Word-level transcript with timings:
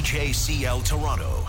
CJCL 0.00 0.82
Toronto. 0.82 1.46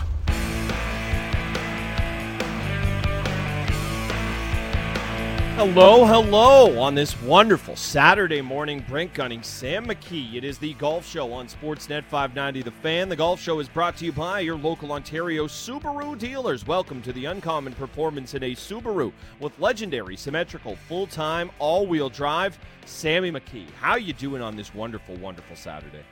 Hello, 5.56 6.04
hello 6.04 6.78
on 6.78 6.94
this 6.94 7.18
wonderful 7.22 7.76
Saturday 7.76 8.42
morning. 8.42 8.84
Brent 8.86 9.14
Gunning, 9.14 9.42
Sam 9.42 9.86
McKee. 9.86 10.34
It 10.34 10.44
is 10.44 10.58
the 10.58 10.74
Golf 10.74 11.06
Show 11.06 11.32
on 11.32 11.46
Sportsnet 11.46 12.04
590 12.04 12.60
The 12.60 12.70
Fan. 12.70 13.08
The 13.08 13.16
Golf 13.16 13.40
Show 13.40 13.58
is 13.58 13.70
brought 13.70 13.96
to 13.96 14.04
you 14.04 14.12
by 14.12 14.40
your 14.40 14.58
local 14.58 14.92
Ontario 14.92 15.46
Subaru 15.46 16.18
dealers. 16.18 16.66
Welcome 16.66 17.00
to 17.02 17.12
the 17.14 17.24
uncommon 17.24 17.72
performance 17.72 18.34
in 18.34 18.42
a 18.42 18.54
Subaru 18.54 19.12
with 19.40 19.58
legendary, 19.60 20.16
symmetrical, 20.18 20.76
full-time, 20.76 21.50
all-wheel 21.58 22.10
drive. 22.10 22.58
Sammy 22.84 23.32
McKee, 23.32 23.70
how 23.80 23.96
you 23.96 24.12
doing 24.12 24.42
on 24.42 24.56
this 24.56 24.74
wonderful, 24.74 25.16
wonderful 25.16 25.56
Saturday? 25.56 26.04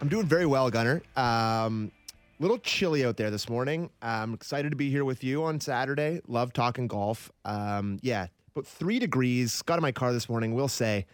I'm 0.00 0.08
doing 0.08 0.26
very 0.26 0.46
well, 0.46 0.70
Gunner. 0.70 1.02
Um, 1.16 1.90
little 2.38 2.58
chilly 2.58 3.04
out 3.04 3.16
there 3.16 3.30
this 3.30 3.48
morning. 3.48 3.90
I'm 4.02 4.34
excited 4.34 4.70
to 4.70 4.76
be 4.76 4.90
here 4.90 5.04
with 5.04 5.24
you 5.24 5.44
on 5.44 5.60
Saturday. 5.60 6.20
Love 6.26 6.52
talking 6.52 6.86
golf. 6.86 7.30
Um, 7.44 7.98
yeah, 8.02 8.26
but 8.54 8.66
three 8.66 8.98
degrees. 8.98 9.62
Got 9.62 9.78
in 9.78 9.82
my 9.82 9.92
car 9.92 10.12
this 10.12 10.28
morning. 10.28 10.54
We'll 10.54 10.68
say 10.68 11.06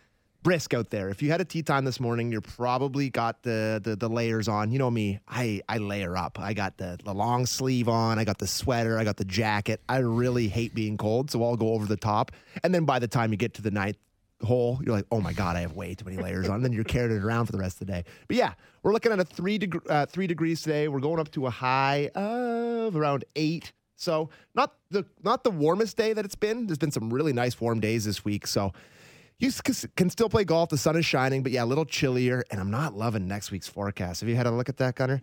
brisk 0.42 0.72
out 0.74 0.90
there. 0.90 1.08
If 1.10 1.22
you 1.22 1.30
had 1.30 1.40
a 1.40 1.44
tee 1.44 1.62
time 1.62 1.84
this 1.84 2.00
morning, 2.00 2.32
you're 2.32 2.40
probably 2.40 3.10
got 3.10 3.42
the, 3.42 3.80
the 3.82 3.96
the 3.96 4.08
layers 4.08 4.48
on. 4.48 4.72
You 4.72 4.78
know 4.78 4.90
me, 4.90 5.20
I 5.28 5.60
I 5.68 5.78
layer 5.78 6.16
up. 6.16 6.38
I 6.40 6.54
got 6.54 6.78
the 6.78 6.98
the 7.04 7.14
long 7.14 7.46
sleeve 7.46 7.88
on. 7.88 8.18
I 8.18 8.24
got 8.24 8.38
the 8.38 8.46
sweater. 8.46 8.98
I 8.98 9.04
got 9.04 9.16
the 9.16 9.24
jacket. 9.24 9.80
I 9.88 9.98
really 9.98 10.48
hate 10.48 10.74
being 10.74 10.96
cold, 10.96 11.30
so 11.30 11.44
I'll 11.44 11.56
go 11.56 11.74
over 11.74 11.86
the 11.86 11.96
top. 11.96 12.32
And 12.64 12.74
then 12.74 12.84
by 12.84 12.98
the 12.98 13.08
time 13.08 13.30
you 13.30 13.36
get 13.36 13.54
to 13.54 13.62
the 13.62 13.70
ninth 13.70 13.98
hole, 14.42 14.80
you're 14.84 14.94
like, 14.94 15.06
oh 15.12 15.20
my 15.20 15.32
god, 15.32 15.56
I 15.56 15.60
have 15.60 15.74
way 15.74 15.94
too 15.94 16.04
many 16.04 16.16
layers 16.16 16.48
on. 16.48 16.62
then 16.62 16.72
you're 16.72 16.84
carrying 16.84 17.16
it 17.16 17.24
around 17.24 17.46
for 17.46 17.52
the 17.52 17.58
rest 17.58 17.80
of 17.80 17.86
the 17.86 17.92
day. 17.92 18.04
But 18.28 18.36
yeah, 18.36 18.54
we're 18.82 18.92
looking 18.92 19.12
at 19.12 19.20
a 19.20 19.24
three 19.24 19.58
deg- 19.58 19.88
uh, 19.88 20.06
three 20.06 20.26
degrees 20.26 20.62
today. 20.62 20.88
We're 20.88 21.00
going 21.00 21.20
up 21.20 21.30
to 21.32 21.46
a 21.46 21.50
high 21.50 22.10
of 22.14 22.96
around 22.96 23.24
eight. 23.36 23.72
So 23.96 24.30
not 24.54 24.74
the 24.90 25.04
not 25.22 25.44
the 25.44 25.50
warmest 25.50 25.96
day 25.96 26.12
that 26.12 26.24
it's 26.24 26.34
been. 26.34 26.66
There's 26.66 26.78
been 26.78 26.90
some 26.90 27.12
really 27.12 27.32
nice 27.32 27.60
warm 27.60 27.80
days 27.80 28.04
this 28.06 28.24
week. 28.24 28.46
So 28.46 28.72
you 29.38 29.50
can 29.96 30.10
still 30.10 30.28
play 30.28 30.44
golf. 30.44 30.68
The 30.70 30.78
sun 30.78 30.96
is 30.96 31.06
shining, 31.06 31.42
but 31.42 31.52
yeah, 31.52 31.64
a 31.64 31.66
little 31.66 31.84
chillier. 31.86 32.44
And 32.50 32.60
I'm 32.60 32.70
not 32.70 32.94
loving 32.94 33.26
next 33.26 33.50
week's 33.50 33.68
forecast. 33.68 34.20
Have 34.20 34.28
you 34.28 34.36
had 34.36 34.46
a 34.46 34.50
look 34.50 34.68
at 34.68 34.76
that, 34.78 34.94
Gunner? 34.96 35.22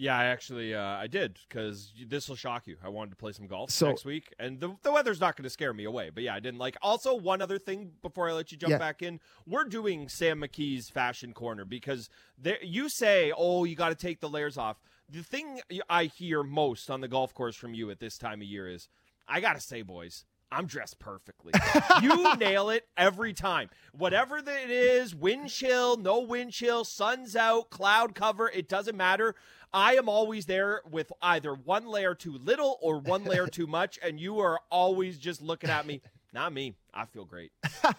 Yeah, 0.00 0.16
I 0.16 0.26
actually 0.26 0.74
uh, 0.74 0.80
I 0.80 1.08
did 1.08 1.38
because 1.48 1.92
this 2.06 2.28
will 2.28 2.36
shock 2.36 2.68
you. 2.68 2.76
I 2.84 2.88
wanted 2.88 3.10
to 3.10 3.16
play 3.16 3.32
some 3.32 3.48
golf 3.48 3.70
So- 3.72 3.88
next 3.88 4.04
week, 4.04 4.32
and 4.38 4.60
the, 4.60 4.76
the 4.82 4.92
weather's 4.92 5.20
not 5.20 5.36
going 5.36 5.42
to 5.44 5.50
scare 5.50 5.74
me 5.74 5.84
away. 5.84 6.10
But 6.14 6.22
yeah, 6.22 6.34
I 6.36 6.40
didn't 6.40 6.60
like. 6.60 6.76
Also, 6.82 7.14
one 7.16 7.42
other 7.42 7.58
thing 7.58 7.90
before 8.00 8.28
I 8.28 8.32
let 8.32 8.52
you 8.52 8.58
jump 8.58 8.70
Yeah. 8.70 8.78
back 8.78 9.02
in, 9.02 9.18
we're 9.44 9.64
doing 9.64 10.08
Sam 10.08 10.40
McKee's 10.40 10.88
fashion 10.88 11.32
corner 11.32 11.64
because 11.64 12.08
there, 12.40 12.58
you 12.62 12.88
say, 12.88 13.32
"Oh, 13.36 13.64
you 13.64 13.74
got 13.74 13.88
to 13.88 13.96
take 13.96 14.20
the 14.20 14.28
layers 14.28 14.56
off." 14.56 14.80
The 15.10 15.22
thing 15.22 15.60
I 15.90 16.04
hear 16.04 16.44
most 16.44 16.90
on 16.90 17.00
the 17.00 17.08
golf 17.08 17.34
course 17.34 17.56
from 17.56 17.74
you 17.74 17.90
at 17.90 17.98
this 17.98 18.18
time 18.18 18.40
of 18.40 18.46
year 18.46 18.68
is, 18.68 18.88
"I 19.26 19.40
got 19.40 19.54
to 19.54 19.60
say, 19.60 19.82
boys." 19.82 20.24
I'm 20.50 20.66
dressed 20.66 20.98
perfectly. 20.98 21.52
you 22.02 22.36
nail 22.36 22.70
it 22.70 22.86
every 22.96 23.32
time. 23.32 23.70
Whatever 23.92 24.40
that 24.40 24.62
it 24.64 24.70
is, 24.70 25.14
wind 25.14 25.50
chill, 25.50 25.96
no 25.96 26.20
wind 26.20 26.52
chill, 26.52 26.84
sun's 26.84 27.36
out, 27.36 27.70
cloud 27.70 28.14
cover, 28.14 28.48
it 28.48 28.68
doesn't 28.68 28.96
matter. 28.96 29.34
I 29.72 29.96
am 29.96 30.08
always 30.08 30.46
there 30.46 30.80
with 30.90 31.12
either 31.20 31.52
one 31.54 31.86
layer 31.86 32.14
too 32.14 32.38
little 32.42 32.78
or 32.80 32.98
one 32.98 33.24
layer 33.24 33.46
too 33.52 33.66
much, 33.66 33.98
and 34.02 34.18
you 34.18 34.38
are 34.40 34.58
always 34.70 35.18
just 35.18 35.42
looking 35.42 35.68
at 35.70 35.86
me. 35.86 36.00
Not 36.32 36.52
me. 36.52 36.74
I 36.94 37.04
feel 37.06 37.24
great. 37.24 37.52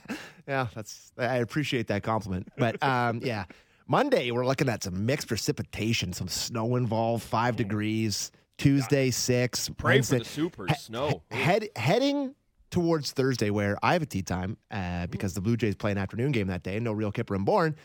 Yeah, 0.48 0.66
that's 0.74 1.12
I 1.16 1.38
appreciate 1.38 1.88
that 1.90 2.02
compliment. 2.02 2.48
But 2.58 2.82
um, 2.82 3.20
yeah, 3.24 3.46
Monday 3.88 4.32
we're 4.32 4.48
looking 4.48 4.68
at 4.68 4.84
some 4.84 5.06
mixed 5.06 5.28
precipitation, 5.28 6.12
some 6.12 6.28
snow 6.28 6.76
involved, 6.76 7.24
five 7.24 7.56
degrees. 7.56 8.32
Tuesday 8.58 9.12
six. 9.12 9.70
Pray 9.78 9.98
Wednesday- 9.98 10.18
for 10.18 10.24
the 10.24 10.30
supers. 10.30 10.72
Snow. 10.80 11.22
he- 11.30 11.38
head 11.38 11.70
heading 11.76 12.34
towards 12.70 13.12
Thursday, 13.12 13.50
where 13.50 13.78
I 13.84 13.94
have 13.94 14.02
a 14.02 14.06
tee 14.06 14.22
time 14.22 14.58
uh, 14.72 15.08
because 15.08 15.34
the 15.34 15.42
Blue 15.42 15.58
Jays 15.58 15.76
play 15.76 15.92
an 15.92 15.98
afternoon 15.98 16.32
game 16.32 16.48
that 16.48 16.64
day. 16.64 16.80
No 16.80 16.92
real 16.94 17.12
Kipper 17.12 17.36
and 17.36 17.46
Bourne. 17.46 17.76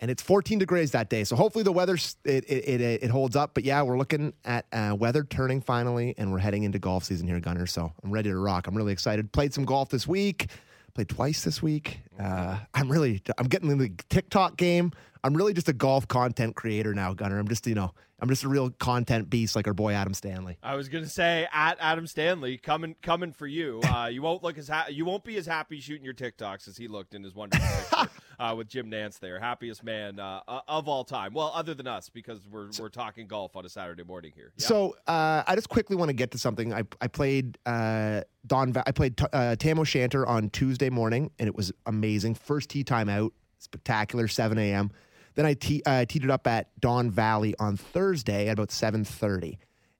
And 0.00 0.10
it's 0.10 0.22
14 0.22 0.58
degrees 0.58 0.90
that 0.90 1.08
day, 1.08 1.22
so 1.22 1.36
hopefully 1.36 1.62
the 1.62 1.72
weather 1.72 1.94
it, 1.94 2.44
it 2.44 2.68
it 2.68 2.80
it 2.80 3.10
holds 3.10 3.36
up. 3.36 3.54
But 3.54 3.62
yeah, 3.64 3.80
we're 3.82 3.96
looking 3.96 4.34
at 4.44 4.66
uh, 4.72 4.94
weather 4.98 5.22
turning 5.22 5.60
finally, 5.60 6.14
and 6.18 6.32
we're 6.32 6.40
heading 6.40 6.64
into 6.64 6.80
golf 6.80 7.04
season 7.04 7.28
here, 7.28 7.38
Gunner. 7.38 7.64
So 7.66 7.92
I'm 8.02 8.10
ready 8.10 8.28
to 8.28 8.36
rock. 8.36 8.66
I'm 8.66 8.76
really 8.76 8.92
excited. 8.92 9.32
Played 9.32 9.54
some 9.54 9.64
golf 9.64 9.90
this 9.90 10.06
week. 10.06 10.50
Played 10.94 11.08
twice 11.08 11.44
this 11.44 11.62
week. 11.62 12.00
Uh, 12.18 12.58
I'm 12.74 12.90
really 12.90 13.22
I'm 13.38 13.46
getting 13.46 13.70
in 13.70 13.78
the 13.78 13.90
TikTok 14.10 14.56
game. 14.56 14.90
I'm 15.22 15.32
really 15.32 15.54
just 15.54 15.68
a 15.68 15.72
golf 15.72 16.06
content 16.08 16.56
creator 16.56 16.92
now, 16.92 17.14
Gunner. 17.14 17.38
I'm 17.38 17.48
just 17.48 17.66
you 17.66 17.76
know 17.76 17.92
I'm 18.20 18.28
just 18.28 18.44
a 18.44 18.48
real 18.48 18.70
content 18.70 19.28
beast 19.28 19.56
like 19.56 19.66
our 19.66 19.74
boy 19.74 19.92
Adam 19.92 20.14
Stanley. 20.14 20.56
I 20.62 20.76
was 20.76 20.88
gonna 20.88 21.08
say 21.08 21.46
at 21.52 21.76
Adam 21.80 22.06
Stanley 22.06 22.56
coming 22.58 22.94
coming 23.02 23.32
for 23.32 23.46
you. 23.46 23.80
Uh, 23.94 24.06
you 24.08 24.22
won't 24.22 24.42
look 24.42 24.58
as 24.58 24.66
ha- 24.68 24.86
you 24.90 25.04
won't 25.04 25.22
be 25.24 25.36
as 25.36 25.46
happy 25.46 25.78
shooting 25.80 26.04
your 26.04 26.14
TikToks 26.14 26.66
as 26.66 26.76
he 26.76 26.88
looked 26.88 27.14
in 27.14 27.22
his 27.22 27.32
wonderful 27.34 27.66
picture 27.98 28.10
uh, 28.40 28.52
with 28.56 28.68
Jim 28.68 28.90
Nantz 28.90 29.20
there, 29.20 29.38
happiest 29.38 29.84
man 29.84 30.18
uh, 30.18 30.40
of 30.66 30.88
all 30.88 31.04
time. 31.04 31.32
Well, 31.32 31.52
other 31.54 31.74
than 31.74 31.86
us 31.86 32.08
because 32.08 32.40
we're 32.48 32.70
we're 32.80 32.88
talking 32.88 33.26
golf 33.28 33.54
on 33.56 33.64
a 33.64 33.68
Saturday 33.68 34.02
morning 34.02 34.32
here. 34.34 34.52
Yeah. 34.56 34.66
So 34.66 34.96
uh, 35.06 35.44
I 35.46 35.54
just 35.54 35.68
quickly 35.68 35.94
want 35.96 36.08
to 36.08 36.12
get 36.12 36.32
to 36.32 36.38
something. 36.38 36.74
I 36.74 36.82
I 37.00 37.06
played 37.06 37.56
uh, 37.66 38.22
Don. 38.46 38.72
Va- 38.72 38.82
I 38.86 38.90
played 38.92 39.16
t- 39.16 39.26
uh, 39.32 39.54
Tam 39.56 39.78
O'Shanter 39.78 40.26
on 40.26 40.50
Tuesday 40.50 40.90
morning, 40.90 41.30
and 41.38 41.46
it 41.48 41.54
was 41.54 41.72
amazing. 41.86 42.34
First 42.34 42.70
tee 42.70 42.82
time 42.84 43.08
out, 43.08 43.32
spectacular, 43.58 44.26
seven 44.28 44.58
a.m. 44.58 44.90
Then 45.34 45.46
I 45.46 45.54
tee, 45.54 45.82
uh, 45.84 46.04
teed 46.04 46.24
it 46.24 46.30
up 46.30 46.46
at 46.46 46.68
Don 46.80 47.10
Valley 47.10 47.54
on 47.58 47.76
Thursday 47.76 48.48
at 48.48 48.52
about 48.54 48.70
seven 48.70 49.04
thirty, 49.04 49.58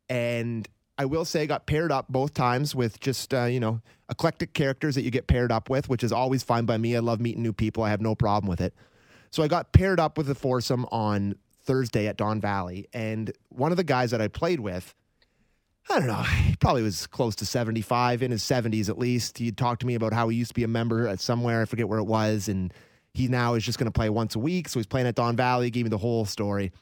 and 0.09 0.69
I 0.97 1.06
will 1.06 1.25
say 1.25 1.43
I 1.43 1.47
got 1.47 1.67
paired 1.67 1.91
up 1.91 2.06
both 2.09 2.34
times 2.34 2.75
with 2.75 3.00
just 3.00 3.34
uh, 3.34 3.45
you 3.45 3.61
know 3.61 3.81
eclectic 4.09 4.55
characters 4.55 4.95
that 4.95 5.03
you 5.03 5.11
get 5.11 5.27
paired 5.27 5.50
up 5.50 5.69
with, 5.69 5.89
which 5.89 6.05
is 6.05 6.12
always 6.12 6.43
fine 6.43 6.67
by 6.67 6.77
me. 6.77 6.97
I 6.97 7.00
love 7.00 7.21
meeting 7.21 7.43
new 7.43 7.53
people. 7.53 7.83
I 7.83 7.91
have 7.91 8.00
no 8.00 8.15
problem 8.15 8.49
with 8.49 8.61
it. 8.61 8.75
So 9.31 9.43
I 9.43 9.49
got 9.49 9.72
paired 9.72 9.99
up 9.99 10.17
with 10.17 10.31
a 10.31 10.34
foursome 10.34 10.87
on 10.93 11.34
Thursday 11.65 12.06
at 12.06 12.16
Don 12.16 12.41
Valley, 12.41 12.89
and 12.93 13.33
one 13.49 13.72
of 13.72 13.77
the 13.77 13.84
guys 13.84 14.12
that 14.12 14.21
I 14.21 14.28
played 14.28 14.61
with, 14.61 14.95
I 15.91 15.99
don't 15.99 16.06
know, 16.06 16.22
he 16.22 16.55
probably 16.56 16.83
was 16.83 17.09
close 17.09 17.34
to 17.37 17.47
75, 17.47 18.22
in 18.22 18.31
his 18.31 18.45
70s 18.45 18.89
at 18.89 18.99
least. 18.99 19.39
He 19.39 19.51
talked 19.51 19.81
to 19.81 19.87
me 19.87 19.97
about 19.97 20.12
how 20.12 20.28
he 20.28 20.37
used 20.37 20.51
to 20.51 20.55
be 20.55 20.62
a 20.62 20.69
member 20.69 21.09
at 21.09 21.19
somewhere, 21.19 21.62
I 21.62 21.65
forget 21.65 21.89
where 21.89 21.99
it 21.99 22.05
was, 22.05 22.49
and 22.49 22.72
he 23.15 23.29
now 23.29 23.55
is 23.55 23.65
just 23.65 23.79
going 23.79 23.87
to 23.87 23.93
play 23.93 24.11
once 24.11 24.35
a 24.35 24.39
week. 24.39 24.69
So 24.69 24.79
he's 24.79 24.87
playing 24.87 25.07
at 25.07 25.15
Don 25.15 25.37
Valley, 25.37 25.71
gave 25.71 25.85
me 25.85 25.89
the 25.89 25.99
whole 25.99 26.25
story. 26.25 26.73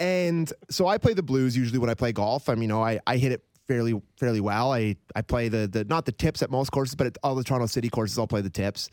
And 0.00 0.52
so 0.70 0.88
I 0.88 0.98
play 0.98 1.14
the 1.14 1.22
blues 1.22 1.56
usually 1.56 1.78
when 1.78 1.90
I 1.90 1.94
play 1.94 2.12
golf. 2.12 2.48
I 2.48 2.54
mean, 2.54 2.62
you 2.62 2.68
know, 2.68 2.82
I, 2.82 2.98
I 3.06 3.18
hit 3.18 3.32
it 3.32 3.44
fairly 3.68 4.00
fairly 4.18 4.40
well. 4.40 4.72
I, 4.72 4.96
I 5.14 5.22
play 5.22 5.48
the 5.48 5.68
the 5.68 5.84
not 5.84 6.06
the 6.06 6.12
tips 6.12 6.42
at 6.42 6.50
most 6.50 6.70
courses, 6.70 6.94
but 6.94 7.06
at 7.06 7.18
all 7.22 7.34
the 7.34 7.44
Toronto 7.44 7.66
City 7.66 7.88
courses, 7.88 8.18
I'll 8.18 8.26
play 8.26 8.40
the 8.40 8.50
tips. 8.50 8.90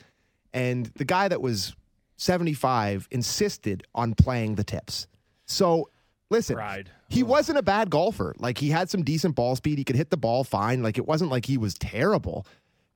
And 0.54 0.88
the 0.96 1.06
guy 1.06 1.28
that 1.28 1.42
was 1.42 1.76
75 2.18 3.08
insisted 3.12 3.84
on 3.96 4.14
playing 4.14 4.56
the 4.56 4.64
tips. 4.64 5.08
So 5.46 5.90
listen, 6.30 6.58
Pride. 6.58 6.92
he 7.08 7.24
wasn't 7.24 7.58
a 7.58 7.64
bad 7.64 7.90
golfer. 7.90 8.36
Like 8.38 8.58
he 8.58 8.70
had 8.70 8.90
some 8.90 9.04
decent 9.04 9.36
ball 9.36 9.56
speed. 9.56 9.78
He 9.78 9.84
could 9.84 9.96
hit 9.96 10.10
the 10.10 10.18
ball 10.18 10.44
fine. 10.44 10.84
Like 10.84 10.98
it 10.98 11.08
wasn't 11.08 11.32
like 11.32 11.46
he 11.46 11.58
was 11.58 11.74
terrible, 11.76 12.46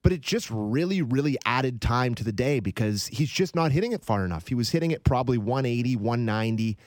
but 0.04 0.12
it 0.12 0.22
just 0.22 0.50
really, 0.52 1.02
really 1.02 1.38
added 1.46 1.82
time 1.82 2.14
to 2.16 2.24
the 2.24 2.34
day 2.34 2.60
because 2.60 3.08
he's 3.08 3.30
just 3.30 3.56
not 3.56 3.72
hitting 3.72 3.94
it 3.94 4.04
far 4.04 4.26
enough. 4.26 4.50
He 4.50 4.56
was 4.56 4.70
hitting 4.70 4.92
it 4.92 5.04
probably 5.04 5.38
180, 5.38 5.96
190 5.96 6.78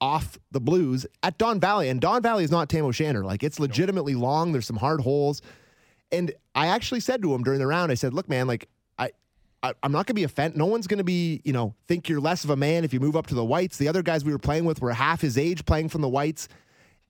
off 0.00 0.38
the 0.52 0.60
blues 0.60 1.04
at 1.22 1.36
Don 1.36 1.58
Valley. 1.58 1.88
And 1.88 2.00
Don 2.00 2.22
Valley 2.22 2.44
is 2.44 2.50
not 2.50 2.68
Tam 2.68 2.84
O'Shanter. 2.84 3.24
Like 3.24 3.42
it's 3.42 3.58
legitimately 3.58 4.14
long. 4.14 4.52
There's 4.52 4.66
some 4.66 4.76
hard 4.76 5.00
holes. 5.00 5.42
And 6.12 6.32
I 6.54 6.68
actually 6.68 7.00
said 7.00 7.22
to 7.22 7.34
him 7.34 7.42
during 7.42 7.58
the 7.58 7.66
round, 7.66 7.90
I 7.90 7.94
said, 7.94 8.14
look, 8.14 8.28
man, 8.28 8.46
like 8.46 8.68
I, 8.98 9.10
I 9.62 9.74
I'm 9.82 9.90
not 9.90 10.06
gonna 10.06 10.14
be 10.14 10.24
offended. 10.24 10.56
No 10.56 10.66
one's 10.66 10.86
gonna 10.86 11.04
be, 11.04 11.40
you 11.44 11.52
know, 11.52 11.74
think 11.88 12.08
you're 12.08 12.20
less 12.20 12.44
of 12.44 12.50
a 12.50 12.56
man 12.56 12.84
if 12.84 12.92
you 12.92 13.00
move 13.00 13.16
up 13.16 13.26
to 13.28 13.34
the 13.34 13.44
whites. 13.44 13.78
The 13.78 13.88
other 13.88 14.02
guys 14.02 14.24
we 14.24 14.32
were 14.32 14.38
playing 14.38 14.64
with 14.64 14.80
were 14.80 14.92
half 14.92 15.20
his 15.20 15.36
age 15.36 15.64
playing 15.64 15.88
from 15.88 16.02
the 16.02 16.08
whites. 16.08 16.48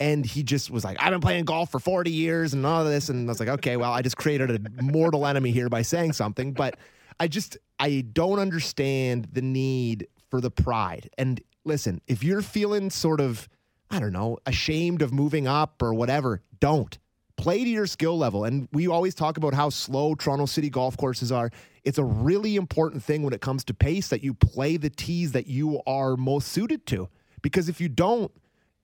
And 0.01 0.25
he 0.25 0.43
just 0.43 0.71
was 0.71 0.83
like, 0.83 0.97
I've 0.99 1.11
been 1.11 1.21
playing 1.21 1.45
golf 1.45 1.71
for 1.71 1.79
40 1.79 2.11
years 2.11 2.55
and 2.55 2.65
all 2.65 2.81
of 2.81 2.89
this. 2.89 3.11
And 3.11 3.29
I 3.29 3.31
was 3.31 3.39
like, 3.39 3.51
okay, 3.51 3.77
well, 3.77 3.93
I 3.93 4.01
just 4.01 4.17
created 4.17 4.51
a 4.51 4.83
mortal 4.83 5.27
enemy 5.27 5.51
here 5.51 5.69
by 5.69 5.83
saying 5.83 6.15
something. 6.15 6.53
But 6.53 6.79
I 7.21 7.29
just, 7.29 7.59
I 7.79 8.07
don't 8.13 8.39
understand 8.39 9.29
the 9.33 9.43
need 9.43 10.09
for 10.31 10.41
the 10.41 10.51
pride. 10.51 11.11
And 11.19 11.39
listen, 11.65 12.01
if 12.07 12.25
you're 12.25 12.41
feeling 12.41 12.89
sort 12.89 13.21
of, 13.21 13.47
I 13.91 14.01
don't 14.01 14.15
know, 14.15 14.39
ashamed 14.47 15.03
of 15.03 15.13
moving 15.13 15.47
up 15.47 15.83
or 15.83 15.93
whatever, 15.93 16.41
don't. 16.61 16.97
Play 17.37 17.65
to 17.65 17.71
your 17.71 17.87
skill 17.87 18.17
level. 18.17 18.45
And 18.45 18.69
we 18.73 18.87
always 18.87 19.15
talk 19.15 19.37
about 19.37 19.53
how 19.53 19.69
slow 19.69 20.15
Toronto 20.15 20.47
City 20.47 20.71
golf 20.71 20.97
courses 20.97 21.31
are. 21.31 21.51
It's 21.85 21.99
a 21.99 22.05
really 22.05 22.57
important 22.57 23.03
thing 23.03 23.23
when 23.23 23.35
it 23.35 23.41
comes 23.43 23.65
to 23.65 23.75
pace 23.75 24.09
that 24.09 24.23
you 24.23 24.33
play 24.33 24.79
the 24.79 24.91
tees 24.91 25.33
that 25.33 25.47
you 25.47 25.83
are 25.87 26.17
most 26.17 26.49
suited 26.49 26.87
to. 26.87 27.09
Because 27.43 27.69
if 27.69 27.81
you 27.81 27.89
don't, 27.89 28.31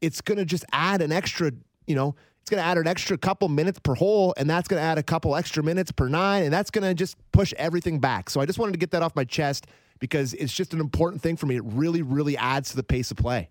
it's 0.01 0.21
going 0.21 0.39
to 0.39 0.45
just 0.45 0.65
add 0.73 1.03
an 1.03 1.13
extra, 1.13 1.53
you 1.87 1.95
know, 1.95 2.15
it's 2.41 2.51
going 2.51 2.63
to 2.63 2.69
add 2.69 2.79
an 2.79 2.87
extra 2.87 3.19
couple 3.19 3.49
minutes 3.49 3.81
per 3.81 3.95
hole, 3.95 4.33
and 4.37 4.49
that's 4.49 4.69
going 4.69 4.81
to 4.81 4.85
add 4.85 4.99
a 4.99 5.03
couple 5.03 5.35
extra 5.35 5.63
minutes 5.63 5.91
per 5.91 6.09
nine, 6.09 6.45
and 6.45 6.53
that's 6.53 6.71
going 6.71 6.85
to 6.85 6.95
just 6.95 7.17
push 7.33 7.53
everything 7.57 7.99
back. 7.99 8.31
So 8.31 8.41
I 8.41 8.47
just 8.47 8.59
wanted 8.59 8.73
to 8.73 8.79
get 8.79 8.93
that 8.93 9.03
off 9.03 9.17
my 9.17 9.25
chest 9.25 9.67
because 9.99 10.33
it's 10.35 10.53
just 10.53 10.73
an 10.73 10.81
important 10.81 11.23
thing 11.23 11.37
for 11.37 11.47
me. 11.47 11.57
It 11.57 11.65
really, 11.65 12.03
really 12.03 12.37
adds 12.37 12.71
to 12.71 12.77
the 12.77 12.85
pace 12.85 13.11
of 13.11 13.17
play. 13.17 13.51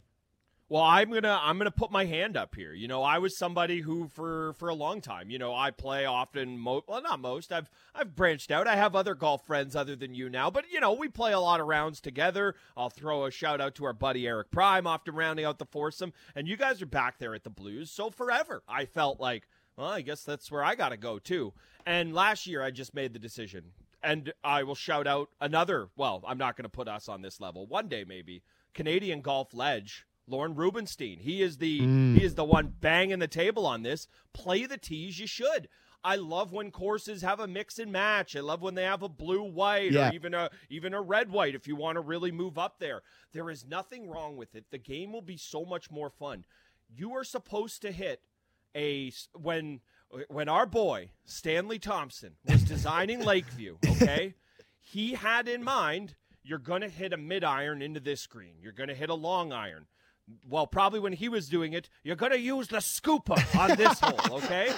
Well, 0.67 0.81
I'm 0.81 1.11
gonna 1.11 1.39
I'm 1.43 1.59
gonna 1.59 1.69
put 1.69 1.91
my 1.91 2.05
hand 2.05 2.35
up 2.35 2.55
here. 2.55 2.73
You 2.73 2.87
know, 2.87 3.03
I 3.03 3.19
was 3.19 3.37
somebody 3.37 3.81
who 3.81 4.07
for 4.07 4.53
for 4.53 4.67
a 4.67 4.73
long 4.73 4.99
time, 4.99 5.29
you 5.29 5.37
know, 5.37 5.53
I 5.53 5.69
play 5.69 6.05
often. 6.05 6.57
Mo- 6.57 6.83
well, 6.87 7.03
not 7.03 7.19
most. 7.19 7.51
I've 7.51 7.69
I've 7.93 8.15
branched 8.15 8.49
out. 8.49 8.67
I 8.67 8.75
have 8.75 8.95
other 8.95 9.13
golf 9.13 9.45
friends 9.45 9.75
other 9.75 9.95
than 9.95 10.15
you 10.15 10.27
now, 10.27 10.49
but 10.49 10.65
you 10.71 10.79
know, 10.79 10.93
we 10.93 11.07
play 11.07 11.33
a 11.33 11.39
lot 11.39 11.59
of 11.59 11.67
rounds 11.67 12.01
together. 12.01 12.55
I'll 12.75 12.89
throw 12.89 13.25
a 13.25 13.31
shout 13.31 13.61
out 13.61 13.75
to 13.75 13.85
our 13.85 13.93
buddy 13.93 14.25
Eric 14.25 14.49
Prime, 14.49 14.87
often 14.87 15.13
rounding 15.13 15.45
out 15.45 15.59
the 15.59 15.65
foursome, 15.65 16.13
and 16.33 16.47
you 16.47 16.57
guys 16.57 16.81
are 16.81 16.87
back 16.87 17.19
there 17.19 17.35
at 17.35 17.43
the 17.43 17.51
Blues. 17.51 17.91
So 17.91 18.09
forever, 18.09 18.63
I 18.67 18.85
felt 18.85 19.19
like, 19.19 19.47
well, 19.77 19.89
I 19.89 20.01
guess 20.01 20.23
that's 20.23 20.51
where 20.51 20.63
I 20.63 20.73
got 20.73 20.89
to 20.89 20.97
go 20.97 21.19
too. 21.19 21.53
And 21.85 22.11
last 22.11 22.47
year, 22.47 22.63
I 22.63 22.71
just 22.71 22.95
made 22.95 23.13
the 23.13 23.19
decision, 23.19 23.65
and 24.01 24.33
I 24.43 24.63
will 24.63 24.73
shout 24.73 25.05
out 25.05 25.29
another. 25.39 25.89
Well, 25.95 26.23
I'm 26.27 26.39
not 26.39 26.57
to 26.57 26.69
put 26.69 26.87
us 26.87 27.07
on 27.07 27.21
this 27.21 27.39
level. 27.39 27.67
One 27.67 27.87
day, 27.87 28.03
maybe 28.03 28.41
Canadian 28.73 29.21
Golf 29.21 29.53
Ledge 29.53 30.07
Lorne 30.27 30.55
Rubenstein. 30.55 31.19
He 31.19 31.41
is 31.41 31.57
the 31.57 31.81
Mm. 31.81 32.17
he 32.17 32.23
is 32.23 32.35
the 32.35 32.43
one 32.45 32.67
banging 32.79 33.19
the 33.19 33.27
table 33.27 33.65
on 33.65 33.83
this. 33.83 34.07
Play 34.33 34.65
the 34.65 34.77
tees 34.77 35.19
you 35.19 35.27
should. 35.27 35.69
I 36.03 36.17
love 36.17 36.51
when 36.51 36.69
courses 36.69 37.23
have 37.23 37.39
a 37.39 37.47
mix 37.47 37.79
and 37.79 37.91
match. 37.91 38.35
I 38.35 38.39
love 38.41 38.61
when 38.61 38.75
they 38.75 38.83
have 38.83 39.01
a 39.01 39.09
blue 39.09 39.41
white 39.41 39.91
Yeah. 39.91 40.09
or 40.09 40.13
even 40.13 40.33
a 40.35 40.49
even 40.69 40.93
a 40.93 41.01
red 41.01 41.31
white 41.31 41.55
if 41.55 41.67
you 41.67 41.75
want 41.75 41.95
to 41.95 42.01
really 42.01 42.31
move 42.31 42.57
up 42.57 42.79
there. 42.79 43.01
There 43.33 43.49
is 43.49 43.65
nothing 43.65 44.07
wrong 44.07 44.37
with 44.37 44.53
it. 44.55 44.65
The 44.71 44.77
game 44.77 45.11
will 45.11 45.21
be 45.23 45.37
so 45.37 45.65
much 45.65 45.89
more 45.89 46.09
fun. 46.09 46.45
You 46.87 47.13
are 47.15 47.23
supposed 47.23 47.81
to 47.83 47.91
hit 47.91 48.21
a 48.75 49.11
when 49.33 49.81
when 50.29 50.47
our 50.47 50.65
boy 50.65 51.09
Stanley 51.25 51.79
Thompson 51.79 52.35
was 52.45 52.63
designing 52.75 53.19
Lakeview, 53.23 53.77
okay? 53.85 54.35
he 54.79 55.13
had 55.13 55.47
in 55.47 55.63
mind 55.63 56.15
you're 56.43 56.59
going 56.59 56.81
to 56.81 56.89
hit 56.89 57.11
a 57.11 57.17
mid 57.17 57.43
iron 57.43 57.81
into 57.81 57.99
this 57.99 58.27
green. 58.27 58.55
You're 58.61 58.71
going 58.71 58.89
to 58.89 58.93
hit 58.95 59.09
a 59.09 59.15
long 59.15 59.51
iron. 59.51 59.87
Well, 60.47 60.65
probably 60.65 60.99
when 60.99 61.13
he 61.13 61.29
was 61.29 61.49
doing 61.49 61.73
it, 61.73 61.87
you're 62.03 62.15
going 62.15 62.31
to 62.31 62.39
use 62.39 62.67
the 62.67 62.77
scooper 62.77 63.37
on 63.59 63.77
this 63.77 63.99
hole, 64.03 64.37
okay? 64.37 64.71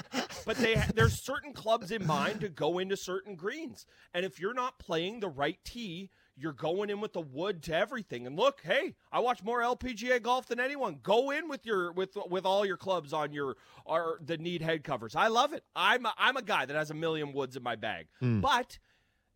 But 0.46 0.58
they 0.58 0.76
there's 0.94 1.24
certain 1.24 1.54
clubs 1.54 1.92
in 1.92 2.06
mind 2.06 2.42
to 2.42 2.50
go 2.50 2.80
into 2.80 2.98
certain 2.98 3.36
greens. 3.36 3.86
And 4.14 4.26
if 4.26 4.40
you're 4.40 4.54
not 4.54 4.78
playing 4.80 5.22
the 5.22 5.30
right 5.30 5.60
tee, 5.64 6.10
you're 6.36 6.54
going 6.54 6.90
in 6.90 7.02
with 7.02 7.14
the 7.14 7.22
wood 7.22 7.64
to 7.64 7.76
everything. 7.76 8.28
And 8.28 8.36
look, 8.36 8.62
hey, 8.64 8.96
I 9.12 9.20
watch 9.20 9.44
more 9.44 9.62
LPGA 9.62 10.22
golf 10.22 10.48
than 10.48 10.60
anyone. 10.60 11.00
Go 11.02 11.32
in 11.32 11.50
with 11.50 11.66
your 11.66 11.92
with 11.92 12.18
with 12.30 12.46
all 12.46 12.66
your 12.66 12.78
clubs 12.78 13.12
on 13.14 13.34
your 13.34 13.56
or 13.86 14.20
the 14.24 14.38
need 14.38 14.62
head 14.62 14.84
covers. 14.84 15.16
I 15.16 15.28
love 15.28 15.54
it. 15.54 15.64
I'm 15.76 16.06
a, 16.06 16.14
I'm 16.18 16.38
a 16.38 16.42
guy 16.42 16.66
that 16.66 16.76
has 16.76 16.92
a 16.92 16.94
million 16.94 17.34
woods 17.34 17.56
in 17.56 17.64
my 17.64 17.76
bag. 17.76 18.08
Hmm. 18.20 18.42
But 18.42 18.66
it, 18.68 18.80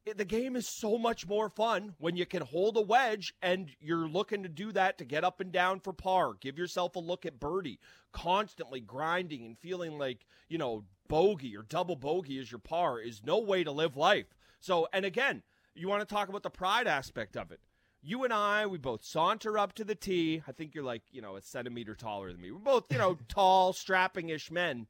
the 0.05 0.25
game 0.25 0.55
is 0.55 0.67
so 0.67 0.97
much 0.97 1.27
more 1.27 1.49
fun 1.49 1.93
when 1.99 2.15
you 2.15 2.25
can 2.25 2.41
hold 2.41 2.75
a 2.77 2.81
wedge 2.81 3.33
and 3.41 3.69
you're 3.79 4.07
looking 4.07 4.43
to 4.43 4.49
do 4.49 4.71
that 4.71 4.97
to 4.97 5.05
get 5.05 5.23
up 5.23 5.39
and 5.39 5.51
down 5.51 5.79
for 5.79 5.93
par. 5.93 6.33
Give 6.39 6.57
yourself 6.57 6.95
a 6.95 6.99
look 6.99 7.25
at 7.25 7.39
birdie, 7.39 7.79
constantly 8.11 8.79
grinding 8.79 9.45
and 9.45 9.57
feeling 9.57 9.97
like, 9.97 10.25
you 10.49 10.57
know, 10.57 10.85
bogey 11.07 11.55
or 11.55 11.63
double 11.63 11.95
bogey 11.95 12.39
is 12.39 12.51
your 12.51 12.59
par 12.59 12.99
is 12.99 13.21
no 13.23 13.37
way 13.37 13.63
to 13.63 13.71
live 13.71 13.95
life. 13.95 14.33
So, 14.59 14.87
and 14.91 15.05
again, 15.05 15.43
you 15.75 15.87
want 15.87 16.07
to 16.07 16.13
talk 16.13 16.29
about 16.29 16.43
the 16.43 16.49
pride 16.49 16.87
aspect 16.87 17.37
of 17.37 17.51
it. 17.51 17.59
You 18.03 18.23
and 18.23 18.33
I, 18.33 18.65
we 18.65 18.79
both 18.79 19.05
saunter 19.05 19.59
up 19.59 19.73
to 19.73 19.83
the 19.83 19.93
tee. 19.93 20.41
I 20.47 20.51
think 20.51 20.73
you're 20.73 20.83
like, 20.83 21.03
you 21.11 21.21
know, 21.21 21.35
a 21.35 21.41
centimeter 21.41 21.93
taller 21.93 22.31
than 22.31 22.41
me. 22.41 22.51
We're 22.51 22.57
both, 22.57 22.91
you 22.91 22.97
know, 22.97 23.19
tall, 23.27 23.73
strapping 23.73 24.29
ish 24.29 24.49
men 24.49 24.87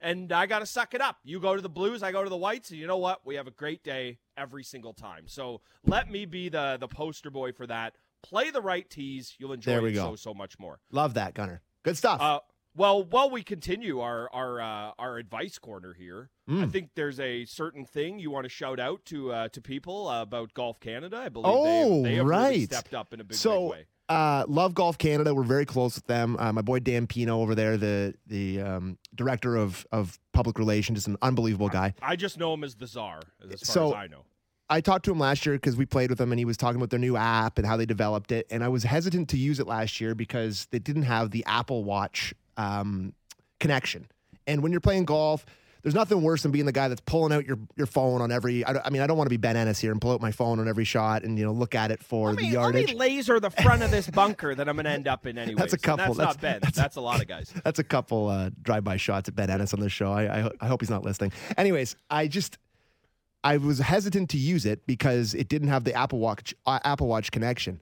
and 0.00 0.32
I 0.32 0.46
got 0.46 0.60
to 0.60 0.66
suck 0.66 0.94
it 0.94 1.00
up. 1.00 1.18
You 1.24 1.40
go 1.40 1.54
to 1.56 1.62
the 1.62 1.68
Blues, 1.68 2.02
I 2.02 2.12
go 2.12 2.22
to 2.24 2.30
the 2.30 2.36
Whites, 2.36 2.70
and 2.70 2.78
you 2.78 2.86
know 2.86 2.98
what? 2.98 3.24
We 3.26 3.34
have 3.36 3.46
a 3.46 3.50
great 3.52 3.82
day 3.84 4.18
every 4.36 4.62
single 4.64 4.92
time. 4.94 5.24
So 5.26 5.60
let 5.84 6.10
me 6.10 6.24
be 6.26 6.48
the 6.48 6.76
the 6.80 6.88
poster 6.88 7.30
boy 7.30 7.52
for 7.52 7.66
that. 7.66 7.94
Play 8.22 8.50
the 8.50 8.60
right 8.60 8.88
tees, 8.88 9.34
you'll 9.38 9.52
enjoy 9.54 9.70
There 9.72 9.82
we 9.82 9.90
it 9.90 9.94
go. 9.94 10.10
so 10.10 10.16
so 10.16 10.34
much 10.34 10.58
more. 10.58 10.78
Love 10.90 11.14
that, 11.14 11.34
Gunner. 11.34 11.62
Good 11.82 11.96
stuff. 11.96 12.20
Uh, 12.20 12.40
well, 12.76 13.02
while 13.02 13.30
we 13.30 13.42
continue 13.42 14.00
our 14.00 14.28
our 14.32 14.60
uh, 14.60 14.92
our 14.98 15.16
advice 15.18 15.58
corner 15.58 15.94
here, 15.94 16.30
I 16.48 16.52
Mm. 16.52 16.70
think 16.72 16.90
there's 16.96 17.18
a 17.20 17.44
certain 17.44 17.84
thing 17.84 18.18
you 18.18 18.30
want 18.30 18.44
to 18.44 18.48
shout 18.48 18.78
out 18.80 19.04
to 19.06 19.32
uh, 19.32 19.48
to 19.48 19.60
people 19.60 20.08
uh, 20.08 20.22
about 20.22 20.52
Golf 20.54 20.80
Canada. 20.80 21.16
I 21.16 21.28
believe 21.30 21.46
Oh, 21.52 22.02
they, 22.02 22.10
they 22.10 22.14
have 22.16 22.26
really 22.26 22.40
right. 22.42 22.62
stepped 22.64 22.94
up 22.94 23.12
in 23.14 23.20
a 23.20 23.24
big, 23.24 23.36
so, 23.38 23.62
big 23.62 23.70
way. 23.70 23.86
Uh, 24.10 24.44
love 24.48 24.74
Golf 24.74 24.98
Canada. 24.98 25.34
We're 25.34 25.42
very 25.44 25.64
close 25.64 25.94
with 25.94 26.06
them. 26.06 26.36
Uh, 26.38 26.52
my 26.52 26.62
boy 26.62 26.80
Dan 26.80 27.06
Pino 27.06 27.40
over 27.40 27.54
there, 27.54 27.76
the 27.76 28.14
the 28.26 28.60
um, 28.60 28.98
director 29.14 29.56
of 29.56 29.86
of 29.92 30.18
public 30.32 30.58
relations, 30.58 30.98
is 30.98 31.06
an 31.06 31.16
unbelievable 31.22 31.68
guy. 31.68 31.94
I 32.02 32.16
just 32.16 32.36
know 32.38 32.52
him 32.52 32.64
as 32.64 32.74
the 32.74 32.86
czar, 32.86 33.20
as 33.42 33.60
far 33.62 33.74
So- 33.74 33.88
as 33.88 33.94
I 33.94 34.06
know. 34.08 34.24
I 34.72 34.80
talked 34.80 35.04
to 35.06 35.10
him 35.10 35.18
last 35.18 35.44
year 35.46 35.56
because 35.56 35.74
we 35.74 35.84
played 35.84 36.10
with 36.10 36.20
him 36.20 36.30
and 36.30 36.38
he 36.38 36.44
was 36.44 36.56
talking 36.56 36.76
about 36.76 36.90
their 36.90 37.00
new 37.00 37.16
app 37.16 37.58
and 37.58 37.66
how 37.66 37.76
they 37.76 37.86
developed 37.86 38.30
it. 38.30 38.46
And 38.50 38.62
I 38.62 38.68
was 38.68 38.84
hesitant 38.84 39.28
to 39.30 39.36
use 39.36 39.58
it 39.58 39.66
last 39.66 40.00
year 40.00 40.14
because 40.14 40.68
they 40.70 40.78
didn't 40.78 41.02
have 41.02 41.32
the 41.32 41.44
Apple 41.44 41.82
Watch 41.82 42.32
um, 42.56 43.12
connection. 43.58 44.06
And 44.46 44.62
when 44.62 44.70
you're 44.70 44.80
playing 44.80 45.06
golf, 45.06 45.44
there's 45.82 45.94
nothing 45.94 46.22
worse 46.22 46.42
than 46.42 46.52
being 46.52 46.66
the 46.66 46.72
guy 46.72 46.88
that's 46.88 47.00
pulling 47.02 47.32
out 47.32 47.46
your, 47.46 47.58
your 47.76 47.86
phone 47.86 48.20
on 48.20 48.30
every. 48.30 48.64
I, 48.64 48.80
I 48.84 48.90
mean, 48.90 49.02
I 49.02 49.06
don't 49.06 49.16
want 49.16 49.26
to 49.26 49.30
be 49.30 49.36
Ben 49.36 49.56
Ennis 49.56 49.78
here 49.78 49.92
and 49.92 50.00
pull 50.00 50.12
out 50.12 50.20
my 50.20 50.30
phone 50.32 50.58
on 50.60 50.68
every 50.68 50.84
shot 50.84 51.22
and 51.24 51.38
you 51.38 51.44
know 51.44 51.52
look 51.52 51.74
at 51.74 51.90
it 51.90 52.02
for 52.02 52.28
Let 52.28 52.36
the 52.36 52.42
me, 52.42 52.50
yardage. 52.52 52.86
let 52.88 52.94
me 52.94 52.98
laser 52.98 53.40
the 53.40 53.50
front 53.50 53.82
of 53.82 53.90
this 53.90 54.08
bunker 54.10 54.54
that 54.54 54.68
I'm 54.68 54.76
going 54.76 54.84
to 54.84 54.90
end 54.90 55.08
up 55.08 55.26
in 55.26 55.38
anyway. 55.38 55.54
That's 55.58 55.72
a 55.72 55.78
couple. 55.78 56.14
That's, 56.14 56.18
That's- 56.18 56.34
not 56.36 56.40
Ben. 56.40 56.52
that's- 56.60 56.76
That's, 56.76 56.96
a 56.96 57.00
lot 57.00 57.20
of 57.20 57.28
guys. 57.28 57.52
That's 57.64 57.78
a 57.78 57.84
couple 57.84 58.28
uh, 58.28 58.50
drive-by 58.62 58.96
shots 58.96 59.28
at 59.28 59.34
Ben 59.36 59.50
Ennis 59.50 59.72
on 59.74 59.80
this 59.80 59.92
show. 59.92 60.12
I, 60.12 60.42
I 60.46 60.50
I 60.60 60.66
hope 60.66 60.80
he's 60.80 60.90
not 60.90 61.04
listening. 61.04 61.32
Anyways, 61.56 61.96
I 62.10 62.26
just 62.28 62.58
I 63.42 63.56
was 63.56 63.78
hesitant 63.78 64.30
to 64.30 64.38
use 64.38 64.66
it 64.66 64.86
because 64.86 65.34
it 65.34 65.48
didn't 65.48 65.68
have 65.68 65.84
the 65.84 65.94
Apple 65.94 66.18
Watch 66.18 66.54
uh, 66.66 66.78
Apple 66.84 67.06
Watch 67.06 67.30
connection. 67.30 67.80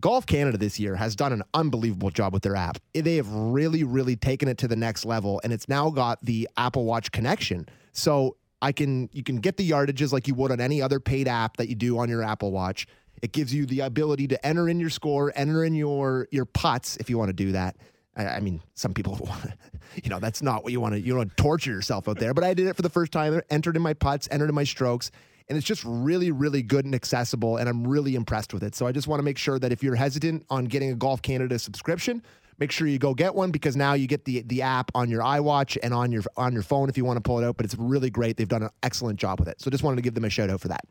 Golf 0.00 0.26
Canada 0.26 0.58
this 0.58 0.78
year 0.78 0.94
has 0.94 1.16
done 1.16 1.32
an 1.32 1.42
unbelievable 1.54 2.10
job 2.10 2.32
with 2.32 2.42
their 2.42 2.56
app. 2.56 2.78
They 2.92 3.16
have 3.16 3.30
really, 3.30 3.82
really 3.82 4.16
taken 4.16 4.48
it 4.48 4.58
to 4.58 4.68
the 4.68 4.76
next 4.76 5.06
level, 5.06 5.40
and 5.42 5.52
it's 5.52 5.68
now 5.68 5.90
got 5.90 6.22
the 6.22 6.48
Apple 6.56 6.84
Watch 6.84 7.10
connection. 7.12 7.66
So 7.92 8.36
I 8.60 8.72
can 8.72 9.08
you 9.12 9.22
can 9.22 9.36
get 9.36 9.56
the 9.56 9.68
yardages 9.68 10.12
like 10.12 10.28
you 10.28 10.34
would 10.34 10.52
on 10.52 10.60
any 10.60 10.82
other 10.82 11.00
paid 11.00 11.28
app 11.28 11.56
that 11.56 11.68
you 11.68 11.74
do 11.74 11.98
on 11.98 12.08
your 12.08 12.22
Apple 12.22 12.52
Watch. 12.52 12.86
It 13.22 13.32
gives 13.32 13.54
you 13.54 13.64
the 13.64 13.80
ability 13.80 14.28
to 14.28 14.46
enter 14.46 14.68
in 14.68 14.78
your 14.78 14.90
score, 14.90 15.32
enter 15.34 15.64
in 15.64 15.74
your 15.74 16.28
your 16.30 16.44
putts 16.44 16.98
if 16.98 17.08
you 17.08 17.16
want 17.16 17.30
to 17.30 17.34
do 17.34 17.52
that. 17.52 17.76
I, 18.16 18.26
I 18.26 18.40
mean, 18.40 18.60
some 18.74 18.92
people 18.92 19.14
want 19.20 19.42
to, 19.42 19.54
you 20.02 20.10
know, 20.10 20.18
that's 20.18 20.42
not 20.42 20.62
what 20.62 20.72
you 20.72 20.80
want 20.80 20.94
to, 20.94 21.00
you 21.00 21.08
don't 21.08 21.18
want 21.18 21.36
to 21.36 21.42
torture 21.42 21.70
yourself 21.70 22.08
out 22.08 22.18
there. 22.18 22.34
But 22.34 22.44
I 22.44 22.54
did 22.54 22.66
it 22.66 22.76
for 22.76 22.82
the 22.82 22.90
first 22.90 23.12
time, 23.12 23.40
entered 23.50 23.76
in 23.76 23.82
my 23.82 23.94
putts, 23.94 24.28
entered 24.30 24.48
in 24.48 24.54
my 24.54 24.64
strokes, 24.64 25.10
and 25.48 25.56
it's 25.56 25.66
just 25.66 25.84
really, 25.84 26.30
really 26.30 26.62
good 26.62 26.84
and 26.84 26.94
accessible. 26.94 27.56
And 27.56 27.68
I'm 27.68 27.86
really 27.86 28.14
impressed 28.14 28.52
with 28.52 28.62
it. 28.62 28.74
So 28.74 28.86
I 28.86 28.92
just 28.92 29.06
want 29.06 29.20
to 29.20 29.24
make 29.24 29.38
sure 29.38 29.58
that 29.58 29.72
if 29.72 29.82
you're 29.82 29.94
hesitant 29.94 30.44
on 30.50 30.64
getting 30.64 30.90
a 30.90 30.94
Golf 30.94 31.22
Canada 31.22 31.58
subscription, 31.58 32.22
make 32.58 32.72
sure 32.72 32.86
you 32.86 32.98
go 32.98 33.14
get 33.14 33.34
one 33.34 33.50
because 33.50 33.76
now 33.76 33.94
you 33.94 34.06
get 34.06 34.24
the 34.24 34.42
the 34.42 34.62
app 34.62 34.90
on 34.94 35.10
your 35.10 35.22
iWatch 35.22 35.76
and 35.82 35.92
on 35.94 36.12
your 36.12 36.22
on 36.36 36.52
your 36.52 36.62
phone 36.62 36.88
if 36.88 36.96
you 36.96 37.04
want 37.04 37.16
to 37.16 37.20
pull 37.20 37.38
it 37.38 37.44
out. 37.44 37.56
But 37.56 37.66
it's 37.66 37.76
really 37.76 38.10
great. 38.10 38.36
They've 38.36 38.48
done 38.48 38.62
an 38.62 38.70
excellent 38.82 39.18
job 39.18 39.38
with 39.38 39.48
it. 39.48 39.60
So 39.60 39.70
just 39.70 39.84
wanted 39.84 39.96
to 39.96 40.02
give 40.02 40.14
them 40.14 40.24
a 40.24 40.30
shout 40.30 40.50
out 40.50 40.60
for 40.60 40.68
that. 40.68 40.84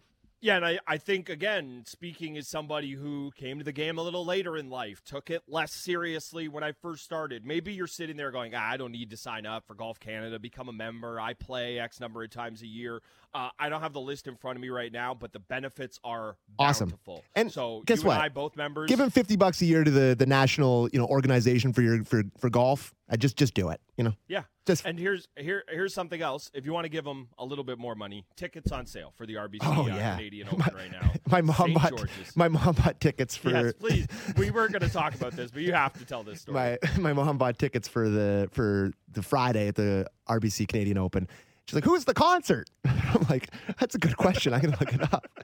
Yeah, 0.45 0.57
and 0.57 0.65
I, 0.65 0.79
I 0.85 0.97
think, 0.97 1.29
again, 1.29 1.81
speaking 1.87 2.37
as 2.37 2.47
somebody 2.47 2.91
who 2.91 3.31
came 3.35 3.57
to 3.57 3.63
the 3.63 3.71
game 3.71 3.97
a 3.97 4.03
little 4.03 4.23
later 4.23 4.57
in 4.57 4.69
life, 4.69 5.01
took 5.03 5.31
it 5.31 5.41
less 5.47 5.73
seriously 5.73 6.47
when 6.49 6.63
I 6.63 6.71
first 6.71 7.03
started. 7.03 7.43
Maybe 7.43 7.73
you're 7.73 7.87
sitting 7.87 8.15
there 8.15 8.29
going, 8.29 8.53
ah, 8.53 8.69
I 8.73 8.77
don't 8.77 8.91
need 8.91 9.09
to 9.09 9.17
sign 9.17 9.47
up 9.47 9.65
for 9.65 9.73
Golf 9.73 9.99
Canada, 9.99 10.37
become 10.37 10.69
a 10.69 10.71
member. 10.71 11.19
I 11.19 11.33
play 11.33 11.79
X 11.79 11.99
number 11.99 12.21
of 12.21 12.29
times 12.29 12.61
a 12.61 12.67
year. 12.67 13.01
Uh, 13.35 13.49
I 13.59 13.67
don't 13.67 13.81
have 13.81 13.91
the 13.91 13.99
list 13.99 14.27
in 14.27 14.35
front 14.37 14.55
of 14.57 14.61
me 14.61 14.69
right 14.69 14.89
now, 14.91 15.13
but 15.13 15.33
the 15.33 15.39
benefits 15.39 15.99
are 16.05 16.37
Awesome. 16.57 16.87
bountiful. 16.89 17.21
And 17.35 17.51
so 17.51 17.83
guess 17.85 18.01
you 18.01 18.07
what? 18.07 18.13
and 18.13 18.23
I, 18.23 18.29
both 18.29 18.55
members. 18.55 18.87
Give 18.89 18.99
him 19.01 19.09
fifty 19.09 19.35
bucks 19.35 19.61
a 19.61 19.65
year 19.65 19.83
to 19.83 19.91
the 19.91 20.15
the 20.17 20.25
national 20.25 20.87
you 20.93 20.99
know 20.99 21.05
organization 21.05 21.73
for 21.73 21.81
your 21.81 22.03
for 22.05 22.23
for 22.39 22.49
golf. 22.49 22.93
I 23.09 23.17
just 23.17 23.35
just 23.35 23.53
do 23.53 23.69
it. 23.69 23.81
You 23.97 24.05
know, 24.05 24.13
Yeah. 24.29 24.43
just 24.65 24.85
And 24.85 24.97
here's 24.97 25.27
here 25.37 25.63
here's 25.69 25.93
something 25.93 26.21
else. 26.21 26.49
If 26.53 26.65
you 26.65 26.71
want 26.71 26.85
to 26.85 26.89
give 26.89 27.03
them 27.03 27.27
a 27.37 27.43
little 27.45 27.65
bit 27.65 27.77
more 27.77 27.93
money, 27.93 28.25
tickets 28.37 28.71
on 28.71 28.85
sale 28.85 29.11
for 29.17 29.25
the 29.25 29.33
RBC 29.35 29.59
Oh, 29.63 29.83
uh, 29.83 29.87
yeah. 29.87 30.15
Canadian 30.15 30.47
Open 30.47 30.73
right 30.73 30.91
now. 30.91 31.11
my 31.29 31.41
mom 31.41 31.55
St. 31.57 31.73
bought 31.75 31.89
George's. 31.97 32.35
my 32.37 32.47
mom 32.47 32.73
bought 32.73 32.99
tickets 33.01 33.35
for 33.35 33.49
yes, 33.51 33.73
please. 33.77 34.07
We 34.37 34.49
were 34.49 34.69
going 34.69 34.81
to 34.81 34.89
talk 34.89 35.13
about 35.13 35.33
this, 35.33 35.51
but 35.51 35.61
you 35.61 35.73
have 35.73 35.91
to 35.99 36.05
tell 36.05 36.23
this 36.23 36.41
story. 36.41 36.55
my 36.55 36.89
my 36.99 37.11
mom 37.13 37.37
bought 37.37 37.59
tickets 37.59 37.87
for 37.89 38.09
the 38.09 38.47
for 38.53 38.91
the 39.11 39.21
Friday 39.21 39.67
at 39.67 39.75
the 39.75 40.07
RBC 40.29 40.67
Canadian 40.69 40.97
Open. 40.97 41.27
She's 41.65 41.75
like, 41.75 41.83
"Who's 41.83 42.05
the 42.05 42.13
concert?" 42.13 42.69
I'm 42.85 43.25
like, 43.29 43.49
"That's 43.79 43.95
a 43.95 43.97
good 43.97 44.17
question. 44.17 44.53
I 44.53 44.59
gotta 44.59 44.77
look 44.79 44.93
it 44.93 45.13
up." 45.13 45.27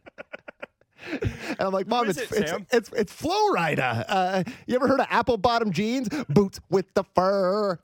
And 1.49 1.61
I'm 1.61 1.73
like, 1.73 1.87
"Mom, 1.87 2.07
it's, 2.07 2.19
it, 2.19 2.31
it's, 2.31 2.51
Sam?" 2.51 2.67
it's 2.71 2.91
it's 2.95 3.11
Flo 3.11 3.35
Rida. 3.55 4.05
Uh, 4.07 4.43
you 4.67 4.75
ever 4.75 4.87
heard 4.87 4.99
of 4.99 5.07
apple 5.09 5.35
bottom 5.35 5.71
jeans, 5.71 6.07
boots 6.29 6.59
with 6.69 6.85
the 6.93 7.03
fur? 7.15 7.79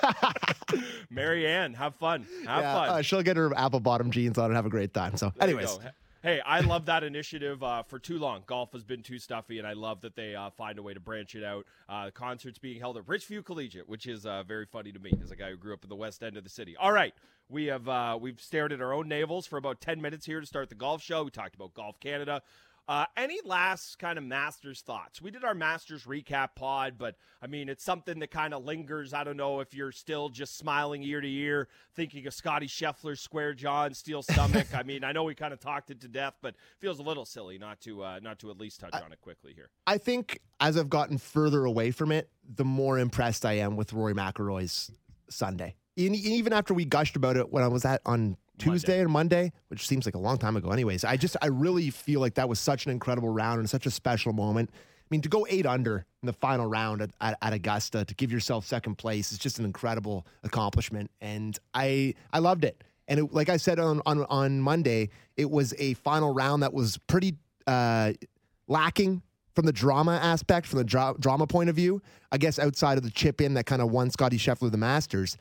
Marianne, 1.10 1.74
have 1.74 1.94
fun. 1.96 2.26
Have 2.46 2.62
yeah, 2.62 2.74
fun. 2.74 2.88
uh, 2.88 3.02
she'll 3.02 3.22
get 3.22 3.36
her 3.36 3.54
apple 3.56 3.80
bottom 3.80 4.10
jeans 4.10 4.38
on 4.38 4.46
and 4.46 4.54
have 4.56 4.66
a 4.66 4.70
great 4.70 4.94
time. 4.94 5.16
So, 5.16 5.32
There 5.36 5.48
anyways. 5.48 5.78
Hey, 6.26 6.40
I 6.40 6.58
love 6.58 6.86
that 6.86 7.04
initiative 7.04 7.62
uh, 7.62 7.84
for 7.84 8.00
too 8.00 8.18
long. 8.18 8.42
Golf 8.48 8.72
has 8.72 8.82
been 8.82 9.00
too 9.00 9.20
stuffy, 9.20 9.60
and 9.60 9.66
I 9.68 9.74
love 9.74 10.00
that 10.00 10.16
they 10.16 10.34
uh, 10.34 10.50
find 10.50 10.76
a 10.76 10.82
way 10.82 10.92
to 10.92 10.98
branch 10.98 11.36
it 11.36 11.44
out. 11.44 11.66
Uh, 11.88 12.10
concerts 12.10 12.58
being 12.58 12.80
held 12.80 12.96
at 12.96 13.06
Richview 13.06 13.44
Collegiate, 13.44 13.88
which 13.88 14.08
is 14.08 14.26
uh, 14.26 14.42
very 14.42 14.66
funny 14.66 14.90
to 14.90 14.98
me 14.98 15.12
as 15.22 15.30
a 15.30 15.36
guy 15.36 15.50
who 15.50 15.56
grew 15.56 15.72
up 15.72 15.84
in 15.84 15.88
the 15.88 15.94
west 15.94 16.24
end 16.24 16.36
of 16.36 16.42
the 16.42 16.50
city. 16.50 16.76
All 16.76 16.90
right, 16.90 17.14
we 17.48 17.66
have 17.66 17.88
uh, 17.88 18.18
we've 18.20 18.40
stared 18.40 18.72
at 18.72 18.80
our 18.80 18.92
own 18.92 19.08
navels 19.08 19.46
for 19.46 19.56
about 19.56 19.80
ten 19.80 20.02
minutes 20.02 20.26
here 20.26 20.40
to 20.40 20.46
start 20.46 20.68
the 20.68 20.74
golf 20.74 21.00
show. 21.00 21.22
We 21.22 21.30
talked 21.30 21.54
about 21.54 21.74
Golf 21.74 22.00
Canada. 22.00 22.42
Uh, 22.88 23.04
any 23.16 23.40
last 23.44 23.98
kind 23.98 24.16
of 24.16 24.22
Masters 24.22 24.80
thoughts? 24.80 25.20
We 25.20 25.32
did 25.32 25.42
our 25.42 25.54
Masters 25.54 26.04
recap 26.04 26.50
pod, 26.54 26.94
but 26.98 27.16
I 27.42 27.48
mean, 27.48 27.68
it's 27.68 27.82
something 27.82 28.20
that 28.20 28.30
kind 28.30 28.54
of 28.54 28.64
lingers. 28.64 29.12
I 29.12 29.24
don't 29.24 29.36
know 29.36 29.58
if 29.58 29.74
you're 29.74 29.90
still 29.90 30.28
just 30.28 30.56
smiling 30.56 31.02
ear 31.02 31.20
to 31.20 31.28
ear, 31.28 31.68
thinking 31.96 32.24
of 32.28 32.34
Scotty 32.34 32.68
Scheffler's 32.68 33.20
square 33.20 33.54
jaw 33.54 33.86
and 33.86 33.96
steel 33.96 34.22
stomach. 34.22 34.68
I 34.72 34.84
mean, 34.84 35.02
I 35.02 35.10
know 35.10 35.24
we 35.24 35.34
kind 35.34 35.52
of 35.52 35.58
talked 35.58 35.90
it 35.90 36.00
to 36.02 36.08
death, 36.08 36.34
but 36.40 36.54
feels 36.78 37.00
a 37.00 37.02
little 37.02 37.24
silly 37.24 37.58
not 37.58 37.80
to 37.80 38.04
uh, 38.04 38.20
not 38.22 38.38
to 38.40 38.50
at 38.50 38.58
least 38.58 38.78
touch 38.78 38.94
I, 38.94 39.00
on 39.00 39.12
it 39.12 39.20
quickly 39.20 39.52
here. 39.52 39.70
I 39.88 39.98
think 39.98 40.40
as 40.60 40.76
I've 40.76 40.90
gotten 40.90 41.18
further 41.18 41.64
away 41.64 41.90
from 41.90 42.12
it, 42.12 42.30
the 42.54 42.64
more 42.64 43.00
impressed 43.00 43.44
I 43.44 43.54
am 43.54 43.74
with 43.74 43.92
Rory 43.92 44.14
McIlroy's 44.14 44.92
Sunday. 45.28 45.74
And 45.98 46.14
even 46.14 46.52
after 46.52 46.72
we 46.72 46.84
gushed 46.84 47.16
about 47.16 47.36
it 47.36 47.50
when 47.50 47.64
I 47.64 47.68
was 47.68 47.84
at 47.84 48.00
on 48.06 48.36
Tuesday 48.58 48.92
Monday. 48.92 49.04
or 49.04 49.08
Monday, 49.08 49.52
which 49.68 49.86
seems 49.86 50.06
like 50.06 50.14
a 50.14 50.18
long 50.18 50.38
time 50.38 50.56
ago. 50.56 50.70
Anyways, 50.70 51.04
I 51.04 51.16
just 51.16 51.36
I 51.42 51.46
really 51.46 51.90
feel 51.90 52.20
like 52.20 52.34
that 52.34 52.48
was 52.48 52.58
such 52.58 52.86
an 52.86 52.92
incredible 52.92 53.28
round 53.28 53.58
and 53.58 53.68
such 53.68 53.86
a 53.86 53.90
special 53.90 54.32
moment. 54.32 54.70
I 54.72 55.08
mean, 55.10 55.20
to 55.22 55.28
go 55.28 55.46
eight 55.48 55.66
under 55.66 56.04
in 56.22 56.26
the 56.26 56.32
final 56.32 56.66
round 56.66 57.00
at, 57.00 57.10
at, 57.20 57.38
at, 57.40 57.52
Augusta 57.52 58.04
to 58.04 58.14
give 58.16 58.32
yourself 58.32 58.66
second 58.66 58.96
place 58.96 59.30
is 59.30 59.38
just 59.38 59.60
an 59.60 59.64
incredible 59.64 60.26
accomplishment, 60.42 61.10
and 61.20 61.58
I 61.74 62.14
I 62.32 62.40
loved 62.40 62.64
it. 62.64 62.82
And 63.08 63.20
it, 63.20 63.32
like 63.32 63.48
I 63.48 63.56
said 63.56 63.78
on, 63.78 64.02
on 64.04 64.24
on 64.24 64.60
Monday, 64.60 65.10
it 65.36 65.50
was 65.50 65.74
a 65.78 65.94
final 65.94 66.34
round 66.34 66.62
that 66.62 66.72
was 66.72 66.98
pretty 67.06 67.36
uh, 67.66 68.14
lacking 68.66 69.22
from 69.54 69.64
the 69.64 69.72
drama 69.72 70.18
aspect, 70.22 70.66
from 70.66 70.78
the 70.78 70.84
dra- 70.84 71.14
drama 71.18 71.46
point 71.46 71.70
of 71.70 71.76
view. 71.76 72.02
I 72.32 72.38
guess 72.38 72.58
outside 72.58 72.98
of 72.98 73.04
the 73.04 73.10
chip 73.10 73.40
in 73.40 73.54
that 73.54 73.64
kind 73.64 73.80
of 73.80 73.90
won 73.90 74.10
Scotty 74.10 74.38
Scheffler 74.38 74.70
the 74.70 74.76
Masters 74.76 75.36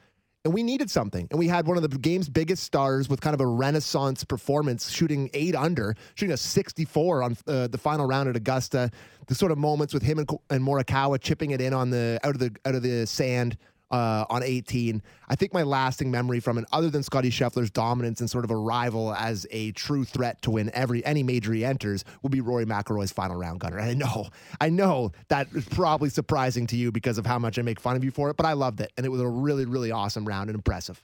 and 0.45 0.53
we 0.53 0.61
needed 0.61 0.91
something. 0.91 1.27
And 1.31 1.39
we 1.39 1.47
had 1.47 1.67
one 1.67 1.75
of 1.75 1.83
the 1.83 1.97
game's 1.97 2.29
biggest 2.29 2.63
stars 2.63 3.09
with 3.09 3.19
kind 3.19 3.33
of 3.33 3.41
a 3.41 3.47
renaissance 3.47 4.23
performance, 4.23 4.91
shooting 4.91 5.29
eight 5.33 5.55
under, 5.55 5.95
shooting 6.13 6.33
a 6.33 6.37
64 6.37 7.23
on 7.23 7.37
uh, 7.47 7.67
the 7.67 7.79
final 7.79 8.05
round 8.05 8.29
at 8.29 8.35
Augusta. 8.35 8.91
The 9.25 9.33
sort 9.33 9.51
of 9.51 9.57
moments 9.57 9.91
with 9.91 10.03
him 10.03 10.19
and, 10.19 10.29
and 10.51 10.61
Morikawa 10.61 11.19
chipping 11.19 11.49
it 11.49 11.59
in 11.59 11.73
on 11.73 11.89
the 11.89 12.19
out 12.23 12.35
of 12.35 12.39
the 12.39 12.55
out 12.63 12.75
of 12.75 12.83
the 12.83 13.07
sand 13.07 13.57
uh, 13.91 14.25
on 14.29 14.43
18. 14.43 15.01
I 15.27 15.35
think 15.35 15.53
my 15.53 15.63
lasting 15.63 16.11
memory 16.11 16.39
from 16.39 16.57
it, 16.57 16.65
other 16.71 16.89
than 16.89 17.03
Scotty 17.03 17.29
Scheffler's 17.29 17.69
dominance 17.69 18.19
and 18.19 18.29
sort 18.29 18.43
of 18.45 18.51
arrival 18.51 19.13
as 19.13 19.45
a 19.51 19.71
true 19.71 20.05
threat 20.05 20.41
to 20.43 20.51
win 20.51 20.71
every 20.73 21.05
any 21.05 21.23
major 21.23 21.53
he 21.53 21.65
enters, 21.65 22.03
will 22.21 22.29
be 22.29 22.41
Rory 22.41 22.65
McIlroy's 22.65 23.11
final 23.11 23.35
round 23.35 23.59
gunner. 23.59 23.77
And 23.77 23.89
I 23.89 23.93
know, 23.93 24.27
I 24.61 24.69
know 24.69 25.11
that 25.29 25.47
is 25.53 25.65
probably 25.65 26.09
surprising 26.09 26.67
to 26.67 26.75
you 26.75 26.91
because 26.91 27.17
of 27.17 27.25
how 27.25 27.39
much 27.39 27.59
I 27.59 27.61
make 27.61 27.79
fun 27.79 27.95
of 27.95 28.03
you 28.03 28.11
for 28.11 28.29
it, 28.29 28.37
but 28.37 28.45
I 28.45 28.53
loved 28.53 28.81
it, 28.81 28.91
and 28.97 29.05
it 29.05 29.09
was 29.09 29.21
a 29.21 29.27
really, 29.27 29.65
really 29.65 29.91
awesome 29.91 30.25
round 30.25 30.49
and 30.49 30.55
impressive. 30.55 31.03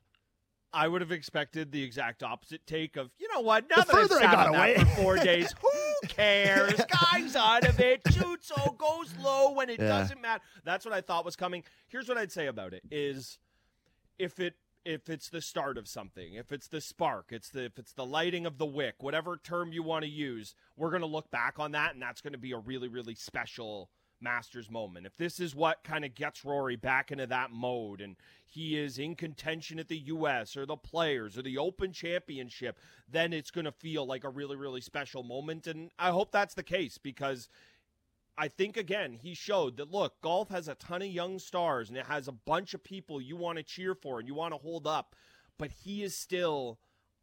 I 0.73 0.87
would 0.87 1.01
have 1.01 1.11
expected 1.11 1.71
the 1.71 1.83
exact 1.83 2.23
opposite 2.23 2.65
take 2.65 2.95
of, 2.95 3.11
you 3.17 3.27
know 3.33 3.41
what? 3.41 3.69
Now 3.69 3.83
the 3.83 3.91
that 3.91 3.95
I've 3.95 4.09
sat 4.09 4.35
on 4.35 4.55
away. 4.55 4.75
for 4.75 4.85
four 4.85 5.17
days, 5.17 5.53
who 5.61 5.69
cares? 6.07 6.79
Guys 7.11 7.35
out 7.35 7.67
of 7.67 7.79
it, 7.79 8.01
shoots 8.11 8.47
so 8.47 8.71
goes 8.71 9.13
low 9.21 9.51
when 9.53 9.69
it 9.69 9.79
yeah. 9.79 9.87
doesn't 9.87 10.21
matter. 10.21 10.41
That's 10.63 10.85
what 10.85 10.93
I 10.93 11.01
thought 11.01 11.25
was 11.25 11.35
coming. 11.35 11.63
Here's 11.87 12.07
what 12.07 12.17
I'd 12.17 12.31
say 12.31 12.47
about 12.47 12.73
it: 12.73 12.83
is 12.91 13.39
if 14.19 14.39
it 14.39 14.55
if 14.83 15.09
it's 15.09 15.29
the 15.29 15.41
start 15.41 15.77
of 15.77 15.87
something, 15.87 16.33
if 16.33 16.51
it's 16.51 16.67
the 16.67 16.81
spark, 16.81 17.27
it's 17.29 17.49
the 17.49 17.65
if 17.65 17.77
it's 17.77 17.93
the 17.93 18.05
lighting 18.05 18.45
of 18.45 18.57
the 18.57 18.65
wick, 18.65 18.95
whatever 18.99 19.37
term 19.37 19.71
you 19.71 19.83
want 19.83 20.03
to 20.03 20.09
use, 20.09 20.55
we're 20.77 20.91
gonna 20.91 21.05
look 21.05 21.29
back 21.31 21.59
on 21.59 21.71
that, 21.71 21.93
and 21.93 22.01
that's 22.01 22.21
gonna 22.21 22.37
be 22.37 22.51
a 22.51 22.57
really 22.57 22.87
really 22.87 23.15
special 23.15 23.89
Masters 24.21 24.69
moment, 24.69 25.05
if 25.05 25.17
this 25.17 25.39
is 25.39 25.55
what 25.55 25.83
kind 25.83 26.05
of 26.05 26.15
gets 26.15 26.45
Rory 26.45 26.75
back 26.75 27.11
into 27.11 27.27
that 27.27 27.51
mode 27.51 28.01
and 28.01 28.15
he 28.45 28.77
is 28.77 28.99
in 28.99 29.15
contention 29.15 29.79
at 29.79 29.87
the 29.87 29.97
US 29.97 30.55
or 30.55 30.65
the 30.65 30.75
Players 30.75 31.37
or 31.37 31.41
the 31.41 31.57
Open 31.57 31.93
Championship, 31.93 32.77
then 33.09 33.33
it's 33.33 33.51
going 33.51 33.65
to 33.65 33.71
feel 33.71 34.05
like 34.05 34.23
a 34.23 34.29
really, 34.29 34.55
really 34.55 34.81
special 34.81 35.23
moment. 35.23 35.67
And 35.67 35.91
I 35.97 36.11
hope 36.11 36.31
that's 36.31 36.53
the 36.53 36.63
case 36.63 36.97
because 36.97 37.49
I 38.37 38.47
think, 38.47 38.77
again, 38.77 39.13
he 39.21 39.33
showed 39.33 39.77
that 39.77 39.91
look, 39.91 40.21
golf 40.21 40.49
has 40.49 40.67
a 40.67 40.75
ton 40.75 41.01
of 41.01 41.07
young 41.09 41.39
stars 41.39 41.89
and 41.89 41.97
it 41.97 42.05
has 42.05 42.27
a 42.27 42.33
bunch 42.33 42.73
of 42.73 42.83
people 42.83 43.21
you 43.21 43.35
want 43.35 43.57
to 43.57 43.63
cheer 43.63 43.95
for 43.95 44.19
and 44.19 44.27
you 44.27 44.33
want 44.33 44.53
to 44.53 44.59
hold 44.59 44.87
up, 44.87 45.15
but 45.57 45.71
he 45.71 46.03
is 46.03 46.15
still 46.15 46.79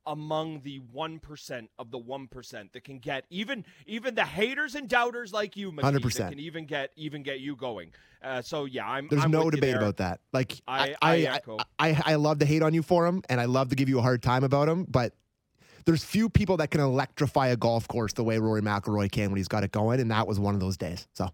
among 0.09 0.62
the 0.62 0.81
1% 0.95 1.69
of 1.79 1.91
the 1.91 1.99
1% 1.99 2.73
that 2.73 2.85
can 2.85 2.99
get 2.99 3.25
even 3.31 3.65
even 3.87 4.15
the 4.15 4.25
haters 4.25 4.75
and 4.75 4.88
doubters 4.88 5.33
like 5.33 5.57
you 5.57 5.73
Hundred 5.81 6.03
percent. 6.03 6.31
can 6.31 6.41
even 6.41 6.67
get 6.67 6.91
even 6.97 7.23
get 7.23 7.41
you 7.41 7.55
going. 7.55 7.93
Uh, 8.21 8.43
so 8.43 8.65
yeah 8.65 8.85
i'm 8.85 9.07
there's 9.09 9.23
I'm 9.23 9.31
no 9.31 9.49
debate 9.49 9.77
about 9.77 9.99
that. 9.99 10.19
Like 10.33 10.61
I 10.67 10.97
I, 11.00 11.38
I, 11.38 11.61
I, 11.79 12.03
I 12.05 12.15
love 12.17 12.41
to 12.41 12.47
hate 12.47 12.62
on 12.62 12.75
you 12.75 12.83
for 12.83 13.07
him 13.07 13.23
and 13.29 13.41
i 13.41 13.45
love 13.45 13.69
to 13.69 13.77
give 13.77 13.88
you 13.88 14.00
a 14.00 14.03
hard 14.03 14.25
time 14.25 14.43
about 14.43 14.69
him 14.69 14.85
but 14.88 15.12
there's 15.85 16.03
few 16.03 16.29
people 16.29 16.57
that 16.57 16.73
can 16.73 16.81
electrify 16.81 17.47
a 17.49 17.57
golf 17.57 17.87
course 17.87 18.12
the 18.15 18.25
way 18.25 18.38
rory 18.38 18.61
mcilroy 18.61 19.09
can 19.09 19.31
when 19.31 19.37
he's 19.37 19.47
got 19.47 19.62
it 19.62 19.71
going 19.71 20.00
and 20.00 20.11
that 20.11 20.27
was 20.27 20.41
one 20.41 20.55
of 20.55 20.61
those 20.61 20.77
days 20.77 21.07
so 21.15 21.29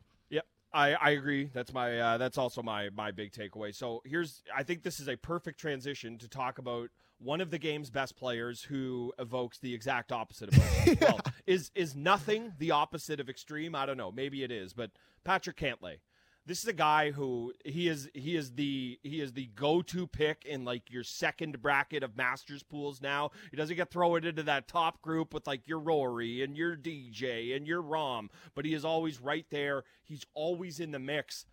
I, 0.75 0.95
I 0.95 1.11
agree. 1.11 1.49
That's 1.55 1.73
my 1.73 1.99
uh, 1.99 2.19
that's 2.19 2.37
also 2.37 2.61
my 2.61 2.91
my 2.91 3.13
big 3.13 3.33
takeaway. 3.33 3.73
So 3.75 4.03
here's 4.05 4.43
I 4.55 4.65
think 4.65 4.83
this 4.83 4.99
is 4.99 5.09
a 5.09 5.17
perfect 5.17 5.61
transition 5.61 6.19
to 6.19 6.29
talk 6.29 6.59
about 6.59 6.91
one 7.19 7.41
of 7.41 7.51
the 7.51 7.59
game's 7.59 7.91
best 7.91 8.17
players 8.17 8.63
who 8.63 9.13
evokes 9.19 9.59
the 9.61 9.73
exact 9.73 10.11
opposite 10.11 10.49
of 10.49 10.57
both. 10.57 11.01
well, 11.01 11.21
is 11.47 11.71
is 11.77 11.95
nothing 11.95 12.53
the 12.59 12.73
opposite 12.73 13.21
of 13.21 13.29
extreme? 13.29 13.77
I 13.77 13.87
don't 13.87 13.97
know. 13.97 14.11
Maybe 14.11 14.43
it 14.43 14.51
is, 14.51 14.73
but 14.73 14.91
Patrick 15.25 15.57
Cantlay. 15.57 15.99
This 16.47 16.59
is 16.59 16.69
a 16.69 16.75
guy 16.75 17.11
who 17.11 17.55
he 17.65 17.89
is 17.89 18.11
he 18.13 18.37
is 18.37 18.53
the 18.53 18.99
he 19.03 19.21
is 19.23 19.33
the 19.33 19.47
go-to 19.55 20.07
pick 20.07 20.45
in 20.45 20.65
like 20.65 20.91
your 20.91 21.03
second 21.03 21.63
bracket 21.63 22.03
of 22.03 22.19
masters 22.19 22.63
pools 22.63 23.01
now. 23.01 23.31
He 23.51 23.57
doesn't 23.57 23.77
get 23.77 23.91
thrown 23.91 24.27
into 24.27 24.43
that 24.43 24.69
top 24.69 25.01
group 25.01 25.33
with 25.33 25.47
like 25.47 25.67
your 25.67 25.79
Rory 25.79 26.43
and 26.43 26.55
your 26.55 26.77
DJ 26.77 27.57
and 27.57 27.67
your 27.67 27.83
Rahm, 27.83 28.29
but 28.55 28.67
he 28.67 28.75
is 28.75 28.85
always 28.85 29.21
right 29.21 29.47
there. 29.51 29.85
He's 30.03 30.27
always 30.35 30.81
in 30.81 30.91
the 30.91 30.99
mix. 30.99 31.47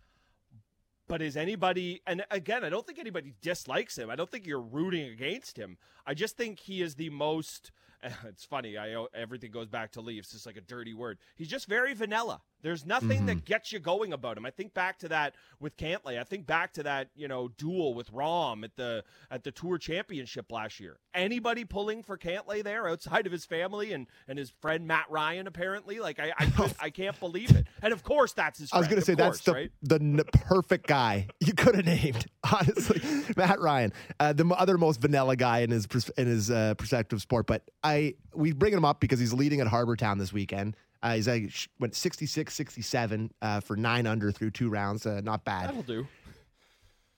But 1.08 1.20
is 1.20 1.36
anybody, 1.36 2.00
and 2.06 2.24
again, 2.30 2.64
I 2.64 2.70
don't 2.70 2.86
think 2.86 2.98
anybody 2.98 3.34
dislikes 3.42 3.98
him. 3.98 4.08
I 4.08 4.16
don't 4.16 4.30
think 4.30 4.46
you're 4.46 4.60
rooting 4.60 5.10
against 5.10 5.58
him. 5.58 5.76
I 6.06 6.14
just 6.14 6.36
think 6.36 6.58
he 6.58 6.82
is 6.82 6.94
the 6.94 7.10
most 7.10 7.72
it's 8.28 8.44
funny. 8.44 8.76
I 8.76 9.06
everything 9.14 9.50
goes 9.50 9.68
back 9.68 9.92
to 9.92 10.00
Leafs. 10.00 10.34
It's 10.34 10.46
like 10.46 10.56
a 10.56 10.62
dirty 10.62 10.94
word. 10.94 11.18
He's 11.36 11.48
just 11.48 11.66
very 11.66 11.94
vanilla. 11.94 12.40
There's 12.62 12.86
nothing 12.86 13.18
mm-hmm. 13.18 13.26
that 13.26 13.44
gets 13.44 13.72
you 13.72 13.80
going 13.80 14.12
about 14.12 14.36
him. 14.36 14.46
I 14.46 14.50
think 14.50 14.72
back 14.72 14.98
to 15.00 15.08
that 15.08 15.34
with 15.58 15.76
Cantlay. 15.76 16.18
I 16.18 16.22
think 16.22 16.46
back 16.46 16.72
to 16.74 16.84
that 16.84 17.10
you 17.14 17.28
know 17.28 17.48
duel 17.56 17.94
with 17.94 18.12
Rahm 18.12 18.64
at 18.64 18.76
the 18.76 19.04
at 19.30 19.44
the 19.44 19.50
Tour 19.50 19.78
Championship 19.78 20.50
last 20.50 20.80
year. 20.80 20.98
Anybody 21.14 21.64
pulling 21.64 22.02
for 22.02 22.16
Cantlay 22.16 22.62
there 22.62 22.88
outside 22.88 23.26
of 23.26 23.32
his 23.32 23.44
family 23.44 23.92
and 23.92 24.06
and 24.28 24.38
his 24.38 24.50
friend 24.50 24.86
Matt 24.86 25.06
Ryan 25.10 25.46
apparently. 25.46 25.98
Like 25.98 26.18
I 26.18 26.32
I, 26.38 26.46
could, 26.46 26.74
I 26.80 26.90
can't 26.90 27.18
believe 27.18 27.50
it. 27.50 27.66
And 27.82 27.92
of 27.92 28.02
course 28.02 28.32
that's 28.32 28.58
his. 28.58 28.70
Friend, 28.70 28.78
I 28.78 28.80
was 28.80 28.88
going 28.88 29.00
to 29.00 29.06
say 29.06 29.16
course, 29.16 29.38
that's 29.38 29.44
the 29.44 29.52
right? 29.52 29.72
the 29.82 29.96
n- 29.96 30.20
perfect 30.32 30.86
guy 30.86 31.28
you 31.40 31.54
could 31.54 31.76
have 31.76 31.86
named. 31.86 32.26
Honestly, 32.52 33.00
Matt 33.36 33.60
Ryan, 33.60 33.92
uh, 34.18 34.32
the 34.32 34.46
other 34.48 34.76
most 34.76 35.00
vanilla 35.00 35.36
guy 35.36 35.60
in 35.60 35.70
his 35.70 35.86
in 36.16 36.26
his 36.26 36.50
uh, 36.50 36.74
perspective 36.74 37.20
sport, 37.20 37.46
but 37.46 37.62
I 37.82 38.14
we 38.34 38.52
bring 38.52 38.72
him 38.72 38.84
up 38.84 39.00
because 39.00 39.18
he's 39.18 39.32
leading 39.32 39.60
at 39.60 39.66
Harbour 39.66 39.96
Town 39.96 40.18
this 40.18 40.32
weekend. 40.32 40.76
Uh, 41.02 41.14
he's 41.14 41.26
like 41.26 41.50
went 41.80 41.94
66, 41.94 42.54
67 42.54 43.30
uh, 43.42 43.60
for 43.60 43.76
nine 43.76 44.06
under 44.06 44.30
through 44.30 44.52
two 44.52 44.68
rounds. 44.70 45.04
Uh, 45.04 45.20
not 45.22 45.44
bad. 45.44 45.68
That'll 45.68 45.82
do. 45.82 46.06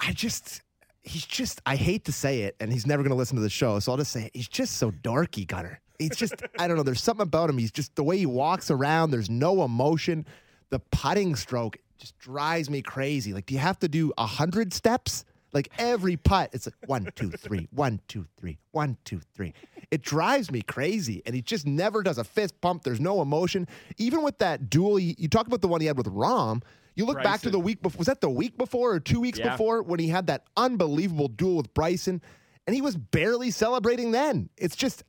I 0.00 0.12
just, 0.12 0.62
he's 1.02 1.24
just, 1.24 1.60
I 1.66 1.76
hate 1.76 2.04
to 2.06 2.12
say 2.12 2.42
it, 2.42 2.56
and 2.60 2.72
he's 2.72 2.86
never 2.86 3.02
going 3.02 3.10
to 3.10 3.16
listen 3.16 3.36
to 3.36 3.42
the 3.42 3.50
show, 3.50 3.78
so 3.78 3.92
I'll 3.92 3.98
just 3.98 4.12
say 4.12 4.24
it. 4.24 4.30
He's 4.34 4.48
just 4.48 4.76
so 4.76 4.90
dorky, 4.90 5.46
Gunner. 5.46 5.80
He's 5.98 6.16
just, 6.16 6.34
I 6.58 6.66
don't 6.66 6.76
know. 6.76 6.82
There's 6.82 7.02
something 7.02 7.22
about 7.22 7.50
him. 7.50 7.58
He's 7.58 7.72
just 7.72 7.94
the 7.94 8.04
way 8.04 8.18
he 8.18 8.26
walks 8.26 8.70
around. 8.70 9.10
There's 9.10 9.30
no 9.30 9.64
emotion. 9.64 10.26
The 10.70 10.78
putting 10.78 11.36
stroke 11.36 11.78
just 11.98 12.18
drives 12.18 12.68
me 12.68 12.82
crazy. 12.82 13.32
Like, 13.32 13.46
do 13.46 13.54
you 13.54 13.60
have 13.60 13.78
to 13.80 13.88
do 13.88 14.12
a 14.18 14.26
hundred 14.26 14.72
steps? 14.74 15.24
Like 15.54 15.70
every 15.78 16.16
putt, 16.16 16.50
it's 16.52 16.66
like 16.66 16.74
one, 16.86 17.08
two, 17.14 17.30
three, 17.30 17.68
one, 17.70 18.00
two, 18.08 18.26
three, 18.36 18.58
one, 18.72 18.98
two, 19.04 19.20
three. 19.34 19.54
It 19.90 20.02
drives 20.02 20.50
me 20.50 20.60
crazy. 20.62 21.22
And 21.24 21.34
he 21.34 21.40
just 21.40 21.64
never 21.64 22.02
does 22.02 22.18
a 22.18 22.24
fist 22.24 22.60
pump. 22.60 22.82
There's 22.82 23.00
no 23.00 23.22
emotion. 23.22 23.68
Even 23.96 24.22
with 24.22 24.38
that 24.38 24.68
duel, 24.68 24.98
you, 24.98 25.14
you 25.16 25.28
talk 25.28 25.46
about 25.46 25.60
the 25.60 25.68
one 25.68 25.80
he 25.80 25.86
had 25.86 25.96
with 25.96 26.08
Rahm. 26.08 26.62
You 26.96 27.06
look 27.06 27.16
Bryson. 27.16 27.32
back 27.32 27.40
to 27.42 27.50
the 27.50 27.60
week 27.60 27.82
before, 27.82 27.98
was 27.98 28.08
that 28.08 28.20
the 28.20 28.28
week 28.28 28.58
before 28.58 28.94
or 28.94 29.00
two 29.00 29.20
weeks 29.20 29.38
yeah. 29.38 29.52
before 29.52 29.82
when 29.82 30.00
he 30.00 30.08
had 30.08 30.26
that 30.26 30.44
unbelievable 30.56 31.28
duel 31.28 31.56
with 31.56 31.72
Bryson? 31.72 32.20
And 32.66 32.74
he 32.74 32.82
was 32.82 32.96
barely 32.96 33.50
celebrating 33.50 34.10
then. 34.10 34.48
It's 34.56 34.74
just, 34.76 35.04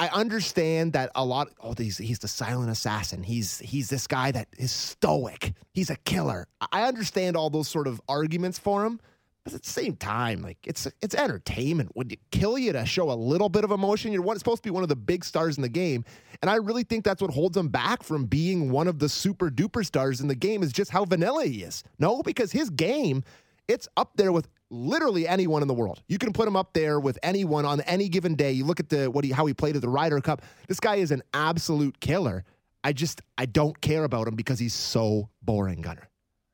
I 0.00 0.08
understand 0.14 0.94
that 0.94 1.10
a 1.14 1.22
lot. 1.22 1.48
Oh, 1.62 1.74
he's 1.76 1.98
he's 1.98 2.20
the 2.20 2.26
silent 2.26 2.70
assassin. 2.70 3.22
He's 3.22 3.58
he's 3.58 3.90
this 3.90 4.06
guy 4.06 4.30
that 4.32 4.48
is 4.56 4.72
stoic. 4.72 5.52
He's 5.74 5.90
a 5.90 5.96
killer. 5.96 6.46
I 6.72 6.84
understand 6.84 7.36
all 7.36 7.50
those 7.50 7.68
sort 7.68 7.86
of 7.86 8.00
arguments 8.08 8.58
for 8.58 8.86
him, 8.86 8.98
but 9.44 9.52
at 9.52 9.62
the 9.62 9.68
same 9.68 9.96
time, 9.96 10.40
like 10.40 10.56
it's 10.64 10.88
it's 11.02 11.14
entertainment. 11.14 11.94
Would 11.96 12.12
it 12.12 12.20
kill 12.30 12.56
you 12.56 12.72
to 12.72 12.86
show 12.86 13.10
a 13.10 13.12
little 13.12 13.50
bit 13.50 13.62
of 13.62 13.72
emotion? 13.72 14.10
You're 14.10 14.22
one, 14.22 14.38
supposed 14.38 14.62
to 14.62 14.66
be 14.66 14.72
one 14.72 14.82
of 14.82 14.88
the 14.88 14.96
big 14.96 15.22
stars 15.22 15.58
in 15.58 15.62
the 15.62 15.68
game, 15.68 16.06
and 16.40 16.50
I 16.50 16.54
really 16.54 16.82
think 16.82 17.04
that's 17.04 17.20
what 17.20 17.30
holds 17.30 17.58
him 17.58 17.68
back 17.68 18.02
from 18.02 18.24
being 18.24 18.70
one 18.70 18.88
of 18.88 19.00
the 19.00 19.08
super 19.10 19.50
duper 19.50 19.84
stars 19.84 20.22
in 20.22 20.28
the 20.28 20.34
game. 20.34 20.62
Is 20.62 20.72
just 20.72 20.90
how 20.90 21.04
vanilla 21.04 21.44
he 21.44 21.62
is. 21.62 21.84
No, 21.98 22.22
because 22.22 22.52
his 22.52 22.70
game, 22.70 23.22
it's 23.68 23.86
up 23.98 24.12
there 24.16 24.32
with 24.32 24.48
literally 24.70 25.26
anyone 25.26 25.62
in 25.62 25.68
the 25.68 25.74
world. 25.74 26.02
You 26.08 26.18
can 26.18 26.32
put 26.32 26.46
him 26.46 26.56
up 26.56 26.72
there 26.72 26.98
with 27.00 27.18
anyone 27.22 27.64
on 27.64 27.80
any 27.82 28.08
given 28.08 28.34
day. 28.34 28.52
You 28.52 28.64
look 28.64 28.80
at 28.80 28.88
the 28.88 29.10
what 29.10 29.24
he 29.24 29.30
how 29.32 29.46
he 29.46 29.54
played 29.54 29.76
at 29.76 29.82
the 29.82 29.88
Ryder 29.88 30.20
Cup. 30.20 30.42
This 30.68 30.80
guy 30.80 30.96
is 30.96 31.10
an 31.10 31.22
absolute 31.34 32.00
killer. 32.00 32.44
I 32.82 32.92
just 32.92 33.20
I 33.36 33.46
don't 33.46 33.80
care 33.80 34.04
about 34.04 34.28
him 34.28 34.36
because 34.36 34.58
he's 34.58 34.74
so 34.74 35.28
boring, 35.42 35.82
Gunner. 35.82 36.08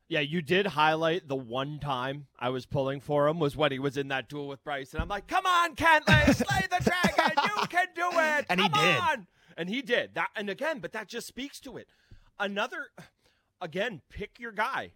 Yeah, 0.09 0.21
you 0.21 0.41
did 0.41 0.67
highlight 0.67 1.27
the 1.27 1.35
one 1.37 1.81
time 1.81 2.29
I 2.39 2.51
was 2.51 2.65
pulling 2.65 3.01
for 3.01 3.27
him 3.27 3.41
was 3.41 3.57
when 3.57 3.73
he 3.73 3.81
was 3.81 3.97
in 3.97 4.09
that 4.09 4.29
duel 4.29 4.47
with 4.47 4.63
Bryce, 4.63 4.93
and 4.93 5.03
I'm 5.03 5.09
like, 5.09 5.27
"Come 5.27 5.45
on, 5.47 5.75
Cantlay, 5.75 6.33
slay 6.35 6.67
the 6.71 6.83
dragon! 6.85 7.37
You 7.45 7.67
can 7.67 7.87
do 7.95 8.09
it! 8.13 8.47
And 8.49 8.61
he 8.61 8.69
did. 8.69 8.99
on!" 9.01 9.27
And 9.57 9.69
he 9.69 9.83
did 9.83 10.15
that. 10.15 10.29
And 10.37 10.49
again, 10.49 10.79
but 10.79 10.93
that 10.93 11.09
just 11.09 11.27
speaks 11.27 11.59
to 11.61 11.77
it. 11.77 11.89
Another, 12.39 12.87
again, 13.61 14.03
pick 14.11 14.39
your 14.39 14.53
guy. 14.53 14.93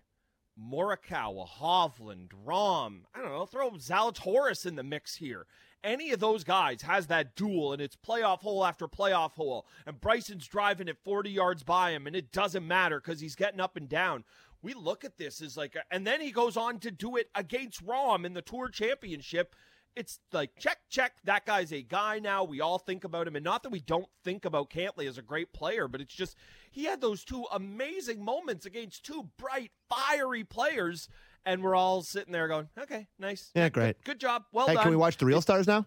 Morikawa, 0.61 1.49
Hovland, 1.49 2.31
Rahm. 2.47 3.02
I 3.14 3.21
don't 3.21 3.33
know. 3.33 3.47
Throw 3.47 3.71
Zalatoris 3.73 4.67
in 4.67 4.76
the 4.76 4.83
mix 4.83 5.17
here. 5.17 5.47
Any 5.83 6.11
of 6.11 6.21
those 6.21 6.45
guys 6.45 6.83
has 6.83 7.07
that 7.07 7.35
duel, 7.35 7.73
and 7.73 7.81
it's 7.81 7.97
playoff 7.97 8.40
hole 8.40 8.64
after 8.64 8.87
playoff 8.87 9.33
hole, 9.33 9.67
and 9.87 10.00
Bryson's 10.00 10.47
driving 10.47 10.88
it 10.88 10.99
40 11.02 11.31
yards 11.31 11.62
by 11.62 11.93
him, 11.93 12.07
and 12.07 12.14
it 12.14 12.33
doesn't 12.33 12.67
matter 12.67 13.00
because 13.00 13.21
he's 13.21 13.35
getting 13.35 13.61
up 13.61 13.76
and 13.76 13.88
down. 13.88 14.25
We 14.61 14.75
look 14.75 15.07
at 15.07 15.17
this 15.17 15.40
as 15.40 15.57
like, 15.57 15.76
a, 15.76 15.83
and 15.90 16.07
then 16.07 16.21
he 16.21 16.33
goes 16.33 16.59
on 16.59 16.81
to 16.81 16.90
do 16.90 17.17
it 17.17 17.31
against 17.35 17.87
Rahm 17.87 18.26
in 18.26 18.35
the 18.35 18.43
Tour 18.43 18.69
Championship. 18.69 19.57
It's 19.97 20.20
like 20.32 20.50
check, 20.59 20.78
check. 20.88 21.12
That 21.25 21.44
guy's 21.44 21.73
a 21.73 21.82
guy 21.82 22.18
now. 22.20 22.44
We 22.44 22.61
all 22.61 22.78
think 22.78 23.04
about 23.04 23.26
him, 23.26 23.37
and 23.37 23.44
not 23.44 23.62
that 23.64 23.70
we 23.70 23.80
don't 23.80 24.09
think 24.25 24.44
about 24.44 24.70
Cantlay 24.70 25.09
as 25.09 25.18
a 25.18 25.23
great 25.23 25.52
player, 25.52 25.88
but 25.88 26.00
it's 26.00 26.14
just 26.14 26.37
he 26.70 26.85
had 26.85 27.00
those 27.00 27.25
two 27.25 27.44
amazing 27.52 28.25
moments 28.25 28.66
against 28.66 29.04
two 29.04 29.30
bright, 29.37 29.73
fiery 29.88 30.44
players, 30.44 31.09
and 31.44 31.62
we're 31.62 31.75
all 31.75 32.02
sitting 32.02 32.32
there 32.32 32.47
going, 32.49 32.68
"Okay, 32.78 33.09
nice, 33.18 33.50
Yeah, 33.54 33.68
great. 33.68 33.97
good, 33.99 34.12
good 34.12 34.20
job, 34.20 34.44
well 34.52 34.68
hey, 34.68 34.75
done." 34.75 34.85
can 34.85 34.90
we 34.90 34.97
watch 34.97 35.16
the 35.16 35.26
real 35.26 35.40
stars 35.40 35.66
now? 35.66 35.85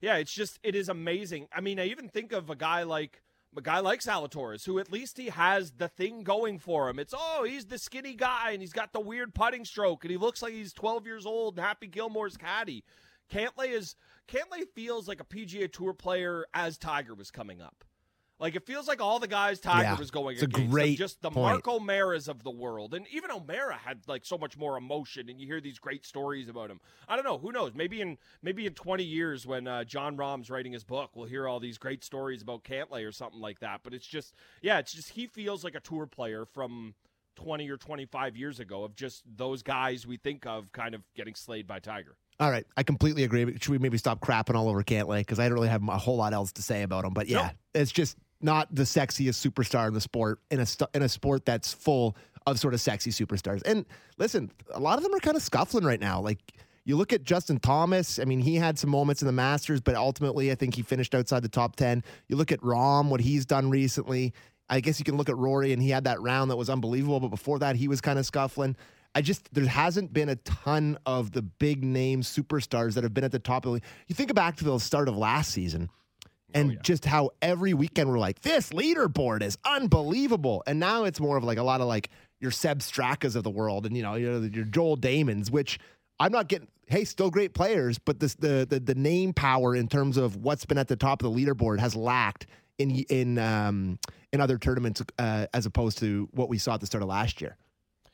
Yeah, 0.00 0.16
it's 0.16 0.32
just 0.32 0.58
it 0.62 0.74
is 0.74 0.88
amazing. 0.88 1.48
I 1.52 1.60
mean, 1.60 1.78
I 1.78 1.86
even 1.86 2.08
think 2.08 2.32
of 2.32 2.50
a 2.50 2.56
guy 2.56 2.82
like 2.82 3.22
a 3.56 3.62
guy 3.62 3.78
like 3.78 4.00
Zalatoris, 4.00 4.66
who 4.66 4.78
at 4.78 4.90
least 4.90 5.16
he 5.16 5.28
has 5.28 5.72
the 5.72 5.88
thing 5.88 6.24
going 6.24 6.58
for 6.58 6.88
him. 6.88 6.98
It's 6.98 7.14
oh, 7.16 7.44
he's 7.44 7.66
the 7.66 7.78
skinny 7.78 8.14
guy 8.14 8.50
and 8.50 8.60
he's 8.60 8.72
got 8.72 8.92
the 8.92 9.00
weird 9.00 9.34
putting 9.34 9.64
stroke 9.64 10.04
and 10.04 10.10
he 10.10 10.16
looks 10.16 10.42
like 10.42 10.52
he's 10.52 10.72
12 10.72 11.06
years 11.06 11.24
old 11.24 11.56
and 11.56 11.64
Happy 11.64 11.86
Gilmore's 11.86 12.36
caddy. 12.36 12.84
Cantlay 13.30 13.70
is 13.72 13.96
Cantlay 14.28 14.64
feels 14.74 15.08
like 15.08 15.20
a 15.20 15.24
PGA 15.24 15.70
Tour 15.72 15.92
player 15.92 16.46
as 16.54 16.78
Tiger 16.78 17.14
was 17.14 17.30
coming 17.30 17.60
up. 17.60 17.84
Like 18.40 18.56
it 18.56 18.66
feels 18.66 18.88
like 18.88 19.00
all 19.00 19.20
the 19.20 19.28
guys 19.28 19.60
Tiger 19.60 19.84
Yeah, 19.84 19.96
was 19.96 20.10
going 20.10 20.34
it's 20.34 20.42
a 20.42 20.46
against, 20.46 20.70
great 20.70 20.98
just 20.98 21.22
the 21.22 21.30
point. 21.30 21.64
Mark 21.64 21.68
O'Mearas 21.68 22.26
of 22.26 22.42
the 22.42 22.50
world, 22.50 22.92
and 22.92 23.06
even 23.12 23.30
O'Meara 23.30 23.76
had 23.76 24.00
like 24.08 24.26
so 24.26 24.36
much 24.36 24.56
more 24.56 24.76
emotion, 24.76 25.28
and 25.28 25.40
you 25.40 25.46
hear 25.46 25.60
these 25.60 25.78
great 25.78 26.04
stories 26.04 26.48
about 26.48 26.68
him. 26.68 26.80
I 27.08 27.14
don't 27.14 27.24
know, 27.24 27.38
who 27.38 27.52
knows? 27.52 27.72
Maybe 27.74 28.00
in 28.00 28.18
maybe 28.42 28.66
in 28.66 28.74
twenty 28.74 29.04
years 29.04 29.46
when 29.46 29.68
uh, 29.68 29.84
Jon 29.84 30.16
Rahm's 30.16 30.50
writing 30.50 30.72
his 30.72 30.82
book, 30.82 31.12
we'll 31.14 31.28
hear 31.28 31.46
all 31.46 31.60
these 31.60 31.78
great 31.78 32.02
stories 32.02 32.42
about 32.42 32.64
Cantlay 32.64 33.06
or 33.06 33.12
something 33.12 33.40
like 33.40 33.60
that. 33.60 33.80
But 33.84 33.94
it's 33.94 34.06
just, 34.06 34.34
yeah, 34.62 34.78
it's 34.78 34.92
just 34.92 35.10
he 35.10 35.28
feels 35.28 35.62
like 35.62 35.76
a 35.76 35.80
tour 35.80 36.06
player 36.06 36.44
from 36.44 36.94
twenty 37.36 37.68
or 37.70 37.76
twenty 37.76 38.06
five 38.06 38.36
years 38.36 38.60
ago 38.60 38.84
of 38.84 38.94
just 38.94 39.22
those 39.36 39.62
guys 39.62 40.06
we 40.06 40.16
think 40.16 40.46
of 40.46 40.70
kind 40.72 40.94
of 40.94 41.02
getting 41.14 41.34
slayed 41.34 41.66
by 41.66 41.78
Tiger. 41.80 42.16
All 42.40 42.50
right, 42.50 42.66
I 42.76 42.82
completely 42.82 43.22
agree. 43.24 43.44
Should 43.60 43.68
we 43.68 43.78
maybe 43.78 43.96
stop 43.98 44.20
crapping 44.20 44.54
all 44.56 44.68
over 44.68 44.82
Cantlay 44.82 45.20
because 45.20 45.38
I 45.38 45.44
don't 45.48 45.54
really 45.54 45.68
have 45.68 45.86
a 45.88 45.96
whole 45.98 46.16
lot 46.16 46.32
else 46.32 46.52
to 46.52 46.62
say 46.62 46.82
about 46.82 47.04
him. 47.04 47.12
But 47.14 47.28
yeah, 47.28 47.50
No. 47.74 47.80
it's 47.80 47.92
just 47.92 48.16
not 48.40 48.74
the 48.74 48.82
sexiest 48.82 49.46
superstar 49.48 49.86
in 49.88 49.94
the 49.94 50.00
sport 50.00 50.40
in 50.50 50.60
a 50.60 50.66
st- 50.66 50.90
in 50.94 51.02
a 51.02 51.08
sport 51.08 51.44
that's 51.44 51.72
full 51.72 52.16
of 52.46 52.58
sort 52.58 52.74
of 52.74 52.80
sexy 52.80 53.10
superstars. 53.10 53.62
And 53.64 53.86
listen, 54.18 54.50
a 54.72 54.80
lot 54.80 54.98
of 54.98 55.04
them 55.04 55.14
are 55.14 55.20
kind 55.20 55.36
of 55.36 55.42
scuffling 55.42 55.84
right 55.84 56.00
now. 56.00 56.20
Like 56.20 56.40
you 56.84 56.96
look 56.96 57.12
at 57.14 57.22
Justin 57.22 57.58
Thomas. 57.60 58.18
I 58.18 58.24
mean, 58.24 58.40
he 58.40 58.56
had 58.56 58.78
some 58.78 58.90
moments 58.90 59.22
in 59.22 59.26
the 59.26 59.32
Masters, 59.32 59.80
but 59.80 59.94
ultimately, 59.94 60.50
I 60.52 60.54
think 60.54 60.74
he 60.74 60.82
finished 60.82 61.14
outside 61.14 61.42
the 61.42 61.48
top 61.48 61.76
ten. 61.76 62.02
You 62.28 62.36
look 62.36 62.52
at 62.52 62.60
Rahm, 62.60 63.08
what 63.08 63.20
he's 63.20 63.46
done 63.46 63.70
recently. 63.70 64.34
I 64.74 64.80
guess 64.80 64.98
you 64.98 65.04
can 65.04 65.16
look 65.16 65.28
at 65.28 65.36
Rory, 65.36 65.72
and 65.72 65.80
he 65.80 65.90
had 65.90 66.04
that 66.04 66.20
round 66.20 66.50
that 66.50 66.56
was 66.56 66.68
unbelievable. 66.68 67.20
But 67.20 67.28
before 67.28 67.60
that, 67.60 67.76
he 67.76 67.88
was 67.88 68.00
kind 68.00 68.18
of 68.18 68.26
scuffling. 68.26 68.76
I 69.14 69.22
just 69.22 69.52
there 69.54 69.64
hasn't 69.64 70.12
been 70.12 70.28
a 70.28 70.36
ton 70.36 70.98
of 71.06 71.30
the 71.30 71.42
big 71.42 71.84
name 71.84 72.22
superstars 72.22 72.94
that 72.94 73.04
have 73.04 73.14
been 73.14 73.24
at 73.24 73.30
the 73.30 73.38
top 73.38 73.64
of 73.64 73.70
the 73.70 73.74
league. 73.74 73.84
You 74.08 74.14
think 74.14 74.34
back 74.34 74.56
to 74.56 74.64
the 74.64 74.78
start 74.78 75.08
of 75.08 75.16
last 75.16 75.52
season 75.52 75.88
and 76.52 76.70
oh, 76.70 76.72
yeah. 76.74 76.78
just 76.82 77.04
how 77.04 77.30
every 77.40 77.74
weekend 77.74 78.10
we're 78.10 78.18
like, 78.18 78.40
this 78.40 78.70
leaderboard 78.70 79.42
is 79.42 79.56
unbelievable. 79.64 80.64
And 80.66 80.80
now 80.80 81.04
it's 81.04 81.20
more 81.20 81.36
of 81.36 81.44
like 81.44 81.58
a 81.58 81.62
lot 81.62 81.80
of 81.80 81.86
like 81.86 82.10
your 82.40 82.50
Sepp 82.50 82.78
Strakas 82.78 83.36
of 83.36 83.44
the 83.44 83.50
world 83.50 83.86
and 83.86 83.96
you 83.96 84.02
know, 84.02 84.16
your, 84.16 84.44
your 84.46 84.64
Joel 84.64 84.96
Dahmens, 84.96 85.48
which 85.50 85.78
I'm 86.18 86.32
not 86.32 86.48
getting 86.48 86.68
hey, 86.86 87.04
still 87.04 87.30
great 87.30 87.54
players, 87.54 87.98
but 87.98 88.20
this 88.20 88.34
the, 88.34 88.66
the 88.68 88.80
the 88.80 88.94
name 88.94 89.32
power 89.32 89.76
in 89.76 89.86
terms 89.86 90.16
of 90.16 90.36
what's 90.36 90.64
been 90.64 90.78
at 90.78 90.88
the 90.88 90.96
top 90.96 91.22
of 91.22 91.32
the 91.32 91.40
leaderboard 91.40 91.78
has 91.78 91.94
lacked 91.94 92.46
in 92.78 92.90
in 93.08 93.38
um 93.38 93.98
in 94.32 94.40
other 94.40 94.58
tournaments 94.58 95.02
uh, 95.18 95.46
as 95.54 95.64
opposed 95.66 95.98
to 95.98 96.28
what 96.32 96.48
we 96.48 96.58
saw 96.58 96.74
at 96.74 96.80
the 96.80 96.86
start 96.86 97.02
of 97.02 97.08
last 97.08 97.40
year. 97.40 97.56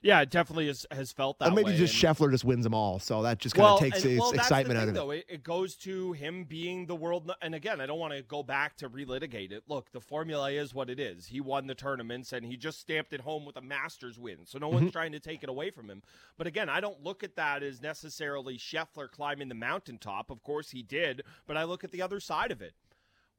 Yeah, 0.03 0.23
it 0.23 0.31
definitely 0.31 0.67
has, 0.69 0.87
has 0.91 1.13
felt 1.13 1.39
that 1.41 1.49
Or 1.49 1.55
maybe 1.55 1.73
way, 1.73 1.77
just 1.77 2.03
and- 2.03 2.17
Scheffler 2.17 2.31
just 2.31 2.43
wins 2.43 2.65
them 2.65 2.73
all, 2.73 2.99
so 2.99 3.21
that 3.23 3.39
just 3.39 3.55
kind 3.55 3.69
of 3.69 3.81
takes 3.81 4.03
and- 4.03 4.13
the 4.15 4.19
well, 4.19 4.31
excitement 4.31 4.77
the 4.79 4.81
out 4.81 4.89
of 4.89 4.95
it. 4.95 4.99
Though. 4.99 5.11
it. 5.11 5.27
It 5.29 5.43
goes 5.43 5.77
to 5.77 6.13
him 6.13 6.45
being 6.45 6.87
the 6.87 6.95
world. 6.95 7.31
And 7.43 7.55
again, 7.55 7.83
I 7.83 7.87
don't 7.87 7.99
want 7.99 8.15
to 8.15 8.23
go 8.23 8.43
back 8.43 8.79
to 8.79 8.89
relitigate 8.89 9.53
it. 9.53 9.65
Look, 9.69 9.93
the 9.93 10.01
formula 10.01 10.51
is 10.53 10.73
what 10.75 10.89
it 10.89 10.99
is. 10.99 11.27
He 11.27 11.43
won 11.43 11.67
the 11.67 11.75
tournaments, 11.75 12.33
and 12.33 12.47
he 12.47 12.57
just 12.57 12.81
stamped 12.81 13.13
it 13.13 13.21
home 13.21 13.45
with 13.45 13.57
a 13.57 13.61
Masters 13.61 14.19
win. 14.19 14.39
So 14.47 14.59
no 14.59 14.69
Mm-hmm. 14.69 14.75
one's 14.77 14.93
trying 14.93 15.13
to 15.13 15.21
take 15.21 15.43
it 15.43 15.51
away 15.51 15.71
from 15.71 15.91
him. 15.91 16.01
But 16.39 16.47
again, 16.47 16.71
I 16.71 16.81
don't 16.81 17.03
look 17.05 17.23
at 17.23 17.37
that 17.37 17.63
as 17.63 17.83
necessarily 17.83 18.57
Scheffler 18.57 19.11
climbing 19.11 19.51
the 19.51 19.55
mountaintop. 19.55 20.31
Of 20.31 20.43
course, 20.43 20.71
he 20.71 20.83
did, 20.83 21.25
but 21.47 21.59
I 21.59 21.65
look 21.65 21.85
at 21.85 21.93
the 21.93 22.01
other 22.01 22.21
side 22.21 22.53
of 22.53 22.63
it. 22.63 22.73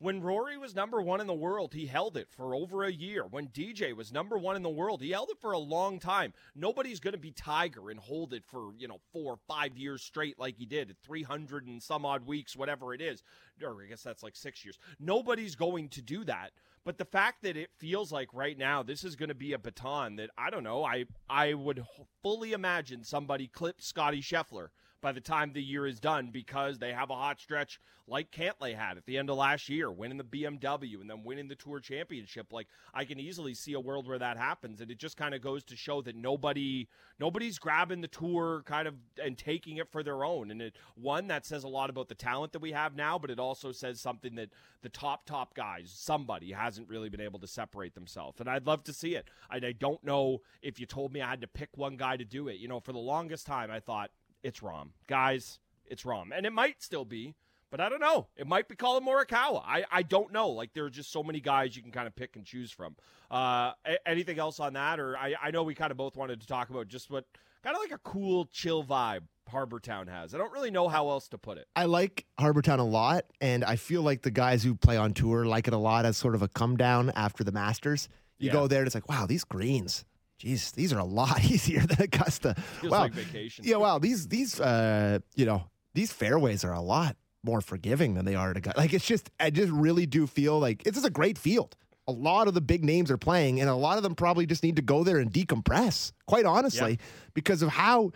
When 0.02 0.20
Rory 0.20 0.58
was 0.58 0.74
number 0.74 1.00
one 1.00 1.22
in 1.22 1.28
the 1.28 1.34
world, 1.36 1.76
he 1.76 1.86
held 1.86 2.18
it 2.18 2.28
for 2.32 2.56
over 2.56 2.84
a 2.84 2.92
year. 2.92 3.24
When 3.24 3.50
DJ 3.50 3.96
was 3.96 4.12
number 4.12 4.36
one 4.36 4.56
in 4.56 4.64
the 4.64 4.70
world, 4.70 5.00
he 5.00 5.12
held 5.12 5.30
it 5.30 5.40
for 5.40 5.52
a 5.52 5.60
long 5.60 6.00
time. 6.00 6.34
Nobody's 6.56 7.00
going 7.00 7.14
to 7.14 7.20
be 7.20 7.30
Tiger 7.30 7.92
and 7.92 8.00
hold 8.00 8.34
it 8.34 8.44
for, 8.44 8.72
you 8.80 8.88
know, 8.88 9.00
four 9.14 9.34
or 9.34 9.40
five 9.48 9.78
years 9.78 10.02
straight 10.02 10.40
like 10.40 10.58
he 10.58 10.66
did 10.66 10.90
at 10.90 10.96
300 11.04 11.68
and 11.68 11.84
some 11.84 12.04
odd 12.04 12.26
weeks, 12.26 12.58
whatever 12.58 12.96
it 12.96 13.02
is. 13.02 13.22
Or 13.64 13.84
I 13.84 13.90
guess 13.90 14.02
that's 14.02 14.24
like 14.24 14.36
six 14.36 14.66
years. 14.66 14.80
Nobody's 15.00 15.54
going 15.54 15.88
to 15.90 16.02
do 16.02 16.24
that. 16.24 16.50
But 16.84 16.98
the 16.98 17.06
fact 17.06 17.44
that 17.44 17.56
it 17.56 17.70
feels 17.78 18.12
like 18.12 18.30
right 18.34 18.58
now 18.58 18.82
this 18.82 19.04
is 19.04 19.16
going 19.16 19.30
to 19.30 19.36
be 19.36 19.54
a 19.54 19.60
baton 19.60 20.16
that 20.16 20.32
I 20.36 20.50
don't 20.50 20.64
know, 20.64 20.84
I 20.84 21.06
I 21.30 21.54
would 21.54 21.86
fully 22.24 22.54
imagine 22.54 23.04
somebody 23.04 23.48
clips 23.48 23.86
Scotty 23.86 24.22
Scheffler 24.22 24.70
by 25.02 25.12
the 25.12 25.22
time 25.22 25.54
the 25.54 25.62
year 25.62 25.86
is 25.86 26.00
done 26.00 26.30
because 26.32 26.80
they 26.80 26.94
have 26.94 27.10
a 27.10 27.16
hot 27.16 27.40
stretch 27.40 27.80
like 28.08 28.32
Cantlay 28.32 28.76
had 28.76 28.98
at 28.98 29.06
the 29.06 29.18
end 29.18 29.30
of 29.30 29.38
last 29.38 29.70
year, 29.70 29.90
winning 29.90 30.18
the 30.18 30.24
BMW 30.24 31.00
and 31.00 31.10
then 31.10 31.24
winning 31.24 31.48
the 31.48 31.56
Tour 31.56 31.80
Championship. 31.80 32.52
Like 32.52 32.68
I 32.94 33.06
can 33.06 33.20
easily 33.20 33.54
see 33.54 33.74
a 33.74 33.80
world 33.80 34.08
where 34.08 34.20
that 34.20 34.38
happens, 34.38 34.82
and 34.82 34.92
it 34.92 34.98
just 34.98 35.18
kind 35.18 35.34
of 35.34 35.42
goes 35.42 35.64
to 35.66 35.76
show 35.76 36.02
that 36.02 36.16
nobody 36.16 36.88
nobody's 37.20 37.58
grabbing 37.58 38.02
the 38.02 38.08
tour 38.08 38.64
kind 38.66 38.88
of 38.88 38.96
and 39.24 39.38
taking 39.38 39.78
it 39.78 39.90
for 39.90 40.04
their 40.04 40.24
own. 40.24 40.52
And 40.52 40.62
it 40.62 40.76
one 40.96 41.28
that 41.28 41.46
says 41.46 41.64
a 41.64 41.70
lot 41.70 41.90
about 41.90 42.10
the 42.10 42.16
talent 42.16 42.52
that 42.54 42.62
we 42.62 42.74
have 42.74 42.96
now, 42.96 43.18
but 43.18 43.30
it 43.30 43.40
also 43.40 43.72
says 43.72 44.00
something 44.00 44.36
that 44.36 44.50
the 44.82 44.90
top 44.90 45.26
top 45.26 45.56
guys, 45.56 45.92
somebody 45.94 46.52
hasn't 46.52 46.90
really 46.90 47.10
been 47.10 47.22
able 47.22 47.40
to 47.40 47.48
separate 47.48 47.96
themselves. 47.96 48.40
And 48.40 48.50
I'd 48.50 48.68
love 48.68 48.84
to 48.86 48.94
see 48.94 49.16
it. 49.16 49.28
I, 49.50 49.58
I 49.58 49.72
don't 49.72 50.04
know 50.04 50.42
if 50.62 50.80
you 50.80 50.86
told 50.86 51.14
me 51.14 51.22
I 51.22 51.30
had 51.30 51.42
to 51.42 51.48
pick 51.48 51.70
one 51.76 51.96
guy 51.96 52.18
to 52.18 52.26
do 52.26 52.48
it. 52.50 52.58
You 52.58 52.68
know, 52.68 52.80
for 52.80 52.92
the 52.92 53.00
longest 53.00 53.46
time, 53.46 53.72
I 53.72 53.80
thought 53.80 54.12
it's 54.44 54.60
Rahm. 54.62 54.90
Guys, 55.08 55.60
it's 55.86 56.04
Rahm. 56.04 56.30
And 56.36 56.46
it 56.46 56.54
might 56.54 56.82
still 56.82 57.06
be, 57.06 57.36
but 57.70 57.80
I 57.80 57.90
don't 57.90 58.02
know. 58.02 58.28
It 58.36 58.48
might 58.48 58.68
be 58.68 58.76
Collin 58.76 59.06
Morikawa. 59.06 59.64
I, 59.66 59.86
I 59.92 60.04
don't 60.04 60.32
know. 60.34 60.50
Like, 60.50 60.74
there 60.74 60.86
are 60.86 60.90
just 60.90 61.12
so 61.12 61.24
many 61.24 61.40
guys 61.40 61.76
you 61.76 61.82
can 61.82 61.92
kind 61.92 62.08
of 62.08 62.16
pick 62.16 62.36
and 62.36 62.46
choose 62.46 62.72
from. 62.72 62.96
Uh, 63.30 63.72
anything 64.06 64.40
else 64.40 64.60
on 64.60 64.74
that? 64.74 65.00
Or 65.00 65.18
I, 65.18 65.36
I 65.42 65.52
know 65.52 65.64
we 65.64 65.74
kind 65.76 65.92
of 65.92 65.98
both 65.98 66.18
wanted 66.18 66.42
to 66.42 66.48
talk 66.48 66.70
about 66.70 66.88
just 66.88 67.10
what 67.10 67.26
kind 67.64 67.76
of 67.76 67.82
like 67.82 67.92
a 67.92 67.98
cool, 68.00 68.46
chill 68.52 68.84
vibe 68.84 69.22
Harbor 69.48 69.80
Town 69.80 70.08
has. 70.08 70.34
I 70.36 70.38
don't 70.38 70.52
really 70.52 70.72
know 70.72 70.88
how 70.90 71.10
else 71.10 71.28
to 71.30 71.38
put 71.38 71.58
it. 71.58 71.68
I 71.76 71.86
like 71.86 72.26
Harbortown 72.40 72.80
a 72.80 72.84
lot, 72.84 73.26
and 73.40 73.64
I 73.64 73.76
feel 73.76 74.02
like 74.02 74.22
the 74.22 74.32
guys 74.32 74.64
who 74.64 74.76
play 74.76 74.98
on 74.98 75.14
tour 75.14 75.46
like 75.46 75.68
it 75.68 75.74
a 75.74 75.78
lot 75.78 76.06
as 76.06 76.18
sort 76.18 76.36
of 76.36 76.42
a 76.42 76.48
come 76.48 76.76
down 76.78 77.12
after 77.16 77.44
the 77.44 77.52
Masters. 77.52 78.10
You 78.38 78.48
Yeah. 78.48 78.54
go 78.54 78.68
there 78.68 78.80
and 78.80 78.88
it's 78.88 78.96
like, 78.96 79.08
wow, 79.08 79.26
these 79.28 79.44
greens, 79.44 80.04
geez, 80.42 80.72
these 80.72 80.92
are 80.92 81.00
a 81.00 81.06
lot 81.06 81.44
easier 81.52 81.82
than 81.82 82.02
Augusta. 82.02 82.56
Feels 82.82 82.92
wow, 82.92 83.02
like 83.02 83.14
vacation. 83.14 83.66
yeah, 83.66 83.78
wow, 83.78 84.00
these 84.00 84.28
these 84.28 84.60
uh, 84.60 85.20
you 85.36 85.46
know, 85.46 85.64
these 85.94 86.12
fairways 86.12 86.64
are 86.64 86.74
a 86.74 86.82
lot 86.82 87.16
more 87.44 87.62
forgiving 87.62 88.14
than 88.14 88.26
they 88.26 88.36
are 88.36 88.52
at 88.52 88.58
Augusta. 88.58 88.80
Like 88.80 88.94
it's 88.94 89.06
just, 89.06 89.32
I 89.40 89.50
just 89.50 89.72
really 89.72 90.06
do 90.06 90.28
feel 90.28 90.60
like 90.60 90.84
it's 90.86 90.96
just 90.96 91.08
a 91.08 91.12
great 91.12 91.38
field. 91.38 91.76
A 92.08 92.12
lot 92.12 92.48
of 92.48 92.54
the 92.54 92.62
big 92.62 92.84
names 92.84 93.12
are 93.12 93.18
playing, 93.18 93.62
and 93.62 93.70
a 93.70 93.76
lot 93.76 93.98
of 93.98 94.04
them 94.04 94.16
probably 94.16 94.46
just 94.46 94.64
need 94.64 94.76
to 94.78 94.82
go 94.82 95.04
there 95.04 95.18
and 95.18 95.32
decompress. 95.32 96.12
Quite 96.26 96.46
honestly, 96.46 97.00
because 97.34 97.62
of 97.62 97.70
how 97.70 98.12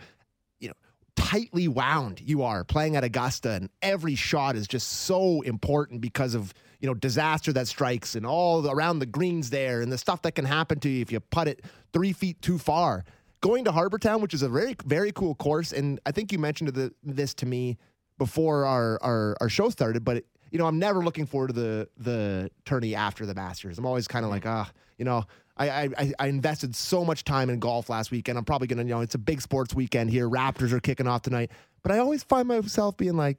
you 0.58 0.68
know 0.68 0.74
tightly 1.14 1.68
wound 1.68 2.20
you 2.20 2.42
are 2.42 2.64
playing 2.64 2.96
at 2.96 3.04
Augusta, 3.04 3.52
and 3.52 3.70
every 3.82 4.16
shot 4.16 4.56
is 4.56 4.66
just 4.66 4.88
so 4.88 5.40
important 5.42 6.00
because 6.00 6.34
of 6.34 6.52
you 6.80 6.86
know 6.86 6.94
disaster 6.94 7.52
that 7.52 7.68
strikes 7.68 8.14
and 8.14 8.26
all 8.26 8.62
the, 8.62 8.70
around 8.70 8.98
the 8.98 9.06
greens 9.06 9.50
there, 9.50 9.80
and 9.80 9.90
the 9.90 9.98
stuff 9.98 10.22
that 10.22 10.34
can 10.34 10.44
happen 10.44 10.78
to 10.80 10.88
you 10.88 11.02
if 11.02 11.12
you 11.12 11.20
putt 11.20 11.48
it 11.48 11.64
three 11.92 12.12
feet 12.12 12.40
too 12.42 12.58
far. 12.58 13.04
Going 13.40 13.64
to 13.64 13.72
Harbor 13.72 13.98
Town, 13.98 14.20
which 14.22 14.34
is 14.34 14.42
a 14.42 14.48
very 14.48 14.76
very 14.84 15.12
cool 15.12 15.34
course, 15.34 15.72
and 15.72 16.00
I 16.06 16.12
think 16.12 16.32
you 16.32 16.38
mentioned 16.38 16.70
the, 16.70 16.92
this 17.02 17.34
to 17.34 17.46
me 17.46 17.78
before 18.18 18.64
our 18.64 18.98
our, 19.02 19.36
our 19.40 19.48
show 19.48 19.70
started, 19.70 20.04
but. 20.04 20.18
It, 20.18 20.26
you 20.52 20.58
know, 20.60 20.66
I'm 20.66 20.78
never 20.78 21.02
looking 21.02 21.26
forward 21.26 21.48
to 21.48 21.52
the 21.52 21.88
the 21.98 22.50
tourney 22.64 22.94
after 22.94 23.26
the 23.26 23.34
Masters. 23.34 23.78
I'm 23.78 23.84
always 23.84 24.06
kind 24.06 24.24
of 24.24 24.30
like, 24.30 24.46
ah, 24.46 24.70
you 24.96 25.04
know, 25.04 25.24
I, 25.56 25.90
I 25.98 26.12
I 26.18 26.26
invested 26.28 26.74
so 26.76 27.04
much 27.04 27.24
time 27.24 27.50
in 27.50 27.58
golf 27.58 27.88
last 27.88 28.10
weekend. 28.10 28.38
I'm 28.38 28.44
probably 28.44 28.68
gonna, 28.68 28.84
you 28.84 28.90
know, 28.90 29.00
it's 29.00 29.14
a 29.14 29.18
big 29.18 29.40
sports 29.40 29.74
weekend 29.74 30.10
here. 30.10 30.28
Raptors 30.28 30.72
are 30.72 30.80
kicking 30.80 31.06
off 31.06 31.22
tonight, 31.22 31.50
but 31.82 31.92
I 31.92 31.98
always 31.98 32.22
find 32.22 32.46
myself 32.48 32.96
being 32.96 33.16
like, 33.16 33.38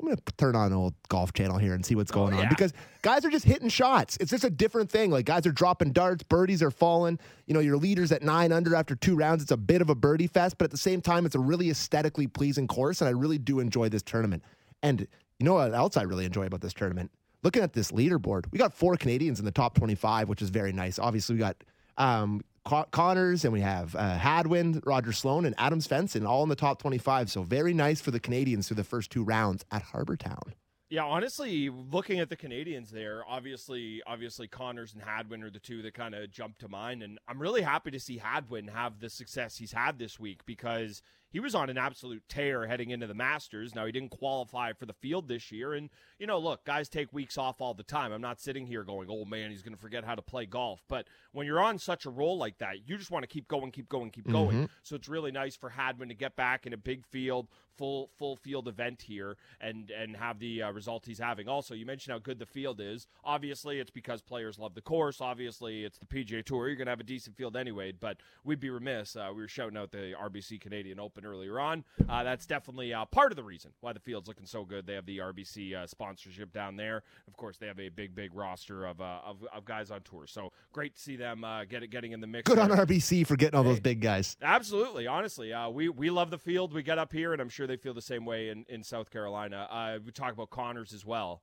I'm 0.00 0.06
gonna 0.06 0.20
turn 0.38 0.56
on 0.56 0.68
an 0.68 0.72
old 0.72 0.94
golf 1.08 1.34
channel 1.34 1.58
here 1.58 1.74
and 1.74 1.84
see 1.84 1.94
what's 1.94 2.10
going 2.10 2.32
on 2.32 2.44
yeah. 2.44 2.48
because 2.48 2.72
guys 3.02 3.24
are 3.24 3.30
just 3.30 3.44
hitting 3.44 3.68
shots. 3.68 4.16
It's 4.18 4.30
just 4.30 4.44
a 4.44 4.50
different 4.50 4.90
thing. 4.90 5.10
Like 5.10 5.26
guys 5.26 5.46
are 5.46 5.52
dropping 5.52 5.92
darts, 5.92 6.22
birdies 6.22 6.62
are 6.62 6.70
falling. 6.70 7.18
You 7.46 7.52
know, 7.52 7.60
your 7.60 7.76
leaders 7.76 8.10
at 8.10 8.22
nine 8.22 8.50
under 8.50 8.74
after 8.74 8.96
two 8.96 9.14
rounds. 9.14 9.42
It's 9.42 9.52
a 9.52 9.58
bit 9.58 9.82
of 9.82 9.90
a 9.90 9.94
birdie 9.94 10.26
fest, 10.26 10.56
but 10.56 10.64
at 10.64 10.70
the 10.70 10.78
same 10.78 11.02
time, 11.02 11.26
it's 11.26 11.34
a 11.34 11.40
really 11.40 11.68
aesthetically 11.68 12.26
pleasing 12.26 12.66
course, 12.66 13.02
and 13.02 13.08
I 13.08 13.12
really 13.12 13.38
do 13.38 13.60
enjoy 13.60 13.90
this 13.90 14.02
tournament. 14.02 14.42
And 14.82 15.00
you 15.38 15.44
know 15.44 15.54
what 15.54 15.74
else 15.74 15.96
I 15.96 16.02
really 16.02 16.24
enjoy 16.24 16.46
about 16.46 16.62
this 16.62 16.72
tournament? 16.72 17.10
Looking 17.42 17.62
at 17.62 17.74
this 17.74 17.90
leaderboard, 17.90 18.46
we 18.52 18.58
got 18.58 18.72
four 18.72 18.96
Canadians 18.96 19.38
in 19.38 19.44
the 19.44 19.50
top 19.50 19.74
25, 19.74 20.28
which 20.28 20.40
is 20.40 20.50
very 20.50 20.72
nice. 20.72 20.98
Obviously, 20.98 21.34
we 21.34 21.38
got 21.38 21.56
um, 21.98 22.40
Con- 22.64 22.86
Conners 22.90 23.44
and 23.44 23.52
we 23.52 23.60
have 23.60 23.94
uh, 23.94 24.16
Hadwin, 24.16 24.82
Roger 24.84 25.12
Sloan, 25.12 25.44
and 25.44 25.54
Adam 25.58 25.80
Svensson 25.80 26.26
all 26.26 26.42
in 26.42 26.48
the 26.48 26.56
top 26.56 26.80
25. 26.80 27.30
So 27.30 27.42
very 27.42 27.74
nice 27.74 28.00
for 28.00 28.10
the 28.10 28.20
Canadians 28.20 28.68
through 28.68 28.76
the 28.76 28.84
first 28.84 29.10
two 29.10 29.24
rounds 29.24 29.64
at 29.70 29.82
Harbour 29.82 30.16
Town. 30.16 30.54
Yeah, 30.90 31.04
honestly, 31.04 31.70
looking 31.70 32.18
at 32.18 32.28
the 32.28 32.36
Canadians 32.36 32.90
there, 32.90 33.22
obviously, 33.28 34.02
obviously 34.08 34.48
Conners 34.48 34.92
and 34.92 35.00
Hadwin 35.00 35.44
are 35.44 35.50
the 35.50 35.60
two 35.60 35.82
that 35.82 35.94
kind 35.94 36.16
of 36.16 36.32
jump 36.32 36.58
to 36.58 36.68
mind, 36.68 37.04
and 37.04 37.16
I'm 37.28 37.40
really 37.40 37.62
happy 37.62 37.92
to 37.92 38.00
see 38.00 38.18
Hadwin 38.18 38.66
have 38.66 38.98
the 38.98 39.08
success 39.08 39.56
he's 39.56 39.70
had 39.70 40.00
this 40.00 40.18
week 40.18 40.40
because 40.46 41.00
he 41.30 41.40
was 41.40 41.54
on 41.54 41.70
an 41.70 41.78
absolute 41.78 42.22
tear 42.28 42.66
heading 42.66 42.90
into 42.90 43.06
the 43.06 43.14
Masters. 43.14 43.74
Now 43.74 43.86
he 43.86 43.92
didn't 43.92 44.10
qualify 44.10 44.72
for 44.72 44.86
the 44.86 44.92
field 44.92 45.28
this 45.28 45.52
year, 45.52 45.72
and 45.74 45.90
you 46.18 46.26
know, 46.26 46.38
look, 46.38 46.64
guys 46.64 46.88
take 46.88 47.12
weeks 47.12 47.38
off 47.38 47.60
all 47.60 47.74
the 47.74 47.82
time. 47.82 48.12
I'm 48.12 48.20
not 48.20 48.40
sitting 48.40 48.66
here 48.66 48.82
going, 48.84 49.08
"Oh 49.10 49.24
man, 49.24 49.50
he's 49.50 49.62
going 49.62 49.74
to 49.74 49.80
forget 49.80 50.04
how 50.04 50.14
to 50.14 50.22
play 50.22 50.46
golf." 50.46 50.82
But 50.88 51.06
when 51.32 51.46
you're 51.46 51.60
on 51.60 51.78
such 51.78 52.04
a 52.04 52.10
roll 52.10 52.36
like 52.36 52.58
that, 52.58 52.88
you 52.88 52.96
just 52.96 53.10
want 53.10 53.22
to 53.22 53.28
keep 53.28 53.48
going, 53.48 53.70
keep 53.70 53.88
going, 53.88 54.10
keep 54.10 54.30
going. 54.30 54.68
So 54.82 54.96
it's 54.96 55.08
really 55.08 55.30
nice 55.30 55.56
for 55.56 55.70
Hadwin 55.70 56.08
to 56.08 56.14
get 56.14 56.36
back 56.36 56.66
in 56.66 56.72
a 56.72 56.76
big 56.76 57.06
field, 57.06 57.48
full 57.76 58.10
full 58.18 58.36
field 58.36 58.66
event 58.68 59.02
here, 59.02 59.36
and 59.60 59.90
and 59.90 60.16
have 60.16 60.38
the 60.38 60.62
uh, 60.62 60.72
result 60.72 61.06
he's 61.06 61.18
having. 61.18 61.48
Also, 61.48 61.74
you 61.74 61.86
mentioned 61.86 62.12
how 62.12 62.18
good 62.18 62.38
the 62.38 62.46
field 62.46 62.80
is. 62.80 63.06
Obviously, 63.24 63.78
it's 63.78 63.90
because 63.90 64.20
players 64.20 64.58
love 64.58 64.74
the 64.74 64.80
course. 64.80 65.20
Obviously, 65.20 65.84
it's 65.84 65.98
the 65.98 66.06
PGA 66.06 66.44
Tour. 66.44 66.66
You're 66.66 66.76
going 66.76 66.86
to 66.86 66.92
have 66.92 67.00
a 67.00 67.04
decent 67.04 67.36
field 67.36 67.56
anyway. 67.56 67.92
But 67.92 68.18
we'd 68.44 68.60
be 68.60 68.70
remiss. 68.70 69.16
Uh, 69.16 69.30
we 69.34 69.42
were 69.42 69.48
shouting 69.48 69.76
out 69.76 69.92
the 69.92 70.14
RBC 70.20 70.60
Canadian 70.60 70.98
Open 70.98 71.19
earlier 71.24 71.58
on. 71.60 71.84
Uh, 72.08 72.22
that's 72.24 72.46
definitely 72.46 72.92
uh, 72.94 73.04
part 73.06 73.32
of 73.32 73.36
the 73.36 73.42
reason 73.44 73.70
why 73.80 73.92
the 73.92 74.00
field's 74.00 74.28
looking 74.28 74.46
so 74.46 74.64
good. 74.64 74.86
They 74.86 74.94
have 74.94 75.06
the 75.06 75.18
RBC 75.18 75.74
uh, 75.74 75.86
sponsorship 75.86 76.52
down 76.52 76.76
there. 76.76 77.02
Of 77.28 77.36
course, 77.36 77.56
they 77.58 77.66
have 77.66 77.78
a 77.80 77.88
big, 77.88 78.14
big 78.14 78.34
roster 78.34 78.84
of 78.86 79.00
uh, 79.00 79.20
of, 79.24 79.44
of 79.54 79.64
guys 79.64 79.90
on 79.90 80.02
tour. 80.02 80.26
So 80.26 80.52
great 80.72 80.94
to 80.96 81.00
see 81.00 81.16
them 81.16 81.44
uh, 81.44 81.64
get 81.64 81.82
it, 81.82 81.88
getting 81.88 82.12
in 82.12 82.20
the 82.20 82.26
mix. 82.26 82.46
Good 82.48 82.58
there. 82.58 82.64
on 82.64 82.70
RBC 82.86 83.26
for 83.26 83.36
getting 83.36 83.56
all 83.56 83.64
those 83.64 83.80
big 83.80 84.00
guys. 84.00 84.36
Absolutely, 84.42 85.06
honestly, 85.06 85.52
uh, 85.52 85.68
we 85.68 85.88
we 85.88 86.10
love 86.10 86.30
the 86.30 86.38
field. 86.38 86.72
We 86.72 86.82
get 86.82 86.98
up 86.98 87.12
here, 87.12 87.32
and 87.32 87.40
I'm 87.40 87.48
sure 87.48 87.66
they 87.66 87.76
feel 87.76 87.94
the 87.94 88.02
same 88.02 88.24
way 88.24 88.48
in, 88.50 88.64
in 88.68 88.82
South 88.82 89.10
Carolina. 89.10 89.66
Uh, 89.70 89.98
we 90.04 90.12
talk 90.12 90.32
about 90.32 90.50
Conners 90.50 90.92
as 90.92 91.04
well. 91.04 91.42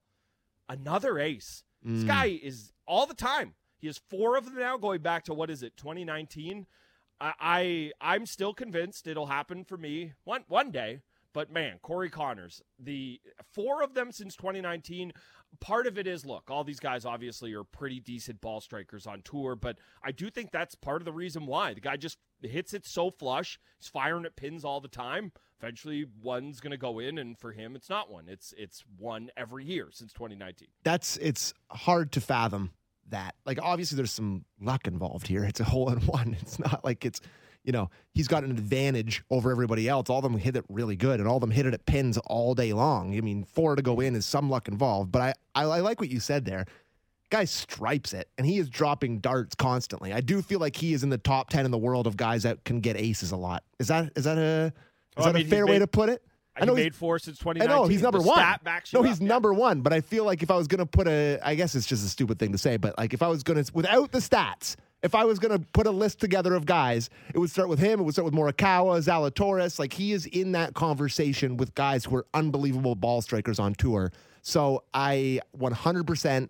Another 0.70 1.20
ace. 1.20 1.64
This 1.84 2.04
Mm. 2.04 2.08
guy 2.08 2.26
is 2.42 2.74
all 2.86 3.06
the 3.06 3.14
time. 3.14 3.54
He 3.78 3.88
has 3.88 4.00
four 4.10 4.36
of 4.36 4.46
them 4.46 4.56
now, 4.58 4.76
going 4.78 5.02
back 5.02 5.24
to 5.26 5.34
what 5.34 5.50
is 5.50 5.62
it, 5.64 5.78
2019. 5.78 6.66
I, 7.20 7.34
I 7.40 7.92
I'm 8.02 8.26
still 8.26 8.54
convinced 8.54 9.08
it'll 9.08 9.28
happen 9.28 9.64
for 9.64 9.78
me 9.78 10.14
one 10.24 10.44
one 10.48 10.72
day. 10.72 11.02
But 11.34 11.52
man, 11.52 11.78
Corey 11.84 12.10
Conners, 12.10 12.62
the 12.80 13.22
four 13.54 13.84
of 13.84 13.94
them 13.94 14.12
since 14.12 14.36
2019. 14.36 15.14
Part 15.60 15.88
of 15.88 15.98
it 15.98 16.08
is 16.08 16.26
look, 16.26 16.50
all 16.50 16.64
these 16.64 16.80
guys 16.80 17.06
obviously 17.06 17.54
are 17.54 17.64
pretty 17.64 18.00
decent 18.00 18.42
ball 18.42 18.60
strikers 18.60 19.08
on 19.08 19.22
tour, 19.22 19.56
but 19.56 19.78
I 20.04 20.12
do 20.12 20.30
think 20.30 20.52
that's 20.52 20.76
part 20.76 21.02
of 21.02 21.06
the 21.06 21.14
reason 21.14 21.46
why 21.46 21.74
the 21.74 21.80
guy 21.80 21.96
just 21.96 22.18
hits 22.42 22.74
it 22.74 22.86
so 22.86 23.12
flush. 23.12 23.60
He's 23.80 23.88
firing 23.88 24.26
at 24.26 24.36
pins 24.36 24.66
all 24.66 24.82
the 24.82 24.88
time. 24.88 25.32
Eventually, 25.62 26.06
one's 26.22 26.60
going 26.60 26.72
to 26.72 26.78
go 26.78 27.00
in, 27.00 27.18
and 27.18 27.38
for 27.38 27.52
him, 27.52 27.76
it's 27.76 27.90
not 27.90 28.12
one. 28.12 28.26
It's 28.28 28.54
it's 28.58 28.84
one 28.98 29.30
every 29.38 29.64
year 29.64 29.90
since 29.92 30.14
2019. 30.14 30.68
That's 30.84 31.18
it's 31.18 31.54
hard 31.70 32.12
to 32.14 32.22
fathom 32.22 32.72
that. 33.12 33.36
Like 33.46 33.60
obviously 33.62 33.96
there's 33.96 34.12
some 34.12 34.46
luck 34.62 34.88
involved 34.88 35.28
here. 35.28 35.44
It's 35.44 35.60
a 35.60 35.64
hole 35.64 35.90
in 35.90 36.00
one. 36.02 36.36
It's 36.42 36.60
not 36.60 36.84
like 36.84 37.06
it's 37.06 37.22
you 37.64 37.74
know, 37.74 37.90
he's 38.14 38.30
got 38.30 38.46
an 38.46 38.52
advantage 38.52 39.24
over 39.30 39.52
everybody 39.52 39.90
else. 39.90 40.10
All 40.10 40.20
of 40.20 40.24
them 40.24 40.38
hit 40.38 40.56
it 40.56 40.64
really 40.70 40.96
good 40.96 41.20
and 41.20 41.28
all 41.28 41.36
of 41.36 41.42
them 41.42 41.52
hit 41.52 41.66
it 41.66 41.74
at 41.74 41.86
pins 41.86 42.18
all 42.20 42.56
day 42.56 42.72
long. 42.72 43.16
I 43.16 43.20
mean, 43.20 43.44
four 43.44 43.76
to 43.76 43.82
go 43.82 44.00
in 44.00 44.16
is 44.16 44.26
some 44.26 44.50
luck 44.50 44.70
involved, 44.70 45.12
but 45.12 45.22
I, 45.22 45.34
I, 45.54 45.64
I 45.64 45.80
like 45.82 46.00
what 46.00 46.10
you 46.10 46.22
said 46.22 46.46
there. 46.46 46.66
Guy 47.30 47.44
stripes 47.44 48.14
it 48.14 48.30
and 48.38 48.48
he 48.48 48.58
is 48.58 48.70
dropping 48.70 49.20
darts 49.20 49.54
constantly. 49.54 50.14
I 50.14 50.22
do 50.22 50.42
feel 50.42 50.60
like 50.60 50.78
he 50.78 50.94
is 50.94 51.04
in 51.04 51.10
the 51.10 51.18
top 51.18 51.50
10 51.50 51.66
in 51.66 51.72
the 51.72 51.78
world 51.78 52.08
of 52.08 52.16
guys 52.16 52.44
that 52.44 52.64
can 52.64 52.80
get 52.80 52.96
aces 52.96 53.32
a 53.32 53.38
lot. 53.38 53.64
Is 53.80 53.90
that, 53.90 54.14
is 54.16 54.24
that 54.24 54.38
a, 54.38 54.68
is 54.68 54.72
Well, 55.18 55.28
I 55.28 55.32
that 55.34 55.38
mean, 55.38 55.48
a 55.48 55.50
fair 55.50 55.66
way 55.66 55.78
to 55.80 55.88
put 55.88 56.08
it? 56.08 56.24
I 56.62 56.66
know 56.66 56.76
he's- 56.76 56.86
made 56.86 56.96
four 56.96 57.20
since 57.20 57.38
I 57.40 57.44
2019. 57.54 57.76
know 57.84 57.88
he's 57.88 58.02
number 58.02 58.20
The 58.20 58.28
one. 58.28 58.40
No, 58.94 59.04
he's 59.04 59.18
up. 59.18 59.22
Yeah. 59.22 59.28
number 59.28 59.54
one. 59.54 59.82
But 59.82 59.94
I 59.94 60.02
feel 60.02 60.24
like 60.26 60.42
if 60.44 60.52
I 60.52 60.56
was 60.56 60.68
gonna 60.68 60.86
put 60.86 61.08
a, 61.08 61.40
I 61.44 61.56
guess 61.56 61.76
it's 61.76 61.86
just 61.88 62.06
a 62.06 62.10
stupid 62.10 62.40
thing 62.40 62.52
to 62.52 62.58
say, 62.58 62.78
but 62.78 62.98
like 62.98 63.14
if 63.14 63.22
I 63.22 63.28
was 63.28 63.44
gonna, 63.44 63.64
without 63.74 64.12
the 64.12 64.20
stats, 64.20 64.76
if 65.04 65.14
I 65.14 65.26
was 65.26 65.38
gonna 65.40 65.60
put 65.60 65.86
a 65.88 65.92
list 65.92 66.20
together 66.20 66.56
of 66.56 66.66
guys, 66.66 67.10
it 67.34 67.38
would 67.38 67.52
start 67.52 67.70
with 67.70 67.80
him. 67.80 68.00
It 68.00 68.04
would 68.04 68.16
start 68.16 68.26
with 68.26 68.34
Morikawa, 68.34 68.98
Zalatoris. 69.04 69.78
Like 69.80 69.94
he 69.94 70.12
is 70.12 70.26
in 70.26 70.54
that 70.54 70.74
conversation 70.74 71.58
with 71.58 71.74
guys 71.76 72.06
who 72.06 72.16
are 72.16 72.26
unbelievable 72.34 72.96
ball 72.96 73.22
strikers 73.22 73.60
on 73.60 73.76
tour. 73.76 74.12
So 74.42 74.84
I 74.94 75.40
100%. 75.60 76.50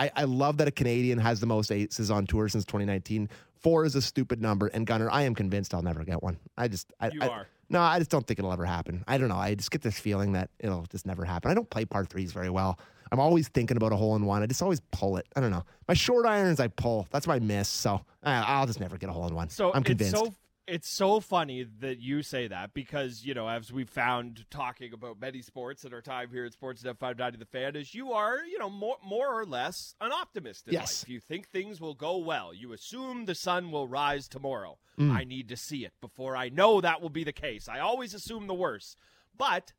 I, 0.00 0.10
I 0.14 0.24
love 0.24 0.58
that 0.58 0.68
a 0.68 0.70
Canadian 0.70 1.18
has 1.18 1.40
the 1.40 1.46
most 1.46 1.72
aces 1.72 2.08
on 2.10 2.24
tour 2.26 2.48
since 2.48 2.64
2019. 2.64 3.28
Four 3.56 3.84
is 3.84 3.96
a 3.96 4.02
stupid 4.02 4.40
number, 4.40 4.68
and 4.68 4.86
Gunner, 4.86 5.10
I 5.10 5.22
am 5.22 5.34
convinced 5.34 5.74
I'll 5.74 5.82
never 5.82 6.04
get 6.04 6.22
one. 6.22 6.38
I 6.56 6.68
just, 6.68 6.92
I, 7.00 7.08
You 7.10 7.20
I- 7.22 7.28
are. 7.28 7.46
No, 7.70 7.80
I 7.80 7.98
just 7.98 8.10
don't 8.10 8.26
think 8.26 8.38
it'll 8.38 8.52
ever 8.52 8.64
happen. 8.64 9.04
I 9.06 9.18
don't 9.18 9.28
know. 9.28 9.36
I 9.36 9.54
just 9.54 9.70
get 9.70 9.82
this 9.82 9.98
feeling 9.98 10.32
that 10.32 10.50
it'll 10.58 10.86
just 10.86 11.06
never 11.06 11.24
happen. 11.24 11.50
I 11.50 11.54
don't 11.54 11.68
play 11.68 11.84
par 11.84 12.04
threes 12.04 12.32
very 12.32 12.50
well. 12.50 12.78
I'm 13.10 13.20
always 13.20 13.48
thinking 13.48 13.76
about 13.76 13.92
a 13.92 13.96
hole 13.96 14.16
in 14.16 14.24
one. 14.26 14.42
I 14.42 14.46
just 14.46 14.62
always 14.62 14.80
pull 14.90 15.16
it. 15.16 15.26
I 15.34 15.40
don't 15.40 15.50
know. 15.50 15.64
My 15.86 15.94
short 15.94 16.26
irons, 16.26 16.60
I 16.60 16.68
pull. 16.68 17.06
That's 17.10 17.26
my 17.26 17.38
miss. 17.38 17.68
So 17.68 17.94
uh, 18.22 18.44
I'll 18.46 18.66
just 18.66 18.80
never 18.80 18.98
get 18.98 19.08
a 19.08 19.12
hole 19.12 19.26
in 19.26 19.34
one. 19.34 19.48
So 19.48 19.72
I'm 19.72 19.82
convinced. 19.82 20.16
So, 20.16 20.34
it's 20.68 20.88
so 20.88 21.20
funny 21.20 21.66
that 21.80 21.98
you 21.98 22.22
say 22.22 22.46
that 22.48 22.74
because, 22.74 23.24
you 23.24 23.34
know, 23.34 23.48
as 23.48 23.72
we've 23.72 23.88
found 23.88 24.44
talking 24.50 24.92
about 24.92 25.20
many 25.20 25.40
sports 25.42 25.84
in 25.84 25.94
our 25.94 26.02
time 26.02 26.28
here 26.30 26.44
at 26.44 26.52
Sportsnet 26.52 26.98
590 26.98 27.38
The 27.38 27.44
Fan, 27.46 27.74
is 27.76 27.94
you 27.94 28.12
are, 28.12 28.38
you 28.44 28.58
know, 28.58 28.68
more, 28.70 28.96
more 29.04 29.32
or 29.38 29.44
less 29.46 29.94
an 30.00 30.12
optimist 30.12 30.68
in 30.68 30.74
Yes. 30.74 31.02
life. 31.02 31.08
You 31.08 31.20
think 31.20 31.48
things 31.48 31.80
will 31.80 31.94
go 31.94 32.18
well. 32.18 32.52
You 32.52 32.72
assume 32.72 33.24
the 33.24 33.34
sun 33.34 33.70
will 33.70 33.88
rise 33.88 34.28
tomorrow. 34.28 34.78
Mm. 34.98 35.10
I 35.12 35.24
need 35.24 35.48
to 35.48 35.56
see 35.56 35.84
it 35.84 35.92
before 36.00 36.36
I 36.36 36.48
know 36.48 36.80
that 36.80 37.00
will 37.00 37.08
be 37.10 37.24
the 37.24 37.32
case. 37.32 37.68
I 37.68 37.80
always 37.80 38.14
assume 38.14 38.46
the 38.46 38.54
worst. 38.54 38.96
But 39.36 39.72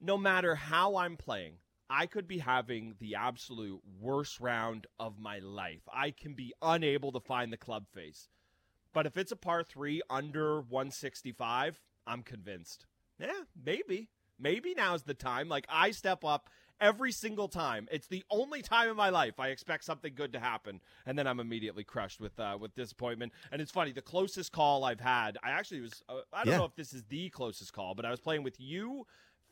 no 0.00 0.16
matter 0.18 0.54
how 0.54 0.96
I'm 0.96 1.16
playing, 1.16 1.58
I 1.88 2.06
could 2.06 2.26
be 2.26 2.38
having 2.38 2.96
the 2.98 3.14
absolute 3.14 3.80
worst 4.00 4.40
round 4.40 4.86
of 4.98 5.18
my 5.18 5.38
life. 5.38 5.82
I 5.92 6.10
can 6.10 6.34
be 6.34 6.52
unable 6.60 7.12
to 7.12 7.20
find 7.20 7.52
the 7.52 7.56
club 7.56 7.86
face. 7.94 8.28
But 8.96 9.04
if 9.04 9.18
it's 9.18 9.30
a 9.30 9.36
par 9.36 9.62
three 9.62 10.00
under 10.08 10.62
165, 10.62 11.82
I'm 12.06 12.22
convinced. 12.22 12.86
Yeah, 13.18 13.30
maybe. 13.62 14.08
Maybe 14.38 14.72
now's 14.74 15.02
the 15.02 15.12
time. 15.12 15.50
Like, 15.50 15.66
I 15.68 15.90
step 15.90 16.24
up 16.24 16.48
every 16.80 17.12
single 17.12 17.46
time. 17.46 17.88
It's 17.92 18.06
the 18.06 18.24
only 18.30 18.62
time 18.62 18.88
in 18.88 18.96
my 18.96 19.10
life 19.10 19.38
I 19.38 19.48
expect 19.48 19.84
something 19.84 20.14
good 20.14 20.32
to 20.32 20.40
happen, 20.40 20.80
and 21.04 21.18
then 21.18 21.26
I'm 21.26 21.40
immediately 21.40 21.84
crushed 21.84 22.20
with 22.22 22.40
uh, 22.40 22.56
with 22.58 22.74
disappointment. 22.74 23.34
And 23.52 23.60
it's 23.60 23.70
funny, 23.70 23.92
the 23.92 24.00
closest 24.00 24.52
call 24.52 24.82
I've 24.82 25.00
had, 25.00 25.36
I 25.44 25.50
actually 25.50 25.82
was, 25.82 26.02
uh, 26.08 26.20
I 26.32 26.44
don't 26.44 26.52
Yeah. 26.52 26.56
know 26.60 26.64
if 26.64 26.74
this 26.74 26.94
is 26.94 27.04
the 27.04 27.28
closest 27.28 27.74
call, 27.74 27.94
but 27.94 28.06
I 28.06 28.10
was 28.10 28.20
playing 28.20 28.44
with 28.44 28.58
you, 28.58 29.06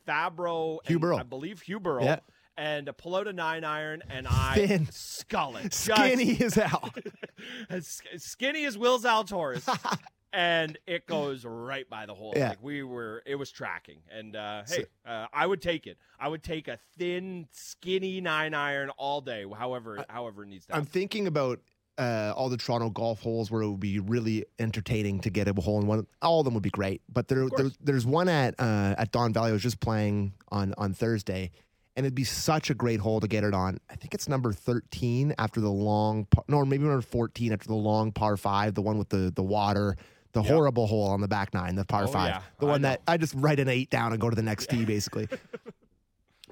Fabro, 0.07 0.79
Burrow. 0.99 1.19
I 1.19 1.23
believe 1.23 1.61
Hugh 1.61 1.79
Burrow, 1.79 2.03
Yeah. 2.03 2.19
And 2.57 2.87
a 2.87 2.93
pull 2.93 3.15
out 3.15 3.27
a 3.27 3.33
nine 3.33 3.63
iron, 3.63 4.03
and 4.09 4.27
I 4.27 4.55
Thin. 4.55 4.87
skull 4.91 5.57
it. 5.57 5.63
Just- 5.71 5.85
Skinny 5.85 6.39
as 6.41 6.55
hell. 6.55 6.91
as 7.69 8.01
as 8.13 8.23
skinny 8.23 8.65
as 8.65 8.77
Will 8.77 8.99
Zalatoris. 8.99 9.67
and 10.33 10.77
it 10.85 11.07
goes 11.07 11.45
right 11.45 11.89
by 11.89 12.05
the 12.05 12.13
hole. 12.13 12.33
Yeah. 12.35 12.49
Like 12.49 12.61
we 12.61 12.83
were, 12.83 13.23
it 13.25 13.35
was 13.35 13.51
tracking. 13.51 13.99
And 14.11 14.35
uh, 14.35 14.63
hey, 14.67 14.85
uh, 15.05 15.27
I 15.31 15.47
would 15.47 15.61
take 15.61 15.87
it. 15.87 15.97
I 16.19 16.27
would 16.27 16.43
take 16.43 16.67
a 16.67 16.77
thin, 16.97 17.47
skinny 17.51 18.19
nine 18.19 18.53
iron 18.53 18.89
all 18.97 19.21
day. 19.21 19.45
However, 19.57 20.03
however 20.09 20.43
it 20.43 20.47
needs 20.47 20.65
to. 20.65 20.75
I'm 20.75 20.85
thinking 20.85 21.27
about 21.27 21.61
uh, 21.97 22.33
all 22.35 22.49
the 22.49 22.57
Toronto 22.57 22.89
golf 22.89 23.21
holes 23.21 23.49
where 23.49 23.61
it 23.61 23.69
would 23.69 23.79
be 23.79 23.99
really 23.99 24.45
entertaining 24.59 25.21
to 25.21 25.29
get 25.29 25.47
a 25.47 25.53
hole 25.53 25.79
in 25.79 25.87
one. 25.87 26.05
All 26.21 26.41
of 26.41 26.45
them 26.45 26.53
would 26.53 26.63
be 26.63 26.69
great, 26.69 27.01
but 27.11 27.27
there, 27.27 27.47
there 27.55 27.71
there's 27.79 28.05
one 28.05 28.27
at 28.27 28.55
uh, 28.59 28.95
at 28.97 29.11
Don 29.11 29.31
Valley. 29.31 29.49
I 29.49 29.53
was 29.53 29.63
just 29.63 29.79
playing 29.79 30.33
on 30.49 30.73
on 30.77 30.93
Thursday, 30.93 31.51
and 31.95 32.05
it'd 32.05 32.15
be 32.15 32.23
such 32.23 32.69
a 32.69 32.73
great 32.73 32.99
hole 32.99 33.19
to 33.19 33.27
get 33.27 33.43
it 33.43 33.53
on. 33.53 33.79
I 33.89 33.95
think 33.95 34.13
it's 34.13 34.27
number 34.27 34.51
13 34.51 35.33
after 35.37 35.61
the 35.61 35.69
long, 35.71 36.25
par- 36.25 36.43
no, 36.47 36.63
maybe 36.65 36.83
number 36.83 37.01
14 37.01 37.53
after 37.53 37.67
the 37.67 37.75
long 37.75 38.11
par 38.11 38.35
five, 38.37 38.73
the 38.75 38.81
one 38.81 38.97
with 38.97 39.09
the 39.09 39.31
the 39.35 39.43
water. 39.43 39.95
The 40.33 40.43
Yeah. 40.43 40.49
horrible 40.51 40.85
hole 40.87 41.07
on 41.07 41.21
the 41.21 41.29
back 41.29 41.53
nine, 41.53 41.75
the 41.75 41.85
par 41.85 42.03
Oh, 42.03 42.07
five, 42.07 42.27
yeah. 42.27 42.41
the 42.59 42.65
one 42.65 42.81
know. 42.81 42.89
that 42.89 43.01
I 43.07 43.15
just 43.15 43.33
write 43.37 43.57
an 43.61 43.69
eight 43.69 43.89
down 43.89 44.11
and 44.11 44.19
go 44.19 44.29
to 44.29 44.35
the 44.35 44.41
next 44.43 44.69
tee, 44.69 44.83
basically. 44.95 45.29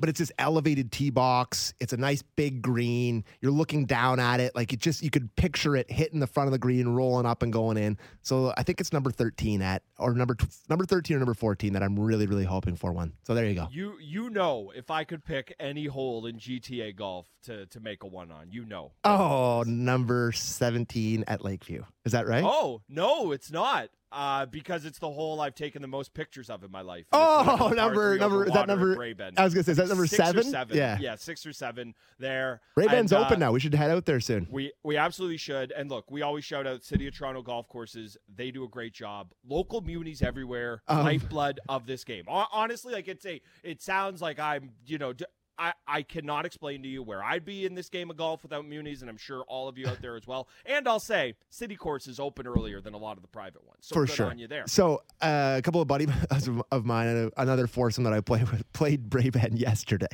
But 0.03 0.09
it's 0.09 0.19
this 0.19 0.33
elevated 0.37 0.91
tee 0.91 1.09
box. 1.11 1.73
It's 1.79 1.93
a 1.93 1.97
nice 1.97 2.21
big 2.35 2.61
green. 2.61 3.23
You're 3.39 3.53
looking 3.53 3.85
down 3.85 4.19
at 4.19 4.41
it. 4.41 4.53
Like 4.53 4.73
it 4.73 4.81
just, 4.81 5.01
you 5.01 5.09
could 5.09 5.33
picture 5.37 5.77
it 5.77 5.89
hitting 5.89 6.19
the 6.19 6.27
front 6.27 6.49
of 6.49 6.51
the 6.51 6.59
green, 6.59 6.89
rolling 6.89 7.25
up 7.25 7.41
and 7.41 7.53
going 7.53 7.77
in. 7.77 7.97
So 8.21 8.53
I 8.57 8.63
think 8.63 8.81
it's 8.81 8.91
number 8.91 9.11
13 9.11 9.61
at, 9.61 9.81
or 9.97 10.13
number, 10.13 10.35
number 10.67 10.83
13 10.83 11.15
or 11.15 11.19
number 11.19 11.33
14 11.33 11.71
that 11.71 11.81
I'm 11.81 11.97
really, 11.97 12.25
really 12.25 12.43
hoping 12.43 12.75
for 12.75 12.91
one. 12.91 13.13
So 13.25 13.33
there 13.33 13.45
you 13.45 13.55
go. 13.55 13.69
You 13.71 13.93
you 14.01 14.29
know 14.29 14.73
if 14.75 14.91
I 14.91 15.05
could 15.05 15.23
pick 15.23 15.55
any 15.57 15.85
hole 15.85 16.25
in 16.25 16.37
GTA 16.37 16.97
golf 16.97 17.25
to 17.43 17.65
to 17.67 17.79
make 17.79 18.03
a 18.03 18.07
one 18.07 18.29
on, 18.29 18.51
you 18.51 18.65
know. 18.65 18.91
Oh, 19.05 19.63
number 19.65 20.33
17 20.33 21.23
at 21.29 21.45
Lakeview. 21.45 21.83
Is 22.05 22.11
that 22.11 22.27
right? 22.27 22.43
Oh 22.45 22.81
no, 22.89 23.31
it's 23.31 23.51
not. 23.51 23.89
Uh, 24.11 24.45
because 24.45 24.85
it's 24.85 24.99
the 24.99 25.09
hole 25.09 25.41
I've 25.41 25.55
taken 25.55 25.81
the 25.81 25.87
most 25.87 26.13
pictures 26.13 26.47
of 26.51 26.63
in 26.63 26.69
my 26.69 26.81
life. 26.81 27.07
Oh, 27.11 27.73
number 27.75 28.15
number 28.15 28.45
is 28.45 28.53
that 28.53 28.67
number? 28.67 28.95
I 29.01 29.43
was 29.43 29.55
gonna 29.55 29.63
say 29.63 29.71
is 29.71 29.77
that 29.77 29.87
number 29.87 30.05
six 30.05 30.23
seven? 30.23 30.43
seven? 30.43 30.77
Yeah, 30.77 30.99
yeah, 30.99 31.15
six 31.15 31.45
or 31.47 31.53
seven 31.53 31.95
there. 32.19 32.61
Ray 32.75 32.85
Ben's 32.85 33.11
And, 33.11 33.23
uh, 33.23 33.25
open 33.25 33.39
now. 33.39 33.51
We 33.51 33.59
should 33.59 33.73
head 33.73 33.89
out 33.89 34.05
there 34.05 34.19
soon. 34.19 34.47
We 34.51 34.71
we 34.83 34.97
absolutely 34.97 35.37
should. 35.37 35.71
And 35.71 35.89
look, 35.89 36.11
we 36.11 36.21
always 36.21 36.45
shout 36.45 36.67
out 36.67 36.83
City 36.83 37.07
of 37.07 37.17
Toronto 37.17 37.41
golf 37.41 37.67
courses. 37.67 38.15
They 38.35 38.51
do 38.51 38.63
a 38.63 38.69
great 38.69 38.93
job. 38.93 39.31
Local 39.47 39.81
munis 39.81 40.21
everywhere. 40.21 40.83
Um, 40.87 41.05
lifeblood 41.05 41.59
of 41.67 41.87
this 41.87 42.03
game. 42.03 42.25
Honestly, 42.27 42.93
like 42.93 43.07
it's 43.07 43.25
a. 43.25 43.41
It 43.63 43.81
sounds 43.81 44.21
like 44.21 44.37
I'm. 44.37 44.71
You 44.85 44.99
know. 44.99 45.13
I, 45.57 45.73
I 45.87 46.01
cannot 46.01 46.45
explain 46.45 46.81
to 46.83 46.87
you 46.87 47.03
where 47.03 47.23
I'd 47.23 47.45
be 47.45 47.65
in 47.65 47.75
this 47.75 47.89
game 47.89 48.09
of 48.09 48.17
golf 48.17 48.43
without 48.43 48.65
munis, 48.65 49.01
and 49.01 49.09
I'm 49.09 49.17
sure 49.17 49.43
all 49.47 49.67
of 49.67 49.77
you 49.77 49.87
out 49.87 50.01
there 50.01 50.15
as 50.15 50.25
well. 50.25 50.47
And 50.65 50.87
I'll 50.87 50.99
say, 50.99 51.35
city 51.49 51.75
courses 51.75 52.19
open 52.19 52.47
earlier 52.47 52.81
than 52.81 52.93
a 52.93 52.97
lot 52.97 53.17
of 53.17 53.21
the 53.21 53.27
private 53.27 53.65
ones. 53.65 53.79
So 53.81 53.95
for 53.95 54.05
good 54.05 54.15
sure. 54.15 54.29
on 54.29 54.39
you 54.39 54.47
there. 54.47 54.63
So 54.67 55.03
uh, 55.21 55.55
a 55.57 55.61
couple 55.61 55.81
of 55.81 55.87
buddies 55.87 56.09
of 56.71 56.85
mine, 56.85 57.31
another 57.37 57.67
foursome 57.67 58.03
that 58.05 58.13
I 58.13 58.21
played 58.21 58.49
with, 58.49 58.71
played 58.73 59.09
BraeBen 59.09 59.59
yesterday. 59.59 60.07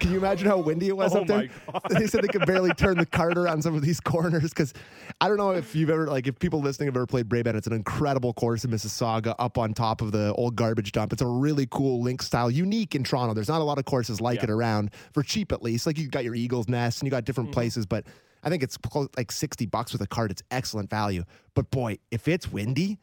Can 0.00 0.10
you 0.12 0.18
imagine 0.18 0.46
how 0.48 0.58
windy 0.58 0.88
it 0.88 0.96
was 0.96 1.14
Oh 1.14 1.20
up 1.20 1.26
there? 1.26 1.48
They 1.90 2.06
said 2.06 2.22
they 2.22 2.28
could 2.28 2.46
barely 2.46 2.72
turn 2.74 2.96
the 2.98 3.06
cart 3.06 3.36
around 3.36 3.62
some 3.62 3.74
of 3.74 3.82
these 3.82 4.00
corners 4.00 4.50
because 4.50 4.72
I 5.20 5.28
don't 5.28 5.36
know 5.36 5.50
if 5.52 5.74
you've 5.74 5.90
ever 5.90 6.06
like 6.06 6.26
if 6.26 6.38
people 6.38 6.60
listening 6.60 6.86
have 6.88 6.96
ever 6.96 7.06
played 7.06 7.28
BraeBen. 7.28 7.54
It's 7.54 7.66
an 7.66 7.72
incredible 7.72 8.32
course 8.34 8.64
in 8.64 8.70
Mississauga, 8.70 9.34
up 9.38 9.58
on 9.58 9.74
top 9.74 10.00
of 10.00 10.12
the 10.12 10.32
old 10.34 10.56
garbage 10.56 10.92
dump. 10.92 11.12
It's 11.12 11.22
a 11.22 11.26
really 11.26 11.66
cool 11.70 12.02
link 12.02 12.22
style, 12.22 12.50
unique 12.50 12.94
in 12.94 13.04
Toronto. 13.04 13.34
There's 13.34 13.48
not 13.48 13.60
a 13.60 13.64
lot 13.64 13.78
of 13.78 13.84
courses 13.84 14.20
like 14.20 14.38
Yeah. 14.38 14.44
it 14.44 14.50
around 14.50 14.90
for 15.12 15.22
cheap 15.22 15.52
at 15.52 15.62
least. 15.62 15.86
Like 15.86 15.98
you 15.98 16.08
got 16.08 16.24
your 16.24 16.34
Eagles 16.34 16.68
Nest 16.68 17.00
and 17.00 17.06
you 17.06 17.10
got 17.10 17.24
different 17.24 17.48
Mm-hmm. 17.50 17.54
places, 17.54 17.86
but 17.86 18.06
I 18.42 18.50
think 18.50 18.62
it's 18.62 18.76
close, 18.76 19.08
like 19.16 19.32
sixty 19.32 19.64
bucks 19.66 19.92
with 19.92 20.02
a 20.02 20.06
cart. 20.06 20.30
It's 20.30 20.42
excellent 20.50 20.90
value. 20.90 21.24
But 21.54 21.70
boy, 21.70 21.98
if 22.10 22.28
it's 22.28 22.50
windy, 22.50 22.98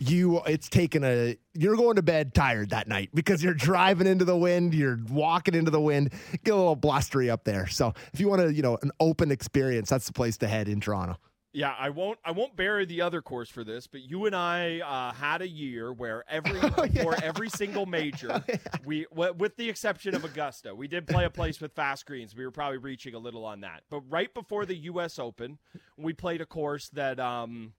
you 0.00 0.40
it's 0.46 0.68
taking 0.68 1.04
a 1.04 1.36
you're 1.54 1.76
going 1.76 1.96
to 1.96 2.02
bed 2.02 2.34
tired 2.34 2.70
that 2.70 2.88
night 2.88 3.10
because 3.14 3.44
you're 3.44 3.54
driving 3.54 4.06
into 4.06 4.24
the 4.24 4.36
wind 4.36 4.74
you're 4.74 4.98
walking 5.10 5.54
into 5.54 5.70
the 5.70 5.80
wind 5.80 6.10
get 6.42 6.54
a 6.54 6.56
little 6.56 6.74
blustery 6.74 7.28
up 7.28 7.44
there 7.44 7.66
so 7.66 7.92
if 8.14 8.18
you 8.18 8.26
want 8.26 8.40
to 8.40 8.52
you 8.52 8.62
know 8.62 8.78
an 8.82 8.90
open 8.98 9.30
experience 9.30 9.90
that's 9.90 10.06
the 10.06 10.12
place 10.12 10.38
to 10.38 10.48
head 10.48 10.68
in 10.68 10.80
toronto 10.80 11.16
Yeah, 11.52 11.74
I 11.76 11.90
won't. 11.90 12.20
I 12.24 12.30
won't 12.30 12.54
bury 12.54 12.86
the 12.86 13.00
other 13.02 13.20
course 13.20 13.50
for 13.50 13.64
this, 13.64 13.88
but 13.88 14.02
you 14.02 14.26
and 14.26 14.36
I 14.36 14.78
uh, 14.78 15.12
had 15.12 15.42
a 15.42 15.48
year 15.48 15.92
where 15.92 16.22
every 16.28 16.60
before 16.88 17.16
every 17.24 17.50
single 17.50 17.86
major, 17.86 18.44
we, 18.84 19.04
w- 19.10 19.32
with 19.36 19.56
the 19.56 19.68
exception 19.68 20.14
of 20.14 20.24
Augusta, 20.24 20.72
we 20.72 20.86
did 20.86 21.08
play 21.08 21.24
a 21.24 21.30
place 21.30 21.60
with 21.60 21.72
fast 21.72 22.06
greens. 22.06 22.36
We 22.36 22.44
were 22.44 22.52
probably 22.52 22.78
reaching 22.78 23.16
a 23.16 23.18
little 23.18 23.44
on 23.44 23.62
that, 23.62 23.82
but 23.90 24.02
right 24.08 24.32
before 24.32 24.64
the 24.64 24.76
U.S. 24.76 25.18
Open, 25.18 25.58
we 25.96 26.12
played 26.12 26.40
a 26.40 26.46
course 26.46 26.88
that. 26.90 27.18
Um, 27.18 27.72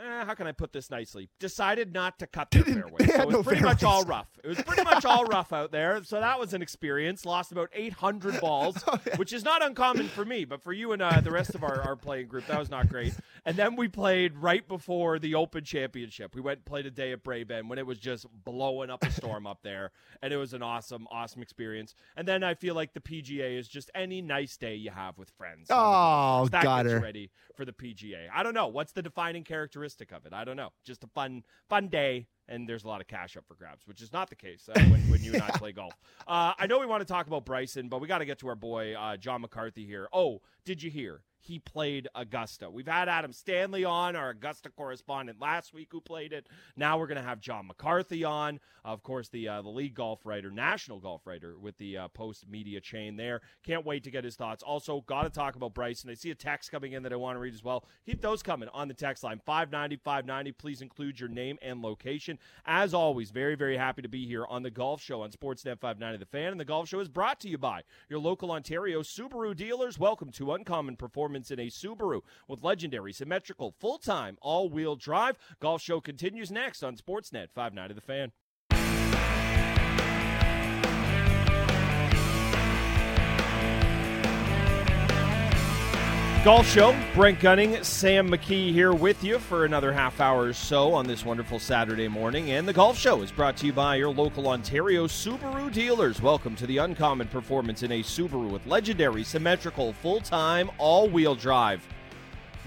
eh, 0.00 0.24
how 0.24 0.34
can 0.34 0.46
I 0.46 0.52
put 0.52 0.72
this 0.72 0.90
nicely? 0.90 1.28
Decided 1.40 1.92
not 1.92 2.18
to 2.20 2.26
cut 2.26 2.50
their 2.50 2.62
fairway. 2.64 3.06
So 3.06 3.22
it 3.22 3.26
was 3.26 3.32
no 3.36 3.42
pretty 3.42 3.62
much 3.62 3.82
all 3.84 4.04
rough. 4.04 4.28
It 4.44 4.48
was 4.48 4.60
pretty 4.62 4.82
much 4.84 5.04
all 5.04 5.24
rough 5.24 5.52
out 5.52 5.72
there. 5.72 6.02
So 6.04 6.20
that 6.20 6.38
was 6.38 6.54
an 6.54 6.62
experience. 6.62 7.24
Lost 7.24 7.52
about 7.52 7.70
800 7.72 8.40
balls, 8.40 8.82
Oh, 8.86 8.98
which 9.16 9.32
is 9.32 9.44
not 9.44 9.64
uncommon 9.64 10.08
for 10.08 10.24
me, 10.24 10.44
but 10.44 10.62
for 10.62 10.72
you 10.72 10.92
and 10.92 11.02
uh, 11.02 11.20
the 11.20 11.30
rest 11.30 11.54
of 11.54 11.62
our, 11.64 11.80
our 11.82 11.96
playing 11.96 12.26
group, 12.28 12.46
that 12.46 12.58
was 12.58 12.70
not 12.70 12.88
great. 12.88 13.14
And 13.44 13.56
then 13.56 13.76
we 13.76 13.88
played 13.88 14.36
right 14.36 14.66
before 14.66 15.18
the 15.18 15.34
Open 15.36 15.64
Championship. 15.64 16.34
We 16.34 16.40
went 16.40 16.58
and 16.58 16.64
played 16.64 16.86
a 16.86 16.90
day 16.90 17.12
at 17.12 17.22
BraeBen 17.22 17.68
when 17.68 17.78
it 17.78 17.86
was 17.86 17.98
just 17.98 18.26
blowing 18.44 18.90
up 18.90 19.04
a 19.04 19.10
storm 19.10 19.46
up 19.46 19.60
there. 19.62 19.92
And 20.22 20.32
it 20.32 20.36
was 20.36 20.52
an 20.52 20.62
awesome, 20.62 21.06
awesome 21.10 21.42
experience. 21.42 21.94
And 22.16 22.26
then 22.26 22.42
I 22.42 22.54
feel 22.54 22.74
like 22.74 22.92
the 22.92 23.00
PGA 23.00 23.58
is 23.58 23.68
just 23.68 23.90
any 23.94 24.20
nice 24.20 24.56
day 24.56 24.74
you 24.74 24.90
have 24.90 25.16
with 25.18 25.30
friends. 25.30 25.68
the 25.68 25.74
Oh, 25.76 26.48
that 26.50 26.62
got 26.62 26.86
her. 26.86 27.00
ready 27.00 27.30
for 27.56 27.64
the 27.64 27.72
PGA. 27.72 28.28
I 28.32 28.42
don't 28.42 28.54
know. 28.54 28.68
What's 28.68 28.92
the 28.92 29.02
defining 29.02 29.44
characteristic 29.44 30.12
of 30.12 30.26
it? 30.26 30.32
I 30.32 30.44
don't 30.44 30.56
know. 30.56 30.70
Just 30.84 31.02
a 31.04 31.08
fun, 31.08 31.42
fun 31.68 31.88
day, 31.88 32.26
and 32.48 32.68
there's 32.68 32.84
a 32.84 32.88
lot 32.88 33.00
of 33.00 33.06
cash 33.06 33.36
up 33.36 33.44
for 33.46 33.54
grabs, 33.54 33.86
which 33.86 34.02
is 34.02 34.12
not 34.12 34.28
the 34.28 34.36
case 34.36 34.68
uh, 34.68 34.80
when, 34.84 35.00
when 35.10 35.22
you 35.22 35.32
and 35.32 35.42
I 35.42 35.48
play 35.54 35.72
golf. 35.72 35.94
Uh, 36.26 36.52
I 36.58 36.66
know 36.66 36.78
we 36.78 36.86
want 36.86 37.00
to 37.00 37.12
talk 37.12 37.26
about 37.26 37.44
Bryson, 37.44 37.88
but 37.88 38.00
we 38.00 38.08
got 38.08 38.18
to 38.18 38.26
get 38.26 38.38
to 38.40 38.48
our 38.48 38.54
boy 38.54 38.94
uh, 38.94 39.16
John 39.16 39.40
McCarthy 39.40 39.86
here. 39.86 40.08
Oh, 40.12 40.42
did 40.64 40.82
you 40.82 40.90
hear? 40.90 41.22
He 41.46 41.60
played 41.60 42.08
Augusta. 42.16 42.68
We've 42.68 42.88
had 42.88 43.08
Adam 43.08 43.32
Stanley 43.32 43.84
on, 43.84 44.16
our 44.16 44.30
Augusta 44.30 44.68
correspondent 44.68 45.40
last 45.40 45.72
week, 45.72 45.88
who 45.92 46.00
played 46.00 46.32
it. 46.32 46.48
Now 46.76 46.98
we're 46.98 47.06
going 47.06 47.22
to 47.22 47.22
have 47.22 47.40
John 47.40 47.68
McCarthy 47.68 48.24
on, 48.24 48.58
of 48.84 49.04
course, 49.04 49.28
the 49.28 49.46
uh, 49.48 49.62
the 49.62 49.68
league 49.68 49.94
golf 49.94 50.26
writer, 50.26 50.50
national 50.50 50.98
golf 50.98 51.24
writer 51.24 51.56
with 51.56 51.78
the 51.78 51.98
uh, 51.98 52.08
Post 52.08 52.48
media 52.48 52.80
chain 52.80 53.16
there. 53.16 53.42
Can't 53.64 53.86
wait 53.86 54.02
to 54.04 54.10
get 54.10 54.24
his 54.24 54.34
thoughts. 54.34 54.64
Also, 54.64 55.02
got 55.02 55.22
to 55.22 55.30
talk 55.30 55.54
about 55.54 55.72
Bryson. 55.72 56.10
I 56.10 56.14
see 56.14 56.32
a 56.32 56.34
text 56.34 56.72
coming 56.72 56.92
in 56.92 57.04
that 57.04 57.12
I 57.12 57.16
want 57.16 57.36
to 57.36 57.40
read 57.40 57.54
as 57.54 57.62
well. 57.62 57.84
Keep 58.06 58.22
those 58.22 58.42
coming 58.42 58.68
on 58.72 58.88
the 58.88 58.94
text 58.94 59.22
line 59.22 59.40
590 59.46 59.96
590. 60.02 60.52
Please 60.52 60.82
include 60.82 61.20
your 61.20 61.28
name 61.28 61.58
and 61.62 61.80
location. 61.80 62.40
As 62.64 62.92
always, 62.92 63.30
very, 63.30 63.54
very 63.54 63.76
happy 63.76 64.02
to 64.02 64.08
be 64.08 64.26
here 64.26 64.46
on 64.46 64.64
the 64.64 64.70
Golf 64.70 65.00
Show 65.00 65.22
on 65.22 65.30
Sportsnet 65.30 65.78
590 65.78 66.18
The 66.18 66.26
Fan. 66.26 66.50
And 66.50 66.60
the 66.60 66.64
Golf 66.64 66.88
Show 66.88 66.98
is 66.98 67.08
brought 67.08 67.38
to 67.40 67.48
you 67.48 67.58
by 67.58 67.82
your 68.08 68.18
local 68.18 68.50
Ontario 68.50 69.02
Subaru 69.02 69.54
dealers. 69.54 69.98
Welcome 69.98 70.32
to 70.32 70.52
Uncommon 70.52 70.96
Performance 70.96 71.35
in 71.50 71.60
a 71.60 71.66
Subaru 71.66 72.22
with 72.48 72.62
legendary, 72.62 73.12
symmetrical, 73.12 73.74
full 73.78 73.98
time, 73.98 74.38
all 74.40 74.68
wheel 74.68 74.96
drive. 74.96 75.36
Golf 75.60 75.82
Show 75.82 76.00
continues 76.00 76.50
next 76.50 76.82
on 76.82 76.96
Sportsnet 76.96 77.50
590 77.52 77.94
The 77.94 78.00
Fan. 78.00 78.32
Golf 86.46 86.68
Show, 86.68 86.96
Brent 87.12 87.40
Gunning, 87.40 87.82
Sam 87.82 88.30
McKee 88.30 88.70
here 88.70 88.92
with 88.92 89.24
you 89.24 89.40
for 89.40 89.64
another 89.64 89.92
half 89.92 90.20
hour 90.20 90.44
or 90.44 90.52
so 90.52 90.94
on 90.94 91.04
this 91.04 91.24
wonderful 91.24 91.58
Saturday 91.58 92.06
morning. 92.06 92.52
And 92.52 92.68
the 92.68 92.72
Golf 92.72 92.96
Show 92.96 93.20
is 93.22 93.32
brought 93.32 93.56
to 93.56 93.66
you 93.66 93.72
by 93.72 93.96
your 93.96 94.10
local 94.10 94.46
Ontario 94.46 95.08
Subaru 95.08 95.72
dealers. 95.72 96.22
Welcome 96.22 96.54
to 96.54 96.64
the 96.68 96.78
uncommon 96.78 97.26
performance 97.26 97.82
in 97.82 97.90
a 97.90 98.00
Subaru 98.00 98.48
with 98.48 98.64
legendary, 98.64 99.24
symmetrical, 99.24 99.92
full 99.94 100.20
time, 100.20 100.70
all 100.78 101.08
wheel 101.08 101.34
drive. 101.34 101.84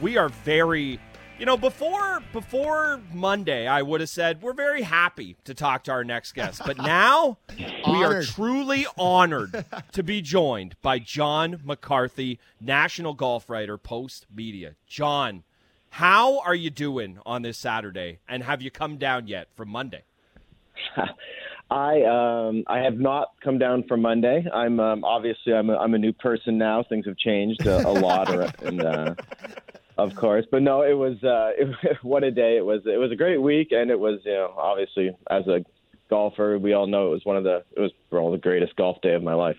We 0.01 0.17
are 0.17 0.27
very. 0.27 0.99
You 1.39 1.45
know, 1.45 1.55
before 1.55 2.21
before 2.33 2.99
Monday, 3.13 3.65
I 3.65 3.81
would 3.81 4.01
have 4.01 4.09
said 4.09 4.41
we're 4.41 4.51
very 4.51 4.81
happy 4.81 5.37
to 5.45 5.53
talk 5.53 5.85
to 5.85 5.91
our 5.91 6.03
next 6.03 6.33
guest, 6.33 6.61
but 6.65 6.77
now 6.77 7.37
we 7.57 8.03
are 8.03 8.21
truly 8.23 8.85
honored 8.97 9.63
to 9.93 10.03
be 10.03 10.21
joined 10.21 10.75
by 10.81 10.99
John 10.99 11.61
McCarthy, 11.63 12.39
national 12.59 13.13
golf 13.13 13.49
writer, 13.49 13.77
Post 13.77 14.25
Media. 14.35 14.75
John, 14.85 15.43
how 15.91 16.39
are 16.39 16.55
you 16.55 16.69
doing 16.69 17.19
on 17.25 17.41
this 17.43 17.57
Saturday, 17.57 18.19
and 18.27 18.43
have 18.43 18.61
you 18.61 18.69
come 18.69 18.97
down 18.97 19.27
yet 19.27 19.47
from 19.55 19.69
Monday? 19.69 20.03
I 21.71 22.01
um 22.01 22.65
I 22.67 22.79
have 22.79 22.99
not 22.99 23.29
come 23.41 23.57
down 23.57 23.85
for 23.87 23.95
Monday. 23.95 24.45
I'm 24.53 24.81
um, 24.81 25.05
obviously 25.05 25.53
I'm 25.53 25.69
a, 25.69 25.77
I'm 25.77 25.93
a 25.93 25.99
new 25.99 26.11
person 26.11 26.57
now. 26.57 26.83
Things 26.83 27.05
have 27.05 27.15
changed 27.15 27.65
a, 27.65 27.87
a 27.87 27.93
lot, 27.93 28.29
and 28.61 28.83
uh, 28.83 29.15
of 29.99 30.15
course, 30.15 30.45
but 30.49 30.61
no, 30.61 30.81
it 30.81 30.93
was 30.93 31.23
uh, 31.23 31.51
it, 31.83 31.97
what 32.01 32.23
a 32.23 32.31
day 32.31 32.57
it 32.57 32.65
was. 32.65 32.81
It 32.85 32.97
was 32.97 33.11
a 33.11 33.15
great 33.15 33.41
week, 33.41 33.69
and 33.71 33.91
it 33.91 33.99
was 33.99 34.19
you 34.25 34.33
know 34.33 34.53
obviously 34.57 35.11
as 35.29 35.47
a 35.47 35.63
golfer, 36.09 36.57
we 36.57 36.73
all 36.73 36.87
know 36.87 37.07
it 37.07 37.11
was 37.11 37.25
one 37.25 37.37
of 37.37 37.43
the 37.43 37.63
it 37.75 37.79
was 37.79 37.91
probably 38.09 38.37
the 38.37 38.41
greatest 38.41 38.75
golf 38.75 39.01
day 39.01 39.13
of 39.13 39.23
my 39.23 39.33
life. 39.33 39.57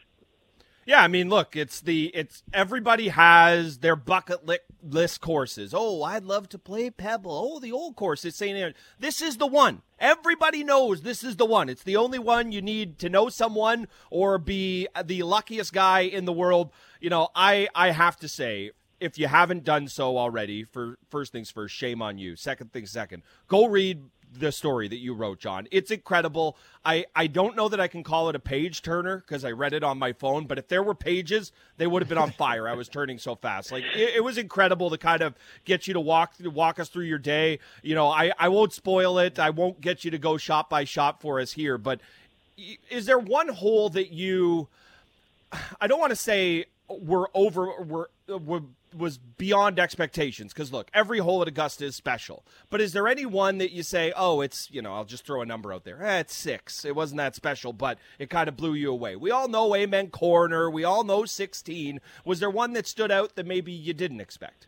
Yeah, 0.86 1.02
I 1.02 1.08
mean, 1.08 1.28
look, 1.28 1.54
it's 1.54 1.80
the 1.80 2.06
it's 2.14 2.42
everybody 2.52 3.08
has 3.08 3.78
their 3.78 3.94
bucket 3.94 4.46
li- 4.46 4.58
list 4.82 5.20
courses. 5.20 5.72
Oh, 5.72 6.02
I'd 6.02 6.24
love 6.24 6.48
to 6.48 6.58
play 6.58 6.90
Pebble. 6.90 7.30
Oh, 7.30 7.60
the 7.60 7.70
old 7.70 7.94
course 7.96 8.24
is 8.24 8.34
St. 8.34 8.74
This 8.98 9.20
is 9.20 9.36
the 9.36 9.46
one. 9.46 9.82
Everybody 10.00 10.64
knows 10.64 11.02
this 11.02 11.22
is 11.22 11.36
the 11.36 11.44
one. 11.44 11.68
It's 11.68 11.84
the 11.84 11.96
only 11.96 12.18
one 12.18 12.50
you 12.50 12.62
need 12.62 12.98
to 13.00 13.08
know 13.08 13.28
someone 13.28 13.86
or 14.10 14.38
be 14.38 14.88
the 15.04 15.22
luckiest 15.22 15.72
guy 15.72 16.00
in 16.00 16.24
the 16.24 16.32
world. 16.32 16.72
You 17.00 17.10
know, 17.10 17.28
I 17.36 17.68
I 17.74 17.90
have 17.90 18.16
to 18.16 18.28
say, 18.28 18.72
if 19.00 19.18
you 19.18 19.26
haven't 19.26 19.64
done 19.64 19.88
so 19.88 20.16
already, 20.18 20.62
for 20.64 20.98
first 21.08 21.32
things 21.32 21.50
first, 21.50 21.74
shame 21.74 22.02
on 22.02 22.18
you. 22.18 22.36
Second 22.36 22.72
things 22.72 22.90
second, 22.90 23.22
go 23.48 23.66
read 23.66 24.02
the 24.32 24.52
story 24.52 24.88
that 24.88 24.98
you 24.98 25.12
wrote, 25.14 25.40
John. 25.40 25.66
It's 25.70 25.90
incredible. 25.90 26.56
I, 26.84 27.06
I 27.16 27.26
don't 27.26 27.56
know 27.56 27.68
that 27.68 27.80
I 27.80 27.88
can 27.88 28.02
call 28.02 28.28
it 28.28 28.36
a 28.36 28.38
page 28.38 28.82
turner 28.82 29.18
because 29.18 29.44
I 29.44 29.50
read 29.50 29.72
it 29.72 29.82
on 29.82 29.98
my 29.98 30.12
phone, 30.12 30.46
but 30.46 30.58
if 30.58 30.68
there 30.68 30.82
were 30.82 30.94
pages, 30.94 31.52
they 31.78 31.86
would 31.86 32.02
have 32.02 32.08
been 32.08 32.18
on 32.18 32.30
fire. 32.30 32.68
I 32.68 32.74
was 32.74 32.88
turning 32.88 33.18
so 33.18 33.34
fast. 33.34 33.72
Like 33.72 33.84
it, 33.94 34.16
it 34.16 34.24
was 34.24 34.38
incredible 34.38 34.90
to 34.90 34.98
kind 34.98 35.22
of 35.22 35.34
get 35.64 35.88
you 35.88 35.94
to 35.94 36.00
walk 36.00 36.34
walk 36.44 36.78
us 36.78 36.88
through 36.88 37.06
your 37.06 37.18
day. 37.18 37.58
You 37.82 37.94
know, 37.94 38.08
I, 38.08 38.32
I 38.38 38.48
won't 38.48 38.72
spoil 38.72 39.18
it. 39.18 39.38
I 39.38 39.50
won't 39.50 39.80
get 39.80 40.04
you 40.04 40.10
to 40.12 40.18
go 40.18 40.36
shop 40.36 40.70
by 40.70 40.84
shop 40.84 41.20
for 41.20 41.40
us 41.40 41.52
here, 41.52 41.76
but 41.76 42.00
is 42.88 43.06
there 43.06 43.18
one 43.18 43.48
hole 43.48 43.88
that 43.90 44.12
you? 44.12 44.68
I 45.80 45.88
don't 45.88 45.98
want 45.98 46.10
to 46.10 46.16
say 46.16 46.66
we're 46.88 47.26
over 47.34 47.82
were, 47.82 48.10
were 48.28 48.62
was 48.96 49.18
beyond 49.18 49.78
expectations 49.78 50.52
because 50.52 50.72
look, 50.72 50.90
every 50.92 51.18
hole 51.18 51.42
at 51.42 51.48
Augusta 51.48 51.84
is 51.84 51.96
special. 51.96 52.44
But 52.68 52.80
is 52.80 52.92
there 52.92 53.08
any 53.08 53.26
one 53.26 53.58
that 53.58 53.72
you 53.72 53.82
say, 53.82 54.12
oh, 54.16 54.40
it's 54.40 54.70
you 54.70 54.82
know, 54.82 54.94
I'll 54.94 55.04
just 55.04 55.24
throw 55.24 55.42
a 55.42 55.46
number 55.46 55.72
out 55.72 55.84
there. 55.84 56.04
Eh, 56.04 56.20
it's 56.20 56.34
six. 56.34 56.84
It 56.84 56.94
wasn't 56.94 57.18
that 57.18 57.34
special, 57.34 57.72
but 57.72 57.98
it 58.18 58.30
kind 58.30 58.48
of 58.48 58.56
blew 58.56 58.74
you 58.74 58.90
away. 58.90 59.16
We 59.16 59.30
all 59.30 59.48
know 59.48 59.74
Amen 59.74 60.08
Corner. 60.10 60.70
We 60.70 60.84
all 60.84 61.04
know 61.04 61.24
sixteen. 61.24 62.00
Was 62.24 62.40
there 62.40 62.50
one 62.50 62.72
that 62.74 62.86
stood 62.86 63.10
out 63.10 63.36
that 63.36 63.46
maybe 63.46 63.72
you 63.72 63.94
didn't 63.94 64.20
expect? 64.20 64.66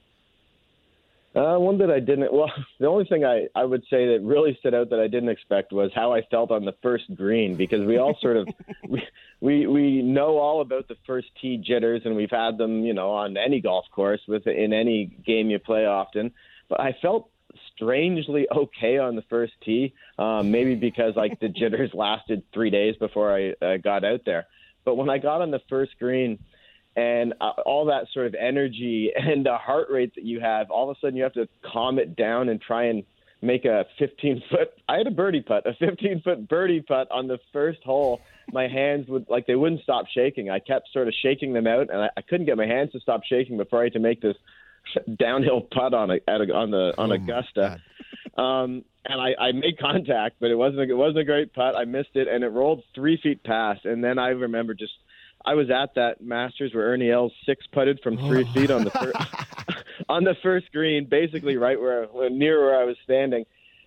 Uh, 1.34 1.56
one 1.56 1.78
that 1.78 1.90
I 1.90 1.98
didn't. 1.98 2.30
Well, 2.32 2.52
the 2.78 2.86
only 2.86 3.04
thing 3.04 3.24
I, 3.24 3.46
I 3.54 3.64
would 3.64 3.82
say 3.88 4.06
that 4.08 4.20
really 4.22 4.56
stood 4.60 4.74
out 4.74 4.90
that 4.90 5.00
I 5.00 5.06
didn't 5.06 5.30
expect 5.30 5.72
was 5.72 5.90
how 5.94 6.12
I 6.12 6.22
felt 6.30 6.50
on 6.50 6.64
the 6.64 6.74
first 6.82 7.04
green 7.14 7.56
because 7.56 7.86
we 7.86 7.96
all 7.96 8.16
sort 8.20 8.36
of 8.36 8.48
we, 8.88 9.02
we 9.40 9.66
we 9.66 10.02
know 10.02 10.38
all 10.38 10.60
about 10.60 10.88
the 10.88 10.96
first 11.06 11.28
tee 11.40 11.56
jitters 11.56 12.02
and 12.04 12.16
we've 12.16 12.30
had 12.30 12.58
them 12.58 12.84
you 12.84 12.92
know 12.92 13.10
on 13.10 13.36
any 13.36 13.60
golf 13.60 13.86
course 13.90 14.20
with 14.28 14.46
in 14.46 14.72
any 14.72 15.06
game 15.26 15.50
you 15.50 15.58
play 15.58 15.86
often. 15.86 16.32
But 16.68 16.80
I 16.80 16.96
felt 17.00 17.30
strangely 17.74 18.46
okay 18.50 18.98
on 18.98 19.16
the 19.16 19.22
first 19.22 19.52
tee, 19.64 19.94
um, 20.18 20.50
maybe 20.50 20.74
because 20.74 21.14
like 21.16 21.40
the 21.40 21.48
jitters 21.60 21.90
lasted 21.94 22.42
three 22.52 22.70
days 22.70 22.96
before 22.96 23.34
I 23.34 23.52
uh, 23.64 23.76
got 23.78 24.04
out 24.04 24.20
there. 24.26 24.46
But 24.84 24.96
when 24.96 25.08
I 25.08 25.18
got 25.18 25.42
on 25.42 25.50
the 25.50 25.62
first 25.68 25.98
green 25.98 26.38
and 26.96 27.34
uh, 27.40 27.52
all 27.64 27.86
that 27.86 28.06
sort 28.12 28.26
of 28.26 28.34
energy 28.34 29.12
and 29.16 29.46
the 29.46 29.56
heart 29.56 29.88
rate 29.90 30.14
that 30.14 30.24
you 30.24 30.40
have, 30.40 30.70
all 30.70 30.90
of 30.90 30.96
a 30.96 31.00
sudden 31.00 31.16
you 31.16 31.22
have 31.22 31.34
to 31.34 31.48
calm 31.62 31.98
it 31.98 32.16
down 32.16 32.48
and 32.48 32.60
try 32.60 32.84
and 32.84 33.04
make 33.40 33.64
a 33.64 33.84
15 33.98 34.42
foot. 34.50 34.72
I 34.88 34.98
had 34.98 35.06
a 35.06 35.10
birdie 35.10 35.42
putt, 35.42 35.66
a 35.66 35.74
15 35.74 36.22
foot 36.22 36.48
birdie 36.48 36.82
putt 36.82 37.08
on 37.10 37.26
the 37.26 37.38
first 37.52 37.82
hole. 37.82 38.20
My 38.52 38.68
hands 38.68 39.08
would 39.08 39.26
like 39.28 39.46
they 39.46 39.54
wouldn't 39.54 39.82
stop 39.82 40.06
shaking. 40.14 40.50
I 40.50 40.58
kept 40.58 40.88
sort 40.92 41.08
of 41.08 41.14
shaking 41.22 41.52
them 41.52 41.66
out, 41.66 41.90
and 41.90 42.02
I, 42.02 42.10
I 42.16 42.22
couldn't 42.22 42.46
get 42.46 42.56
my 42.56 42.66
hands 42.66 42.92
to 42.92 43.00
stop 43.00 43.22
shaking 43.24 43.56
before 43.56 43.80
I 43.80 43.84
had 43.84 43.92
to 43.94 43.98
make 43.98 44.20
this 44.20 44.36
downhill 45.18 45.60
putt 45.60 45.94
on 45.94 46.10
a, 46.10 46.14
at 46.28 46.40
a 46.40 46.54
on 46.54 46.70
the 46.70 46.94
on 46.98 47.10
Oh, 47.10 47.14
Augusta. 47.14 47.80
Um, 48.36 48.84
and 49.04 49.20
I, 49.20 49.34
I 49.38 49.52
made 49.52 49.78
contact, 49.78 50.36
but 50.40 50.50
it 50.50 50.54
wasn't 50.54 50.80
a, 50.80 50.90
it 50.90 50.96
wasn't 50.96 51.18
a 51.18 51.24
great 51.24 51.52
putt. 51.52 51.76
I 51.76 51.84
missed 51.84 52.14
it, 52.14 52.28
and 52.28 52.44
it 52.44 52.48
rolled 52.48 52.82
three 52.94 53.18
feet 53.22 53.42
past. 53.44 53.84
And 53.84 54.02
then 54.02 54.18
I 54.18 54.28
remember 54.28 54.74
just 54.74 54.92
I 55.44 55.54
was 55.54 55.70
at 55.70 55.94
that 55.94 56.20
Masters 56.20 56.74
where 56.74 56.86
Ernie 56.86 57.10
Els 57.10 57.32
six 57.44 57.66
putted 57.66 58.00
from 58.02 58.16
three 58.16 58.44
feet 58.52 58.70
on 58.70 58.84
the 58.84 58.90
first 58.90 59.16
oh. 59.18 59.42
on 60.08 60.24
the 60.24 60.34
first 60.42 60.72
green, 60.72 61.06
basically 61.06 61.56
right 61.56 61.80
where 61.80 62.06
near 62.30 62.64
where 62.64 62.80
I 62.80 62.84
was 62.84 62.96
standing. 63.04 63.44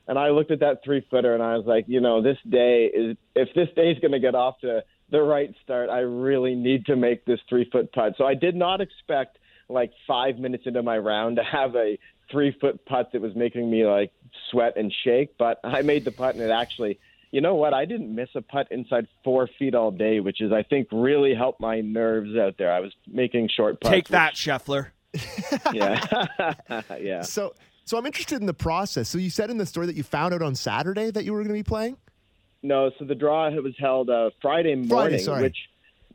And 0.07 0.19
I 0.19 0.29
looked 0.29 0.51
at 0.51 0.59
that 0.59 0.83
three 0.83 1.05
footer 1.09 1.33
and 1.33 1.41
I 1.41 1.57
was 1.57 1.65
like, 1.65 1.85
you 1.87 1.99
know, 1.99 2.21
this 2.21 2.37
day 2.47 2.85
is 2.85 3.17
if 3.35 3.49
this 3.55 3.69
day 3.75 3.91
is 3.91 3.99
going 3.99 4.11
to 4.11 4.19
get 4.19 4.35
off 4.35 4.59
to 4.59 4.83
the 5.09 5.21
right 5.21 5.53
start, 5.63 5.89
I 5.89 5.99
really 5.99 6.55
need 6.55 6.85
to 6.87 6.95
make 6.95 7.25
this 7.25 7.39
three 7.49 7.67
foot 7.71 7.91
putt. 7.91 8.15
So 8.17 8.25
I 8.25 8.35
did 8.35 8.55
not 8.55 8.81
expect 8.81 9.39
like 9.67 9.91
five 10.07 10.37
minutes 10.37 10.63
into 10.67 10.83
my 10.83 10.97
round 10.97 11.37
to 11.37 11.43
have 11.43 11.75
a 11.75 11.97
three 12.31 12.55
foot 12.59 12.85
putt 12.85 13.11
that 13.13 13.21
was 13.21 13.35
making 13.35 13.69
me 13.69 13.85
like 13.85 14.11
sweat 14.51 14.77
and 14.77 14.93
shake. 15.03 15.37
But 15.37 15.59
I 15.63 15.81
made 15.81 16.05
the 16.05 16.11
putt 16.11 16.35
and 16.35 16.43
it 16.43 16.51
actually 16.51 16.99
you 17.31 17.41
know 17.41 17.55
what? 17.55 17.73
I 17.73 17.85
didn't 17.85 18.13
miss 18.13 18.29
a 18.35 18.41
putt 18.41 18.67
inside 18.71 19.07
four 19.23 19.49
feet 19.59 19.75
all 19.75 19.91
day, 19.91 20.19
which 20.19 20.41
is, 20.41 20.51
I 20.51 20.63
think, 20.63 20.87
really 20.91 21.33
helped 21.33 21.59
my 21.59 21.81
nerves 21.81 22.35
out 22.37 22.55
there. 22.57 22.71
I 22.71 22.79
was 22.79 22.93
making 23.07 23.49
short 23.55 23.81
putts. 23.81 23.91
Take 23.91 24.07
that, 24.09 24.35
Scheffler. 24.35 24.87
Yeah. 25.73 26.25
yeah. 26.99 27.21
So, 27.21 27.53
so 27.85 27.97
I'm 27.97 28.05
interested 28.05 28.39
in 28.41 28.45
the 28.45 28.53
process. 28.53 29.09
So 29.09 29.17
you 29.17 29.29
said 29.29 29.49
in 29.49 29.57
the 29.57 29.65
story 29.65 29.87
that 29.87 29.95
you 29.95 30.03
found 30.03 30.33
out 30.33 30.41
on 30.41 30.55
Saturday 30.55 31.11
that 31.11 31.23
you 31.23 31.33
were 31.33 31.39
going 31.39 31.49
to 31.49 31.53
be 31.53 31.63
playing. 31.63 31.97
No, 32.63 32.91
so 32.97 33.05
the 33.05 33.15
draw 33.15 33.49
was 33.51 33.75
held 33.77 34.09
uh, 34.09 34.31
Friday 34.41 34.75
morning, 34.75 34.89
Friday, 34.89 35.17
sorry. 35.19 35.43
which 35.43 35.57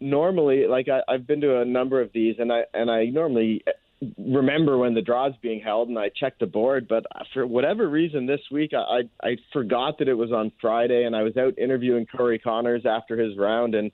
normally, 0.01 0.67
like 0.67 0.89
I, 0.89 1.01
I've 1.09 1.27
been 1.27 1.41
to 1.43 1.61
a 1.61 1.65
number 1.65 2.01
of 2.01 2.11
these, 2.13 2.37
and 2.39 2.53
I 2.53 2.65
and 2.75 2.91
I 2.91 3.05
normally 3.05 3.63
remember 4.19 4.79
when 4.79 4.95
the 4.95 5.03
draw's 5.03 5.35
being 5.43 5.61
held, 5.61 5.89
and 5.89 5.99
I 5.99 6.09
checked 6.09 6.41
the 6.41 6.47
board. 6.47 6.89
But 6.89 7.05
for 7.35 7.47
whatever 7.47 7.89
reason, 7.89 8.27
this 8.27 8.41
week 8.51 8.73
I, 8.75 9.03
I 9.23 9.37
forgot 9.53 9.99
that 9.99 10.09
it 10.09 10.15
was 10.15 10.33
on 10.33 10.53
Friday, 10.61 11.05
and 11.05 11.15
I 11.15 11.23
was 11.23 11.37
out 11.37 11.59
interviewing 11.59 12.07
Corey 12.07 12.39
Conners 12.39 12.87
after 12.87 13.17
his 13.17 13.37
round, 13.37 13.75
and 13.75 13.91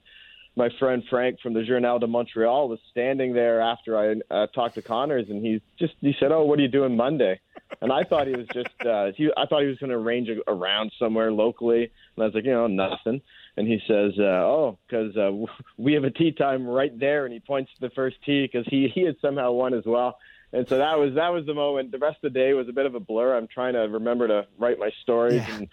my 0.57 0.69
friend 0.79 1.03
Frank 1.09 1.39
from 1.41 1.53
the 1.53 1.63
Journal 1.63 1.99
de 1.99 2.07
Montreal 2.07 2.67
was 2.67 2.79
standing 2.89 3.31
there 3.33 3.61
after 3.61 3.95
I 3.95 4.15
uh, 4.33 4.47
talked 4.47 4.75
to 4.75 4.81
Conners, 4.81 5.29
and 5.29 5.45
he 5.45 5.61
just 5.77 5.93
he 6.01 6.15
said, 6.19 6.31
"Oh, 6.31 6.45
what 6.45 6.57
are 6.57 6.63
you 6.63 6.67
doing 6.67 6.97
Monday?" 6.97 7.39
And 7.81 7.91
I 7.91 8.03
thought 8.03 8.27
he 8.27 8.35
was 8.35 8.47
just 8.53 8.85
uh, 8.85 9.11
he 9.15 9.29
I 9.37 9.45
thought 9.45 9.61
he 9.61 9.67
was 9.67 9.77
going 9.77 9.91
to 9.91 9.97
arrange 9.97 10.29
a, 10.29 10.37
around 10.49 10.91
somewhere 10.97 11.31
locally, 11.31 11.83
and 11.83 12.23
I 12.23 12.25
was 12.25 12.33
like, 12.33 12.45
you 12.45 12.51
know, 12.51 12.67
nothing. 12.67 13.21
And 13.57 13.67
he 13.67 13.79
says, 13.87 14.13
uh, 14.19 14.23
"Oh, 14.23 14.77
because 14.87 15.17
uh, 15.17 15.31
we 15.77 15.93
have 15.93 16.03
a 16.03 16.11
tee 16.11 16.31
time 16.31 16.65
right 16.67 16.97
there," 16.97 17.25
and 17.25 17.33
he 17.33 17.39
points 17.39 17.71
to 17.75 17.81
the 17.81 17.93
first 17.95 18.17
tee 18.25 18.47
because 18.49 18.65
he 18.69 18.87
he 18.93 19.01
had 19.01 19.15
somehow 19.21 19.51
won 19.51 19.73
as 19.73 19.83
well. 19.85 20.17
And 20.53 20.65
so 20.69 20.77
that 20.77 20.97
was 20.97 21.15
that 21.15 21.29
was 21.29 21.45
the 21.45 21.53
moment. 21.55 21.91
The 21.91 21.97
rest 21.97 22.17
of 22.23 22.31
the 22.33 22.39
day 22.39 22.53
was 22.53 22.69
a 22.69 22.71
bit 22.73 22.85
of 22.85 22.95
a 22.95 22.99
blur. 22.99 23.35
I'm 23.35 23.47
trying 23.47 23.73
to 23.73 23.79
remember 23.79 24.27
to 24.27 24.45
write 24.57 24.79
my 24.79 24.91
stories 25.01 25.41
Yeah. 25.47 25.55
and 25.55 25.67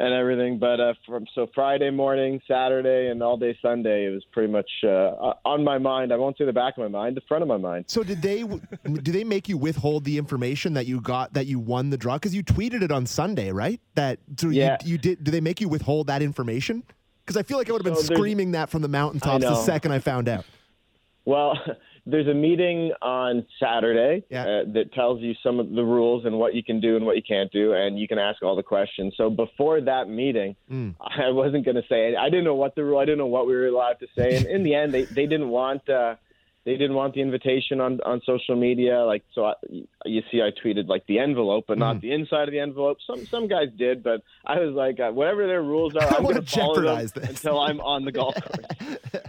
and 0.00 0.14
everything. 0.14 0.58
But 0.58 0.80
uh, 0.80 0.94
from 1.06 1.26
so 1.34 1.48
Friday 1.54 1.90
morning, 1.90 2.40
Saturday, 2.48 3.10
and 3.10 3.22
all 3.22 3.36
day 3.36 3.56
Sunday, 3.60 4.06
it 4.06 4.10
was 4.10 4.24
pretty 4.32 4.50
much 4.50 4.70
uh, 4.84 5.34
on 5.44 5.62
my 5.64 5.76
mind. 5.78 6.12
I 6.12 6.16
won't 6.16 6.38
say 6.38 6.46
the 6.46 6.52
back 6.52 6.78
of 6.78 6.82
my 6.82 6.88
mind, 6.88 7.16
the 7.16 7.20
front 7.28 7.42
of 7.42 7.48
my 7.48 7.56
mind. 7.58 7.84
So 7.88 8.02
did 8.02 8.22
they? 8.22 8.42
do 8.84 9.12
they 9.12 9.24
make 9.24 9.48
you 9.48 9.56
withhold 9.58 10.04
the 10.04 10.16
information 10.18 10.72
that 10.74 10.86
you 10.86 11.00
got 11.00 11.34
that 11.34 11.46
you 11.46 11.58
won 11.58 11.90
the 11.90 11.96
draw? 11.98 12.14
Because 12.14 12.34
you 12.34 12.42
tweeted 12.42 12.82
it 12.82 12.90
on 12.90 13.04
Sunday, 13.06 13.52
right? 13.52 13.80
That 13.96 14.18
so 14.38 14.48
Yeah. 14.48 14.78
you, 14.82 14.92
you 14.92 14.98
did. 14.98 15.22
Do 15.24 15.30
they 15.30 15.40
make 15.42 15.60
you 15.60 15.68
withhold 15.68 16.06
that 16.06 16.22
information? 16.22 16.84
Because 17.28 17.36
I 17.36 17.42
feel 17.42 17.58
like 17.58 17.68
I 17.68 17.72
would 17.72 17.84
have 17.84 17.94
been 17.94 18.02
So 18.02 18.14
screaming 18.14 18.52
that 18.52 18.70
from 18.70 18.80
the 18.80 18.88
mountaintops 18.88 19.44
the 19.44 19.54
second 19.62 19.92
I 19.92 19.98
found 19.98 20.30
out. 20.30 20.46
Well, 21.26 21.52
there's 22.06 22.26
a 22.26 22.32
meeting 22.32 22.90
on 23.02 23.44
Saturday 23.60 24.24
Yeah. 24.30 24.44
uh, 24.44 24.64
that 24.72 24.94
tells 24.94 25.20
you 25.20 25.34
some 25.42 25.60
of 25.60 25.68
the 25.68 25.84
rules 25.84 26.24
and 26.24 26.38
what 26.38 26.54
you 26.54 26.64
can 26.64 26.80
do 26.80 26.96
and 26.96 27.04
what 27.04 27.16
you 27.16 27.22
can't 27.22 27.52
do, 27.52 27.74
and 27.74 27.98
you 27.98 28.08
can 28.08 28.18
ask 28.18 28.42
all 28.42 28.56
the 28.56 28.62
questions. 28.62 29.12
So 29.18 29.28
before 29.28 29.82
that 29.82 30.08
meeting, 30.08 30.56
Mm. 30.72 30.94
I 31.02 31.28
wasn't 31.28 31.66
going 31.66 31.74
to 31.76 31.84
say. 31.86 32.16
I 32.16 32.30
didn't 32.30 32.44
know 32.44 32.54
what 32.54 32.74
the 32.74 32.82
rule. 32.82 32.98
I 32.98 33.04
didn't 33.04 33.18
know 33.18 33.26
what 33.26 33.46
we 33.46 33.52
were 33.54 33.66
allowed 33.66 33.98
to 34.00 34.06
say. 34.16 34.34
And 34.34 34.46
in 34.46 34.62
the 34.62 34.74
end, 34.74 34.94
they 34.94 35.02
they 35.02 35.26
didn't 35.26 35.50
want. 35.50 35.86
Uh, 35.86 36.14
they 36.68 36.76
didn't 36.76 36.96
want 37.02 37.14
the 37.14 37.22
invitation 37.22 37.80
on, 37.80 37.98
on 38.04 38.20
social 38.26 38.54
media. 38.56 39.02
Like 39.04 39.22
so, 39.34 39.46
I, 39.46 39.54
you 40.04 40.22
see, 40.30 40.42
I 40.42 40.50
tweeted 40.62 40.86
like 40.86 41.04
the 41.06 41.18
envelope, 41.18 41.64
but 41.66 41.76
Mm. 41.78 41.80
not 41.86 42.00
the 42.02 42.12
inside 42.12 42.46
of 42.48 42.52
the 42.52 42.58
envelope. 42.60 42.98
Some 43.06 43.24
some 43.26 43.48
guys 43.48 43.68
did, 43.78 44.02
but 44.02 44.20
I 44.44 44.58
was 44.60 44.74
like, 44.74 45.00
uh, 45.00 45.10
whatever 45.10 45.46
their 45.46 45.62
rules 45.62 45.96
are, 45.96 46.02
I 46.12 46.16
I'm 46.16 46.22
going 46.24 46.34
to 46.34 46.42
follow 46.42 46.74
them 46.74 46.84
jeopardize 46.84 47.12
this. 47.12 47.28
until 47.30 47.58
I'm 47.58 47.80
on 47.80 48.04
the 48.04 48.12
golf 48.12 48.34
course. 48.46 49.22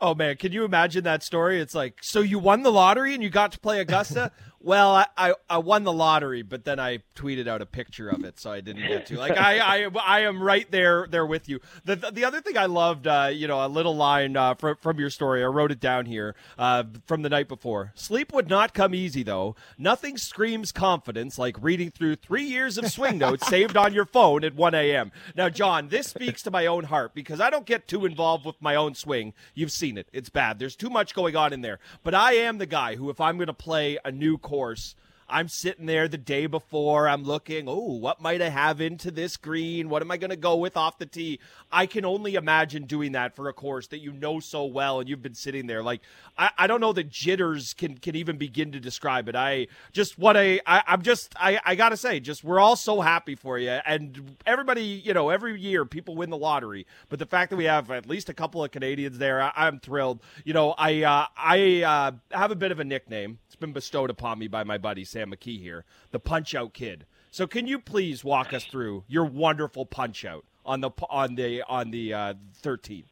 Oh 0.00 0.14
man, 0.14 0.36
can 0.36 0.50
you 0.52 0.64
imagine 0.64 1.04
that 1.04 1.22
story? 1.22 1.60
It's 1.60 1.74
like, 1.74 1.98
so 2.02 2.20
you 2.20 2.38
won 2.40 2.62
the 2.62 2.72
lottery 2.72 3.14
and 3.14 3.22
you 3.22 3.30
got 3.30 3.52
to 3.52 3.60
play 3.60 3.78
Augusta? 3.80 4.32
well, 4.64 4.94
I, 4.94 5.06
I, 5.16 5.34
I 5.50 5.58
won 5.58 5.84
the 5.84 5.92
lottery, 5.92 6.40
but 6.40 6.64
then 6.64 6.80
I 6.80 7.00
tweeted 7.14 7.46
out 7.46 7.60
a 7.60 7.66
picture 7.66 8.08
of 8.08 8.24
it, 8.24 8.40
so 8.40 8.50
I 8.50 8.62
didn't 8.62 8.88
get 8.88 9.04
to. 9.06 9.18
Like, 9.18 9.36
I, 9.36 9.58
I, 9.84 9.90
I 10.02 10.20
am 10.20 10.42
right 10.42 10.68
there, 10.70 11.06
there 11.10 11.26
with 11.26 11.50
you. 11.50 11.60
The, 11.84 11.96
the 11.96 12.24
other 12.24 12.40
thing 12.40 12.56
I 12.56 12.64
loved, 12.64 13.06
uh, 13.06 13.30
you 13.30 13.46
know, 13.46 13.64
a 13.64 13.68
little 13.68 13.94
line 13.94 14.38
uh, 14.38 14.54
from 14.54 14.76
from 14.80 14.98
your 14.98 15.10
story. 15.10 15.42
I 15.42 15.46
wrote 15.46 15.70
it 15.70 15.80
down 15.80 16.06
here 16.06 16.34
uh, 16.58 16.84
from 17.06 17.22
the 17.22 17.28
night 17.28 17.46
before. 17.46 17.92
Sleep 17.94 18.32
would 18.32 18.48
not 18.48 18.72
come 18.72 18.94
easy 18.94 19.22
though. 19.22 19.54
Nothing 19.76 20.16
screams 20.16 20.72
confidence 20.72 21.38
like 21.38 21.56
reading 21.62 21.90
through 21.90 22.16
three 22.16 22.44
years 22.44 22.78
of 22.78 22.90
swing 22.90 23.18
notes 23.18 23.46
saved 23.46 23.76
on 23.76 23.92
your 23.92 24.06
phone 24.06 24.44
at 24.44 24.54
1 24.54 24.74
a.m. 24.74 25.12
Now, 25.36 25.50
John, 25.50 25.88
this 25.88 26.06
speaks 26.06 26.42
to 26.42 26.50
my 26.50 26.64
own 26.66 26.84
heart 26.84 27.14
because 27.14 27.40
I 27.40 27.50
don't 27.50 27.66
get 27.66 27.86
too 27.86 28.06
involved 28.06 28.46
with 28.46 28.56
my 28.60 28.74
own 28.74 28.94
swing. 28.94 29.34
You've 29.54 29.72
seen 29.72 29.98
it; 29.98 30.08
it's 30.12 30.30
bad. 30.30 30.58
There's 30.58 30.76
too 30.76 30.90
much 30.90 31.14
going 31.14 31.36
on 31.36 31.52
in 31.52 31.60
there. 31.60 31.78
But 32.02 32.14
I 32.14 32.32
am 32.34 32.58
the 32.58 32.66
guy 32.66 32.96
who, 32.96 33.10
if 33.10 33.20
I'm 33.20 33.36
going 33.36 33.48
to 33.48 33.52
play 33.52 33.98
a 34.04 34.10
new 34.10 34.38
course 34.38 34.53
horse 34.54 34.94
I'm 35.28 35.48
sitting 35.48 35.86
there 35.86 36.08
the 36.08 36.18
day 36.18 36.46
before. 36.46 37.08
I'm 37.08 37.24
looking, 37.24 37.68
oh, 37.68 37.94
what 37.98 38.20
might 38.20 38.42
I 38.42 38.50
have 38.50 38.80
into 38.80 39.10
this 39.10 39.36
green? 39.36 39.88
What 39.88 40.02
am 40.02 40.10
I 40.10 40.16
going 40.16 40.30
to 40.30 40.36
go 40.36 40.56
with 40.56 40.76
off 40.76 40.98
the 40.98 41.06
tee? 41.06 41.40
I 41.72 41.86
can 41.86 42.04
only 42.04 42.34
imagine 42.34 42.84
doing 42.84 43.12
that 43.12 43.34
for 43.34 43.48
a 43.48 43.52
course 43.52 43.86
that 43.88 43.98
you 43.98 44.12
know 44.12 44.40
so 44.40 44.64
well 44.64 45.00
and 45.00 45.08
you've 45.08 45.22
been 45.22 45.34
sitting 45.34 45.66
there. 45.66 45.82
Like, 45.82 46.02
I, 46.36 46.50
I 46.58 46.66
don't 46.66 46.80
know 46.80 46.92
that 46.92 47.08
jitters 47.08 47.72
can, 47.74 47.96
can 47.98 48.16
even 48.16 48.36
begin 48.36 48.72
to 48.72 48.80
describe 48.80 49.28
it. 49.28 49.34
I 49.34 49.68
just, 49.92 50.18
what 50.18 50.36
I, 50.36 50.60
I 50.66 50.82
I'm 50.86 51.02
just, 51.02 51.34
I, 51.36 51.60
I 51.64 51.74
got 51.74 51.90
to 51.90 51.96
say, 51.96 52.20
just, 52.20 52.44
we're 52.44 52.60
all 52.60 52.76
so 52.76 53.00
happy 53.00 53.34
for 53.34 53.58
you. 53.58 53.70
And 53.70 54.36
everybody, 54.46 54.82
you 54.82 55.14
know, 55.14 55.30
every 55.30 55.58
year 55.58 55.84
people 55.84 56.16
win 56.16 56.30
the 56.30 56.36
lottery. 56.36 56.86
But 57.08 57.18
the 57.18 57.26
fact 57.26 57.50
that 57.50 57.56
we 57.56 57.64
have 57.64 57.90
at 57.90 58.06
least 58.06 58.28
a 58.28 58.34
couple 58.34 58.62
of 58.62 58.70
Canadians 58.70 59.18
there, 59.18 59.40
I, 59.40 59.52
I'm 59.56 59.80
thrilled. 59.80 60.20
You 60.44 60.52
know, 60.52 60.72
I, 60.76 61.02
uh, 61.02 61.26
I 61.36 61.82
uh, 61.82 62.12
have 62.36 62.50
a 62.50 62.56
bit 62.56 62.72
of 62.72 62.80
a 62.80 62.84
nickname. 62.84 63.38
It's 63.46 63.56
been 63.56 63.72
bestowed 63.72 64.10
upon 64.10 64.38
me 64.38 64.48
by 64.48 64.64
my 64.64 64.78
buddy 64.78 65.04
Sam 65.14 65.30
McKee 65.30 65.60
here, 65.60 65.84
the 66.10 66.18
Punch 66.18 66.56
Out 66.56 66.74
Kid. 66.74 67.06
So 67.30 67.46
can 67.46 67.68
you 67.68 67.78
please 67.78 68.24
walk 68.24 68.52
us 68.52 68.64
through 68.64 69.04
your 69.06 69.24
wonderful 69.24 69.86
punch 69.86 70.24
out 70.24 70.44
on 70.66 70.80
the 70.80 70.90
on 71.08 71.36
the 71.36 71.62
on 71.68 71.92
the 71.92 72.12
uh, 72.12 72.34
13th? 72.64 73.04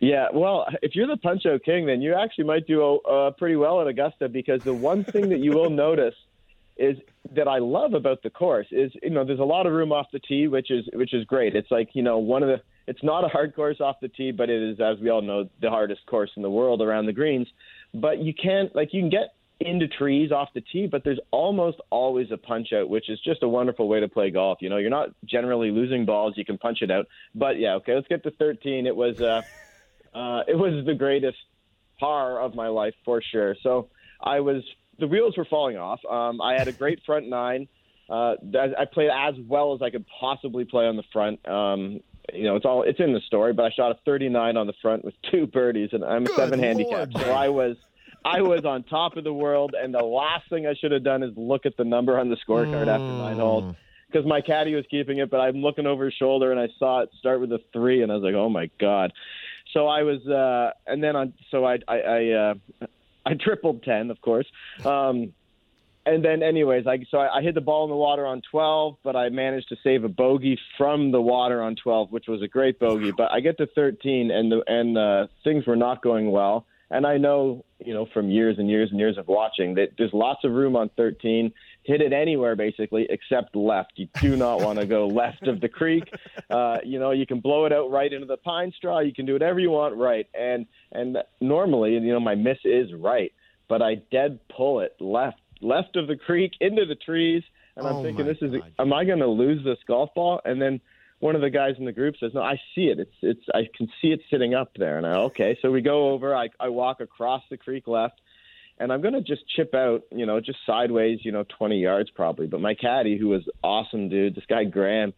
Yeah, 0.00 0.28
well, 0.32 0.66
if 0.80 0.96
you're 0.96 1.06
the 1.06 1.18
Punch 1.18 1.44
Out 1.44 1.62
King, 1.64 1.84
then 1.84 2.00
you 2.00 2.14
actually 2.14 2.44
might 2.44 2.66
do 2.66 2.82
uh, 2.82 3.30
pretty 3.32 3.56
well 3.56 3.82
at 3.82 3.86
Augusta 3.86 4.30
because 4.30 4.62
the 4.62 4.72
one 4.72 5.04
thing 5.04 5.28
that 5.28 5.40
you 5.40 5.52
will 5.52 5.68
notice 5.86 6.14
is 6.78 6.96
that 7.34 7.46
I 7.46 7.58
love 7.58 7.92
about 7.92 8.22
the 8.22 8.30
course 8.30 8.68
is 8.70 8.90
you 9.02 9.10
know 9.10 9.22
there's 9.22 9.38
a 9.38 9.44
lot 9.44 9.66
of 9.66 9.74
room 9.74 9.92
off 9.92 10.06
the 10.14 10.18
tee, 10.18 10.48
which 10.48 10.70
is 10.70 10.88
which 10.94 11.12
is 11.12 11.26
great. 11.26 11.54
It's 11.54 11.70
like 11.70 11.90
you 11.92 12.02
know 12.02 12.16
one 12.16 12.42
of 12.42 12.48
the 12.48 12.62
it's 12.86 13.02
not 13.02 13.22
a 13.22 13.28
hard 13.28 13.54
course 13.54 13.82
off 13.82 13.96
the 14.00 14.08
tee, 14.08 14.32
but 14.32 14.48
it 14.48 14.62
is, 14.62 14.80
as 14.80 14.98
we 14.98 15.10
all 15.10 15.20
know, 15.20 15.50
the 15.60 15.68
hardest 15.68 16.06
course 16.06 16.30
in 16.36 16.42
the 16.42 16.50
world 16.50 16.80
around 16.80 17.04
the 17.04 17.12
greens. 17.12 17.48
But 17.92 18.20
you 18.20 18.32
can't 18.32 18.74
like 18.74 18.94
you 18.94 19.02
can 19.02 19.10
get 19.10 19.34
into 19.66 19.88
trees 19.88 20.32
off 20.32 20.48
the 20.54 20.60
tee, 20.60 20.86
but 20.86 21.04
there's 21.04 21.20
almost 21.30 21.78
always 21.90 22.30
a 22.30 22.36
punch 22.36 22.72
out, 22.72 22.88
which 22.88 23.08
is 23.08 23.18
just 23.20 23.42
a 23.42 23.48
wonderful 23.48 23.88
way 23.88 24.00
to 24.00 24.08
play 24.08 24.30
golf. 24.30 24.58
You 24.60 24.68
know, 24.68 24.76
you're 24.76 24.90
not 24.90 25.08
generally 25.24 25.70
losing 25.70 26.04
balls; 26.04 26.34
you 26.36 26.44
can 26.44 26.58
punch 26.58 26.82
it 26.82 26.90
out. 26.90 27.06
But 27.34 27.58
yeah, 27.58 27.74
okay, 27.74 27.94
let's 27.94 28.08
get 28.08 28.22
to 28.24 28.30
13. 28.32 28.86
It 28.86 28.94
was 28.94 29.20
uh, 29.20 29.42
uh, 30.14 30.42
it 30.46 30.56
was 30.56 30.84
the 30.84 30.94
greatest 30.94 31.38
par 31.98 32.40
of 32.40 32.54
my 32.54 32.68
life 32.68 32.94
for 33.04 33.22
sure. 33.22 33.56
So 33.62 33.88
I 34.20 34.40
was 34.40 34.62
the 34.98 35.06
wheels 35.06 35.36
were 35.36 35.44
falling 35.44 35.76
off. 35.76 36.00
Um, 36.04 36.40
I 36.40 36.54
had 36.54 36.68
a 36.68 36.72
great 36.72 37.00
front 37.06 37.28
nine. 37.28 37.68
Uh, 38.10 38.34
I 38.78 38.84
played 38.92 39.10
as 39.10 39.34
well 39.48 39.74
as 39.74 39.80
I 39.80 39.90
could 39.90 40.04
possibly 40.20 40.64
play 40.64 40.86
on 40.86 40.96
the 40.96 41.04
front. 41.12 41.46
Um, 41.48 42.00
you 42.32 42.44
know, 42.44 42.56
it's 42.56 42.64
all 42.66 42.82
it's 42.82 43.00
in 43.00 43.12
the 43.12 43.20
story, 43.20 43.52
but 43.52 43.64
I 43.64 43.70
shot 43.70 43.90
a 43.92 43.98
39 44.04 44.56
on 44.56 44.66
the 44.66 44.74
front 44.82 45.04
with 45.04 45.14
two 45.30 45.46
birdies, 45.46 45.90
and 45.92 46.04
I'm 46.04 46.24
a 46.24 46.26
Good 46.26 46.36
seven 46.36 46.60
Lord. 46.60 46.76
handicap. 46.76 47.08
So 47.14 47.32
I 47.32 47.48
was 47.48 47.76
I 48.24 48.42
was 48.42 48.64
on 48.64 48.84
top 48.84 49.16
of 49.16 49.24
the 49.24 49.32
world, 49.32 49.74
and 49.80 49.92
the 49.92 50.04
last 50.04 50.48
thing 50.48 50.66
I 50.66 50.74
should 50.74 50.92
have 50.92 51.04
done 51.04 51.22
is 51.22 51.32
look 51.36 51.66
at 51.66 51.76
the 51.76 51.84
number 51.84 52.18
on 52.18 52.28
the 52.28 52.36
scorecard 52.36 52.86
after 52.86 53.04
nine 53.04 53.36
holes 53.36 53.74
because 54.12 54.26
my 54.26 54.40
caddy 54.40 54.74
was 54.74 54.84
keeping 54.90 55.18
it, 55.18 55.30
but 55.30 55.40
I'm 55.40 55.56
looking 55.56 55.86
over 55.86 56.04
his 56.04 56.14
shoulder 56.14 56.50
and 56.52 56.60
I 56.60 56.68
saw 56.78 57.00
it 57.00 57.10
start 57.18 57.40
with 57.40 57.52
a 57.52 57.60
three, 57.72 58.02
and 58.02 58.12
I 58.12 58.16
was 58.16 58.24
like, 58.24 58.34
oh 58.34 58.48
my 58.48 58.70
god. 58.78 59.12
So 59.72 59.86
I 59.86 60.02
was, 60.02 60.26
uh, 60.26 60.72
and 60.86 61.02
then 61.02 61.16
on, 61.16 61.32
so 61.50 61.64
I 61.64 61.78
I 61.88 61.98
I, 61.98 62.30
uh, 62.30 62.86
I 63.24 63.34
tripled 63.34 63.82
ten, 63.82 64.10
of 64.10 64.20
course. 64.20 64.46
Um, 64.84 65.32
and 66.04 66.24
then, 66.24 66.42
anyways, 66.42 66.86
I 66.86 66.98
so 67.10 67.18
I, 67.18 67.38
I 67.38 67.42
hit 67.42 67.54
the 67.54 67.60
ball 67.60 67.84
in 67.84 67.90
the 67.90 67.96
water 67.96 68.26
on 68.26 68.42
12, 68.50 68.96
but 69.04 69.14
I 69.14 69.28
managed 69.28 69.68
to 69.68 69.76
save 69.84 70.02
a 70.02 70.08
bogey 70.08 70.58
from 70.76 71.12
the 71.12 71.20
water 71.20 71.62
on 71.62 71.76
12, 71.76 72.10
which 72.10 72.26
was 72.26 72.42
a 72.42 72.48
great 72.48 72.80
bogey. 72.80 73.12
But 73.16 73.30
I 73.30 73.38
get 73.40 73.56
to 73.58 73.66
13, 73.66 74.30
and 74.30 74.50
the 74.50 74.62
and 74.66 74.98
uh, 74.98 75.26
things 75.44 75.66
were 75.66 75.76
not 75.76 76.02
going 76.02 76.30
well. 76.30 76.66
And 76.92 77.06
I 77.06 77.16
know, 77.16 77.64
you 77.84 77.94
know, 77.94 78.06
from 78.12 78.28
years 78.30 78.58
and 78.58 78.68
years 78.68 78.90
and 78.90 79.00
years 79.00 79.16
of 79.18 79.26
watching 79.26 79.74
that 79.76 79.92
there's 79.96 80.12
lots 80.12 80.44
of 80.44 80.52
room 80.52 80.76
on 80.76 80.90
13. 80.96 81.52
Hit 81.84 82.00
it 82.00 82.12
anywhere 82.12 82.54
basically 82.54 83.06
except 83.10 83.56
left. 83.56 83.92
You 83.96 84.08
do 84.20 84.36
not 84.36 84.60
want 84.60 84.78
to 84.78 84.86
go 84.86 85.06
left 85.22 85.48
of 85.48 85.60
the 85.60 85.68
creek. 85.68 86.04
Uh, 86.50 86.78
you 86.84 86.98
know, 87.00 87.10
you 87.10 87.26
can 87.26 87.40
blow 87.40 87.64
it 87.64 87.72
out 87.72 87.90
right 87.90 88.12
into 88.12 88.26
the 88.26 88.36
pine 88.36 88.72
straw. 88.76 89.00
You 89.00 89.12
can 89.12 89.26
do 89.26 89.32
whatever 89.32 89.58
you 89.58 89.70
want 89.70 89.96
right. 89.96 90.26
And 90.38 90.66
and 90.92 91.18
normally, 91.40 91.94
you 91.94 92.12
know, 92.12 92.20
my 92.20 92.34
miss 92.36 92.58
is 92.64 92.92
right, 92.94 93.32
but 93.68 93.80
I 93.82 93.96
dead 94.12 94.38
pull 94.54 94.80
it 94.80 94.94
left 95.00 95.40
left 95.60 95.96
of 95.96 96.06
the 96.08 96.16
creek 96.16 96.52
into 96.60 96.84
the 96.84 96.94
trees. 96.94 97.42
And 97.74 97.86
I'm 97.86 97.96
Oh, 97.96 98.02
thinking, 98.02 98.26
this 98.26 98.36
is, 98.42 98.50
God. 98.52 98.70
am 98.78 98.92
I 98.92 99.04
going 99.06 99.20
to 99.20 99.26
lose 99.28 99.64
this 99.64 99.78
golf 99.88 100.10
ball? 100.14 100.42
And 100.44 100.60
then 100.60 100.78
one 101.22 101.36
of 101.36 101.40
the 101.40 101.50
guys 101.50 101.76
in 101.78 101.84
the 101.84 101.92
group 101.92 102.16
says, 102.18 102.32
"No, 102.34 102.42
I 102.42 102.60
see 102.74 102.86
it. 102.86 102.98
It's 102.98 103.14
it's 103.22 103.44
I 103.54 103.68
can 103.76 103.86
see 104.02 104.08
it 104.08 104.20
sitting 104.28 104.54
up 104.54 104.72
there." 104.76 104.98
And 104.98 105.06
I 105.06 105.14
okay, 105.28 105.56
so 105.62 105.70
we 105.70 105.80
go 105.80 106.10
over. 106.10 106.34
I 106.34 106.48
I 106.58 106.68
walk 106.68 107.00
across 107.00 107.42
the 107.48 107.56
creek 107.56 107.86
left, 107.86 108.20
and 108.78 108.92
I'm 108.92 109.00
to 109.02 109.20
just 109.20 109.48
chip 109.48 109.72
out, 109.72 110.02
you 110.10 110.26
know, 110.26 110.40
just 110.40 110.58
sideways, 110.66 111.20
you 111.22 111.30
know, 111.30 111.44
20 111.56 111.78
yards 111.78 112.10
probably. 112.10 112.48
But 112.48 112.60
my 112.60 112.74
caddy, 112.74 113.16
who 113.16 113.28
was 113.28 113.42
awesome, 113.62 114.08
dude, 114.08 114.34
this 114.34 114.46
guy 114.48 114.64
Graham, 114.64 115.14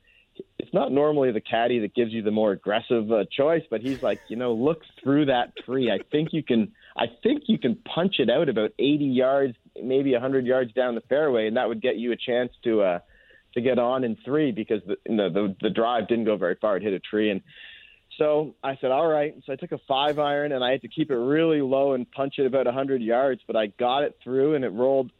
it's 0.59 0.75
not 0.75 0.93
normally 0.93 1.33
the 1.33 1.41
caddy 1.41 1.79
that 1.79 1.95
gives 1.95 2.13
you 2.13 2.21
the 2.21 2.31
more 2.31 2.53
aggressive 2.53 3.11
uh, 3.11 3.25
choice, 3.35 3.63
but 3.71 3.81
he's 3.81 4.03
like, 4.03 4.21
you 4.29 4.37
know, 4.37 4.53
look 4.53 4.83
through 5.03 5.25
that 5.27 5.57
tree. 5.65 5.91
I 5.91 6.01
think 6.13 6.35
you 6.35 6.43
can. 6.43 6.73
I 6.99 7.07
think 7.23 7.45
you 7.47 7.59
can 7.59 7.77
punch 7.77 8.17
it 8.19 8.29
out 8.29 8.51
about 8.51 8.73
80 8.79 9.07
yards, 9.07 9.57
maybe 9.83 10.13
100 10.13 10.45
yards 10.45 10.75
down 10.75 10.97
the 10.97 11.01
fairway, 11.01 11.47
and 11.47 11.57
that 11.57 11.67
would 11.67 11.81
get 11.81 11.97
you 11.97 12.13
a 12.13 12.17
chance 12.17 12.53
to. 12.65 12.83
uh 12.83 12.99
to 13.55 13.61
get 13.61 13.79
on 13.79 14.05
in 14.05 14.17
three 14.25 14.53
because 14.53 14.81
the, 14.87 14.97
you 15.09 15.17
know, 15.17 15.31
the 15.31 15.55
the 15.61 15.71
drive 15.71 16.09
didn't 16.09 16.25
go 16.25 16.37
very 16.37 16.57
far. 16.61 16.77
It 16.77 16.83
hit 16.83 16.93
a 16.93 17.01
tree, 17.01 17.31
and 17.31 17.41
so 18.19 18.55
I 18.63 18.77
said, 18.81 18.91
all 18.91 19.09
right. 19.09 19.35
So 19.45 19.53
I 19.53 19.57
took 19.57 19.73
a 19.73 19.81
five 19.89 20.19
iron, 20.19 20.53
and 20.53 20.63
I 20.65 20.71
had 20.71 20.83
to 20.83 20.89
keep 20.89 21.11
it 21.11 21.17
really 21.17 21.61
low 21.61 21.95
and 21.95 22.11
punch 22.11 22.35
it 22.39 22.47
about 22.47 22.67
100 22.67 23.03
yards, 23.03 23.41
but 23.47 23.57
I 23.57 23.67
got 23.67 24.03
it 24.03 24.17
through, 24.23 24.55
and 24.55 24.65
it 24.65 24.71
rolled 24.71 25.11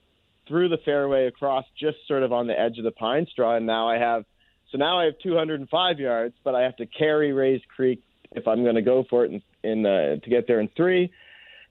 through 0.47 0.69
the 0.69 0.79
fairway 0.85 1.27
across 1.27 1.65
just 1.79 1.97
sort 2.07 2.23
of 2.23 2.33
on 2.33 2.47
the 2.47 2.59
edge 2.59 2.79
of 2.79 2.85
the 2.85 2.93
pine 2.93 3.27
straw, 3.31 3.57
and 3.57 3.67
now 3.67 3.89
I 3.89 3.99
have 3.99 4.25
so 4.71 4.79
now 4.79 4.99
I 4.99 5.05
have 5.05 5.15
205 5.23 6.01
yards, 6.01 6.35
but 6.43 6.57
I 6.57 6.63
have 6.63 6.77
to 6.79 6.87
carry 6.87 7.33
Rae's 7.33 7.61
Creek 7.77 8.03
if 8.33 8.49
I'm 8.49 8.65
going 8.65 8.75
to 8.75 8.83
go 8.83 9.05
for 9.09 9.25
it 9.25 9.31
in, 9.31 9.43
in 9.63 9.87
uh, 9.87 10.17
to 10.17 10.31
get 10.31 10.49
there 10.49 10.59
in 10.59 10.69
three. 10.77 11.13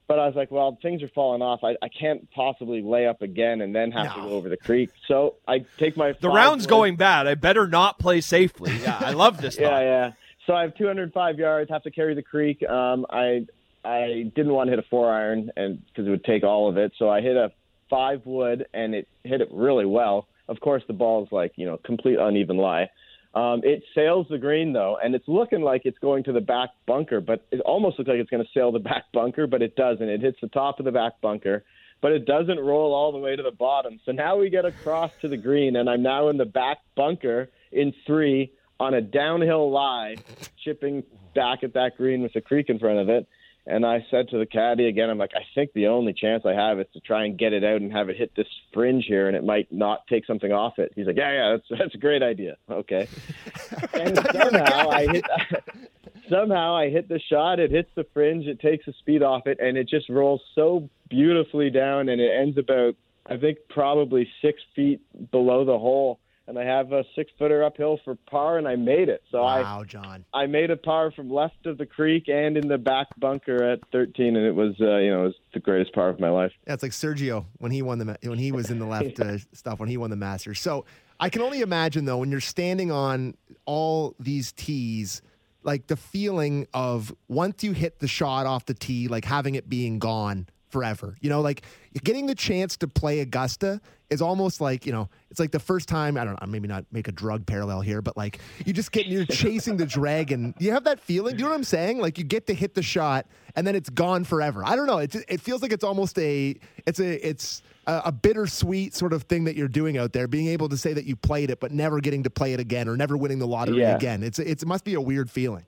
But 0.06 0.18
I 0.18 0.26
was 0.26 0.36
like, 0.36 0.50
well, 0.50 0.78
things 0.82 1.02
are 1.02 1.08
falling 1.08 1.40
off. 1.40 1.60
I, 1.64 1.76
I 1.80 1.88
can't 1.88 2.30
possibly 2.32 2.82
lay 2.82 3.06
up 3.06 3.22
again 3.22 3.62
and 3.62 3.74
then 3.74 3.90
have 3.92 4.14
to 4.14 4.20
go 4.20 4.28
over 4.30 4.50
the 4.50 4.56
creek. 4.56 4.90
So 5.08 5.36
I 5.48 5.64
take 5.78 5.96
my 5.96 6.12
The 6.20 6.28
round's 6.28 6.66
going 6.66 6.96
bad. 6.96 7.26
I 7.26 7.34
better 7.36 7.66
not 7.66 7.98
play 7.98 8.20
safely. 8.20 8.76
Yeah, 8.82 8.98
I 9.00 9.12
love 9.12 9.40
this. 9.40 9.58
Yeah, 9.60 9.68
thought. 9.70 9.80
yeah. 9.80 10.12
So 10.46 10.52
I 10.52 10.62
have 10.62 10.76
205 10.76 11.38
yards. 11.38 11.70
Have 11.70 11.84
to 11.84 11.90
carry 11.90 12.14
the 12.14 12.22
creek. 12.22 12.62
Um, 12.68 13.06
I 13.08 13.46
I 13.82 14.30
didn't 14.34 14.52
want 14.52 14.68
to 14.68 14.72
hit 14.72 14.78
a 14.78 14.88
four 14.90 15.10
iron 15.12 15.50
and 15.56 15.82
because 15.86 16.06
it 16.06 16.10
would 16.10 16.24
take 16.24 16.42
all 16.44 16.68
of 16.68 16.76
it. 16.76 16.92
So 16.98 17.08
I 17.08 17.20
hit 17.20 17.36
a 17.36 17.50
five 17.88 18.26
wood 18.26 18.66
and 18.74 18.94
it 18.94 19.08
hit 19.22 19.40
it 19.40 19.48
really 19.52 19.86
well. 19.86 20.26
Of 20.48 20.60
course, 20.60 20.82
the 20.86 20.92
ball's 20.92 21.28
like 21.32 21.52
you 21.56 21.64
know 21.66 21.78
complete 21.84 22.18
uneven 22.18 22.56
lie. 22.58 22.90
Um, 23.34 23.62
it 23.64 23.82
sails 23.94 24.26
the 24.30 24.38
green 24.38 24.72
though, 24.72 24.96
and 25.02 25.14
it's 25.14 25.26
looking 25.26 25.62
like 25.62 25.82
it's 25.84 25.98
going 25.98 26.22
to 26.24 26.32
the 26.32 26.40
back 26.40 26.70
bunker, 26.86 27.20
but 27.20 27.44
it 27.50 27.60
almost 27.60 27.98
looks 27.98 28.08
like 28.08 28.18
it's 28.18 28.30
going 28.30 28.44
to 28.44 28.50
sail 28.54 28.70
the 28.70 28.78
back 28.90 29.04
bunker, 29.12 29.46
but 29.46 29.60
it 29.60 29.74
doesn't. 29.74 30.08
It 30.08 30.20
hits 30.20 30.38
the 30.40 30.48
top 30.48 30.78
of 30.78 30.84
the 30.84 30.92
back 30.92 31.20
bunker, 31.20 31.64
but 32.00 32.12
it 32.12 32.26
doesn't 32.26 32.60
roll 32.60 32.94
all 32.94 33.10
the 33.10 33.18
way 33.18 33.34
to 33.34 33.42
the 33.42 33.50
bottom. 33.50 33.98
So 34.04 34.12
now 34.12 34.36
we 34.36 34.50
get 34.50 34.64
across 34.64 35.10
to 35.22 35.28
the 35.28 35.36
green, 35.36 35.76
and 35.76 35.90
I'm 35.90 36.02
now 36.02 36.28
in 36.28 36.36
the 36.36 36.44
back 36.44 36.78
bunker 36.96 37.50
in 37.72 37.92
three 38.06 38.52
on 38.78 38.94
a 38.94 39.00
downhill 39.00 39.70
lie, 39.70 40.16
chipping 40.62 41.02
back 41.34 41.64
at 41.64 41.74
that 41.74 41.96
green 41.96 42.22
with 42.22 42.32
the 42.34 42.40
creek 42.40 42.66
in 42.68 42.78
front 42.78 42.98
of 42.98 43.08
it. 43.08 43.26
And 43.66 43.86
I 43.86 44.04
said 44.10 44.28
to 44.28 44.38
the 44.38 44.44
caddy 44.44 44.88
again, 44.88 45.08
I'm 45.08 45.16
like, 45.16 45.32
I 45.34 45.44
think 45.54 45.72
the 45.72 45.86
only 45.86 46.12
chance 46.12 46.44
I 46.44 46.52
have 46.52 46.78
is 46.80 46.86
to 46.92 47.00
try 47.00 47.24
and 47.24 47.38
get 47.38 47.54
it 47.54 47.64
out 47.64 47.80
and 47.80 47.90
have 47.92 48.10
it 48.10 48.16
hit 48.16 48.34
this 48.36 48.46
fringe 48.74 49.06
here, 49.08 49.26
and 49.26 49.34
it 49.34 49.42
might 49.42 49.72
not 49.72 50.06
take 50.06 50.26
something 50.26 50.52
off 50.52 50.78
it. 50.78 50.92
He's 50.94 51.06
like, 51.06 51.16
Yeah, 51.16 51.32
yeah, 51.32 51.56
that's 51.56 51.80
that's 51.80 51.94
a 51.94 51.98
great 51.98 52.22
idea. 52.22 52.56
Okay. 52.70 53.08
and 53.94 54.16
somehow 54.16 54.90
I 54.90 55.06
hit. 55.06 55.24
Somehow 56.30 56.74
I 56.74 56.88
hit 56.88 57.06
the 57.06 57.20
shot. 57.30 57.60
It 57.60 57.70
hits 57.70 57.90
the 57.94 58.06
fringe. 58.14 58.46
It 58.46 58.58
takes 58.58 58.86
the 58.86 58.94
speed 58.98 59.22
off 59.22 59.46
it, 59.46 59.60
and 59.60 59.76
it 59.76 59.86
just 59.86 60.08
rolls 60.08 60.40
so 60.54 60.88
beautifully 61.10 61.68
down, 61.68 62.08
and 62.08 62.18
it 62.18 62.30
ends 62.30 62.56
about 62.56 62.94
I 63.26 63.36
think 63.36 63.58
probably 63.68 64.28
six 64.42 64.60
feet 64.74 65.00
below 65.30 65.64
the 65.64 65.78
hole. 65.78 66.20
And 66.46 66.58
I 66.58 66.64
have 66.64 66.92
a 66.92 67.04
six 67.16 67.32
footer 67.38 67.64
uphill 67.64 67.98
for 68.04 68.16
par, 68.30 68.58
and 68.58 68.68
I 68.68 68.76
made 68.76 69.08
it. 69.08 69.22
So 69.30 69.42
I 69.42 69.62
Wow, 69.62 69.84
John. 69.84 70.24
I 70.34 70.46
made 70.46 70.70
a 70.70 70.76
par 70.76 71.10
from 71.10 71.30
left 71.30 71.64
of 71.66 71.78
the 71.78 71.86
creek 71.86 72.28
and 72.28 72.56
in 72.56 72.68
the 72.68 72.76
back 72.76 73.06
bunker 73.18 73.64
at 73.64 73.80
13, 73.92 74.36
and 74.36 74.44
it 74.44 74.54
was, 74.54 74.74
uh, 74.80 74.98
you 74.98 75.10
know, 75.10 75.22
it 75.22 75.26
was 75.26 75.34
the 75.54 75.60
greatest 75.60 75.94
par 75.94 76.10
of 76.10 76.20
my 76.20 76.28
life. 76.28 76.52
Yeah, 76.66 76.74
it's 76.74 76.82
like 76.82 76.92
Sergio 76.92 77.46
when 77.58 77.72
he 77.72 77.80
won 77.80 77.98
the 77.98 78.18
when 78.22 78.38
he 78.38 78.52
was 78.52 78.70
in 78.70 78.78
the 78.78 78.86
left 78.86 79.20
uh, 79.20 79.38
stuff 79.52 79.80
when 79.80 79.88
he 79.88 79.96
won 79.96 80.10
the 80.10 80.16
Masters. 80.16 80.60
So 80.60 80.84
I 81.18 81.30
can 81.30 81.40
only 81.40 81.60
imagine 81.60 82.04
though 82.04 82.18
when 82.18 82.30
you're 82.30 82.40
standing 82.40 82.90
on 82.92 83.36
all 83.64 84.14
these 84.18 84.52
tees, 84.52 85.22
like 85.62 85.86
the 85.86 85.96
feeling 85.96 86.66
of 86.74 87.14
once 87.28 87.64
you 87.64 87.72
hit 87.72 88.00
the 88.00 88.08
shot 88.08 88.46
off 88.46 88.66
the 88.66 88.74
tee, 88.74 89.08
like 89.08 89.24
having 89.24 89.54
it 89.54 89.68
being 89.68 89.98
gone 89.98 90.46
forever. 90.74 91.14
You 91.20 91.30
know, 91.30 91.40
like 91.40 91.62
getting 92.02 92.26
the 92.26 92.34
chance 92.34 92.76
to 92.78 92.88
play 92.88 93.20
Augusta 93.20 93.80
is 94.10 94.20
almost 94.20 94.60
like 94.60 94.84
you 94.86 94.92
know 94.92 95.08
it's 95.30 95.38
like 95.38 95.52
the 95.52 95.60
first 95.60 95.88
time 95.88 96.18
I 96.18 96.24
don't 96.24 96.38
know 96.40 96.46
maybe 96.48 96.66
not 96.66 96.84
make 96.90 97.06
a 97.06 97.12
drug 97.12 97.46
parallel 97.46 97.80
here, 97.80 98.02
but 98.02 98.16
like 98.16 98.40
you 98.66 98.72
just 98.72 98.90
get 98.90 99.06
you're 99.06 99.24
chasing 99.42 99.76
the 99.76 99.86
dragon. 99.86 100.52
You 100.58 100.72
have 100.72 100.82
that 100.84 100.98
feeling. 100.98 101.36
Do 101.36 101.38
you 101.38 101.44
know 101.44 101.50
what 101.50 101.56
I'm 101.58 101.62
saying? 101.64 102.00
Like 102.00 102.18
you 102.18 102.24
get 102.24 102.48
to 102.48 102.54
hit 102.54 102.74
the 102.74 102.82
shot 102.82 103.26
and 103.54 103.64
then 103.64 103.76
it's 103.76 103.88
gone 103.88 104.24
forever. 104.24 104.64
I 104.64 104.74
don't 104.74 104.88
know. 104.88 104.98
It 104.98 105.14
it 105.28 105.40
feels 105.40 105.62
like 105.62 105.72
it's 105.72 105.84
almost 105.84 106.18
a 106.18 106.56
it's 106.86 106.98
a 106.98 107.28
it's 107.28 107.62
a, 107.86 108.02
a 108.06 108.12
bittersweet 108.12 108.94
sort 108.94 109.12
of 109.12 109.22
thing 109.22 109.44
that 109.44 109.54
you're 109.54 109.68
doing 109.68 109.96
out 109.96 110.12
there, 110.12 110.26
being 110.26 110.48
able 110.48 110.68
to 110.70 110.76
say 110.76 110.92
that 110.92 111.04
you 111.04 111.14
played 111.14 111.50
it 111.50 111.60
but 111.60 111.70
never 111.70 112.00
getting 112.00 112.24
to 112.24 112.30
play 112.30 112.52
it 112.52 112.58
again 112.58 112.88
or 112.88 112.96
never 112.96 113.16
winning 113.16 113.38
the 113.38 113.46
lottery 113.46 113.78
Yeah. 113.78 113.94
again. 113.94 114.24
It's 114.24 114.40
it's 114.40 114.64
it 114.64 114.66
must 114.66 114.84
be 114.84 114.94
a 114.94 115.00
weird 115.00 115.30
feeling. 115.30 115.66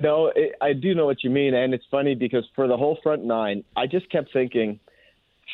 No, 0.00 0.32
it, 0.34 0.54
I 0.60 0.72
do 0.72 0.94
know 0.94 1.06
what 1.06 1.22
you 1.22 1.30
mean, 1.30 1.54
and 1.54 1.74
it's 1.74 1.84
funny 1.90 2.14
because 2.14 2.44
for 2.54 2.66
the 2.68 2.76
whole 2.76 2.98
front 3.02 3.24
nine, 3.24 3.64
I 3.76 3.86
just 3.86 4.10
kept 4.10 4.32
thinking, 4.32 4.80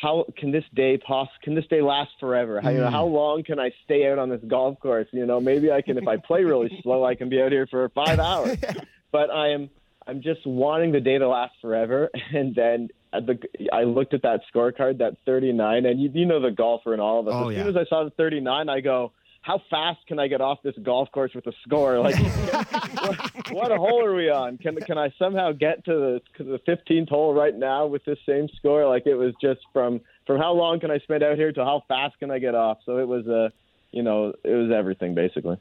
how 0.01 0.25
can 0.37 0.51
this 0.51 0.65
day 0.73 0.97
poss- 0.97 1.29
Can 1.43 1.55
this 1.55 1.67
day 1.67 1.81
last 1.81 2.11
forever? 2.19 2.59
How, 2.61 2.69
you 2.69 2.79
know, 2.79 2.87
hmm. 2.87 2.93
how 2.93 3.05
long 3.05 3.43
can 3.43 3.59
I 3.59 3.71
stay 3.85 4.11
out 4.11 4.19
on 4.19 4.29
this 4.29 4.41
golf 4.47 4.79
course? 4.79 5.07
You 5.11 5.25
know, 5.25 5.39
maybe 5.39 5.71
I 5.71 5.81
can, 5.81 5.97
if 5.97 6.07
I 6.07 6.17
play 6.17 6.43
really 6.43 6.79
slow, 6.83 7.05
I 7.05 7.15
can 7.15 7.29
be 7.29 7.41
out 7.41 7.51
here 7.51 7.67
for 7.67 7.87
five 7.89 8.19
hours. 8.19 8.57
But 9.11 9.29
I 9.29 9.49
am, 9.49 9.69
I'm 10.07 10.21
just 10.21 10.45
wanting 10.45 10.91
the 10.91 10.99
day 10.99 11.17
to 11.17 11.27
last 11.27 11.53
forever. 11.61 12.09
And 12.33 12.55
then 12.55 12.89
at 13.13 13.27
the, 13.27 13.37
I 13.71 13.83
looked 13.83 14.13
at 14.15 14.23
that 14.23 14.41
scorecard, 14.53 14.97
that 14.97 15.17
39, 15.25 15.85
and 15.85 16.01
you, 16.01 16.09
you 16.11 16.25
know 16.25 16.41
the 16.41 16.49
golfer 16.49 16.93
in 16.93 16.99
all 16.99 17.19
of 17.19 17.27
us. 17.27 17.33
Oh, 17.35 17.49
as 17.49 17.55
yeah. 17.55 17.63
soon 17.63 17.77
as 17.77 17.77
I 17.77 17.85
saw 17.87 18.03
the 18.03 18.09
39, 18.09 18.69
I 18.69 18.79
go. 18.81 19.11
How 19.43 19.61
fast 19.69 19.99
can 20.07 20.19
I 20.19 20.27
get 20.27 20.39
off 20.39 20.63
this 20.63 20.73
golf 20.81 21.11
course 21.11 21.31
with 21.35 21.45
a 21.47 21.51
score? 21.65 21.99
Like, 21.99 22.15
what, 22.15 23.51
what 23.51 23.71
hole 23.77 24.03
are 24.03 24.15
we 24.15 24.29
on? 24.29 24.57
Can 24.57 24.77
can 24.77 24.97
I 24.97 25.13
somehow 25.19 25.51
get 25.51 25.83
to 25.85 26.19
the 26.37 26.43
the 26.43 26.59
15th 26.67 27.09
hole 27.09 27.33
right 27.33 27.55
now 27.55 27.85
with 27.85 28.03
this 28.05 28.17
same 28.25 28.47
score? 28.57 28.87
Like 28.87 29.05
it 29.05 29.15
was 29.15 29.33
just 29.41 29.59
from 29.73 29.99
from 30.25 30.39
how 30.39 30.53
long 30.53 30.79
can 30.79 30.91
I 30.91 30.99
spend 30.99 31.23
out 31.23 31.35
here 31.37 31.51
to 31.51 31.63
how 31.63 31.83
fast 31.89 32.17
can 32.19 32.31
I 32.31 32.39
get 32.39 32.55
off? 32.55 32.79
So 32.85 32.97
it 32.97 33.07
was 33.07 33.27
a, 33.27 33.45
uh, 33.45 33.49
you 33.91 34.01
know, 34.01 34.33
it 34.43 34.55
was 34.55 34.71
everything 34.71 35.13
basically. 35.13 35.57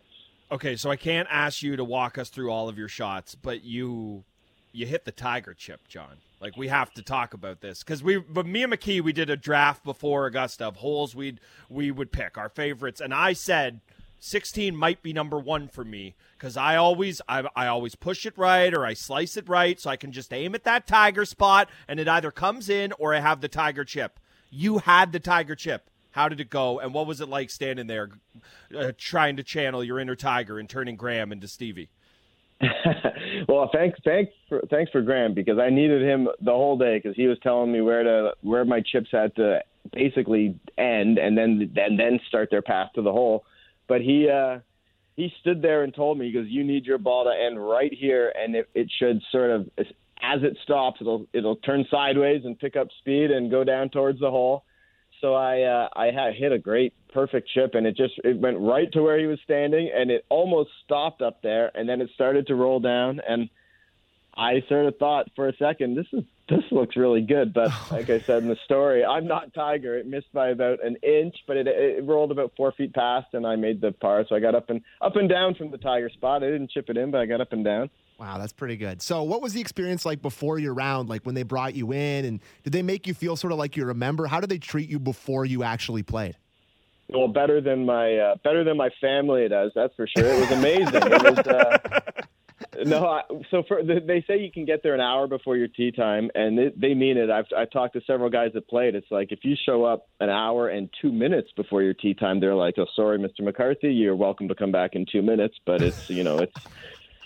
Okay, 0.53 0.77
so 0.77 0.91
I 0.91 0.97
can't 0.97 1.27
ask 1.31 1.63
you 1.63 1.77
to 1.77 1.85
walk 1.85 2.19
us 2.19 2.29
through 2.29 2.51
all 2.53 2.69
of 2.69 2.79
your 2.79 2.89
shots, 2.89 3.35
but 3.35 3.65
you 3.65 4.23
you 4.73 4.87
hit 4.87 5.05
the 5.05 5.13
tiger 5.13 5.55
chip, 5.55 5.87
John. 5.89 6.17
Like 6.41 6.57
we 6.57 6.69
have 6.69 6.93
to 6.95 7.03
talk 7.03 7.35
about 7.35 7.61
this 7.61 7.85
because 7.85 8.03
we, 8.03 8.17
but 8.19 8.47
me 8.47 8.65
and 8.65 8.73
McKee, 8.73 9.01
we 9.01 9.13
did 9.13 9.31
a 9.31 9.37
draft 9.37 9.85
before 9.85 10.27
Augusta 10.27 10.67
of 10.67 10.77
holes 10.77 11.15
we'd 11.15 11.41
we 11.69 11.91
would 11.91 12.11
pick 12.11 12.37
our 12.37 12.49
favorites, 12.49 13.01
and 13.01 13.15
I 13.15 13.33
said 13.33 13.81
16 14.19 14.77
might 14.77 15.03
be 15.03 15.13
number 15.13 15.39
one 15.39 15.69
for 15.69 15.85
me 15.85 16.15
because 16.37 16.57
I 16.57 16.77
always 16.77 17.21
I, 17.29 17.45
I 17.55 17.67
always 17.67 17.95
push 17.95 18.27
it 18.27 18.37
right 18.37 18.73
or 18.75 18.85
I 18.85 18.95
slice 18.95 19.37
it 19.37 19.49
right, 19.49 19.79
so 19.79 19.91
I 19.91 19.97
can 19.97 20.11
just 20.11 20.33
aim 20.33 20.55
at 20.55 20.65
that 20.65 20.87
tiger 20.87 21.25
spot, 21.25 21.69
and 21.87 22.01
it 22.01 22.09
either 22.09 22.31
comes 22.31 22.69
in 22.69 22.93
or 22.99 23.15
I 23.15 23.21
have 23.21 23.41
the 23.41 23.49
tiger 23.49 23.85
chip. 23.85 24.19
You 24.51 24.79
had 24.79 25.13
the 25.13 25.21
tiger 25.21 25.55
chip. 25.55 25.91
How 26.13 26.29
did 26.29 26.41
it 26.41 26.51
go, 26.51 26.79
and 26.79 26.93
what 26.93 27.07
was 27.07 27.21
it 27.21 27.29
like 27.29 27.51
standing 27.51 27.87
there, 27.87 28.11
uh, 28.77 28.93
trying 28.99 29.37
to 29.37 29.43
channel 29.43 29.83
your 29.83 29.99
inner 29.99 30.15
tiger 30.15 30.59
and 30.59 30.69
turning 30.69 30.97
Graham 30.97 31.33
into 31.33 31.49
Stevie? 31.49 31.89
well, 33.49 33.71
thanks, 33.73 33.99
thanks, 34.05 34.33
for, 34.49 34.63
thanks 34.71 34.91
for 34.93 35.03
Graham 35.03 35.35
because 35.35 35.59
I 35.59 35.71
needed 35.71 36.03
him 36.03 36.29
the 36.41 36.53
whole 36.53 36.79
day 36.79 36.99
because 36.99 37.17
he 37.17 37.27
was 37.27 37.39
telling 37.43 37.73
me 37.73 37.81
where 37.81 38.03
to 38.03 38.33
where 38.43 38.65
my 38.65 38.81
chips 38.81 39.09
had 39.11 39.35
to 39.37 39.61
basically 39.93 40.59
end 40.79 41.19
and 41.19 41.37
then 41.37 41.73
and 41.77 41.99
then 41.99 42.21
start 42.29 42.49
their 42.51 42.63
path 42.63 42.91
to 42.95 43.03
the 43.03 43.11
hole. 43.11 43.45
But 43.89 44.01
he 44.01 44.29
uh, 44.29 44.61
he 45.17 45.33
stood 45.41 45.61
there 45.61 45.83
and 45.83 45.93
told 45.95 46.19
me 46.19 46.27
he 46.27 46.33
goes, 46.33 46.47
"You 46.49 46.63
need 46.63 46.85
your 46.85 46.99
ball 46.99 47.25
to 47.25 47.31
end 47.31 47.65
right 47.65 47.93
here, 47.93 48.33
and 48.37 48.55
it, 48.55 48.69
it 48.75 48.91
should 48.97 49.21
sort 49.33 49.51
of 49.51 49.69
as 49.79 50.43
it 50.43 50.57
stops, 50.63 51.01
it'll 51.01 51.27
it'll 51.33 51.57
turn 51.57 51.85
sideways 51.91 52.43
and 52.45 52.59
pick 52.59 52.77
up 52.77 52.89
speed 53.01 53.31
and 53.33 53.51
go 53.51 53.65
down 53.65 53.89
towards 53.89 54.21
the 54.21 54.31
hole." 54.31 54.65
So 55.23 55.35
I 55.35 55.63
uh, 55.63 55.89
I 55.95 56.07
had 56.07 56.35
hit 56.35 56.53
a 56.53 56.59
great 56.59 56.93
perfect 57.15 57.49
chip 57.55 57.75
and 57.75 57.87
it 57.87 57.97
just 57.97 58.15
it 58.25 58.39
went 58.39 58.59
right 58.59 58.93
to 58.93 59.03
where 59.03 59.19
he 59.19 59.27
was 59.27 59.39
standing 59.45 59.91
and 59.95 60.11
it 60.11 60.27
almost 60.29 60.71
stopped 60.85 61.23
up 61.23 61.41
there 61.43 61.71
and 61.75 61.89
then 61.89 62.01
it 62.01 62.11
started 62.15 62.47
to 62.49 62.55
roll 62.55 62.81
down 62.81 63.21
and 63.27 63.49
I 64.35 64.63
sort 64.69 64.87
of 64.87 64.97
thought 64.99 65.31
for 65.37 65.49
a 65.49 65.57
second 65.57 65.95
this 65.95 66.07
is 66.13 66.25
this 66.49 66.65
looks 66.71 66.97
really 66.97 67.21
good 67.21 67.55
but 67.55 67.71
like 67.91 68.11
I 68.11 68.21
said 68.21 68.43
in 68.43 68.49
the 68.49 68.59
story 68.65 69.05
I'm 69.05 69.27
not 69.27 69.55
Tiger. 69.55 69.97
It 69.97 70.07
missed 70.07 70.33
by 70.33 70.49
about 70.49 70.85
an 70.85 70.97
inch 71.03 71.37
but 71.47 71.57
it 71.57 71.67
it 71.69 72.05
rolled 72.05 72.33
about 72.33 72.53
four 72.57 72.73
feet 72.73 72.93
past 72.93 73.29
and 73.33 73.47
I 73.47 73.57
made 73.57 73.81
the 73.81 73.93
par. 73.93 74.27
So 74.29 74.35
I 74.35 74.41
got 74.41 74.55
up 74.55 74.71
and 74.71 74.83
up 75.01 75.17
and 75.17 75.29
down 75.29 75.55
from 75.55 75.71
the 75.71 75.79
Tiger 75.79 76.11
spot. 76.11 76.43
I 76.43 76.47
didn't 76.47 76.71
chip 76.71 76.91
it 76.91 76.97
in 76.97 77.11
but 77.11 77.21
I 77.21 77.27
got 77.27 77.41
up 77.41 77.53
and 77.53 77.65
down. 77.65 77.91
Wow, 78.19 78.39
that's 78.39 78.53
pretty 78.53 78.77
good. 78.77 79.03
So, 79.03 79.23
what 79.23 79.43
was 79.43 79.53
the 79.53 79.61
experience 79.61 80.07
like 80.07 80.23
before 80.23 80.59
your 80.59 80.75
round? 80.75 81.09
Like 81.09 81.23
when 81.25 81.35
they 81.35 81.43
brought 81.43 81.75
you 81.75 81.93
in, 81.93 82.25
and 82.25 82.41
did 82.63 82.73
they 82.73 82.83
make 82.83 83.07
you 83.07 83.15
feel 83.15 83.37
sort 83.37 83.53
of 83.53 83.59
like 83.59 83.77
you 83.77 83.85
remember? 83.85 84.27
How 84.27 84.41
did 84.41 84.49
they 84.49 84.59
treat 84.59 84.89
you 84.89 84.99
before 84.99 85.45
you 85.45 85.65
actually 85.65 86.03
played? 86.03 86.37
Well, 87.09 87.29
better 87.29 87.61
than 87.61 87.85
my 87.85 88.17
uh, 88.17 88.37
better 88.45 88.65
than 88.65 88.77
my 88.77 88.91
family 89.01 89.49
does. 89.49 89.73
That's 89.75 89.95
for 89.97 90.07
sure. 90.07 90.27
It 90.27 90.41
was 90.41 90.51
amazing. 90.53 90.95
it 90.95 91.23
was, 91.23 91.39
uh, 91.39 91.79
no, 92.85 93.07
I, 93.07 93.23
so 93.51 93.63
for 93.67 93.83
they 93.83 94.25
say 94.27 94.39
you 94.39 94.51
can 94.51 94.65
get 94.65 94.83
there 94.83 94.95
an 94.95 95.01
hour 95.01 95.27
before 95.27 95.57
your 95.57 95.69
tee 95.69 95.91
time, 95.91 96.31
and 96.35 96.57
they, 96.57 96.73
they 96.77 96.95
mean 96.95 97.19
it. 97.19 97.31
I've 97.31 97.47
I 97.57 97.65
talked 97.67 97.95
to 97.95 98.01
several 98.07 98.31
guys 98.31 98.53
that 98.55 98.69
played. 98.69 98.95
It's 98.95 99.11
like 99.11 99.33
if 99.33 99.41
you 99.43 99.57
show 99.67 99.85
up 99.85 100.09
an 100.21 100.31
hour 100.31 100.69
and 100.69 100.89
two 101.01 101.13
minutes 101.13 101.51
before 101.57 101.83
your 101.83 101.95
tee 101.95 102.15
time, 102.15 102.41
they're 102.41 102.55
like, 102.55 102.75
"Oh, 102.79 102.87
sorry, 102.95 103.19
Mr. 103.19 103.41
McCarthy, 103.41 103.93
you're 103.93 104.17
welcome 104.17 104.49
to 104.49 104.55
come 104.55 104.73
back 104.73 104.95
in 104.95 105.05
two 105.11 105.23
minutes." 105.23 105.57
But 105.67 105.83
it's 105.83 106.09
you 106.09 106.25
know 106.25 106.39
it's 106.39 106.55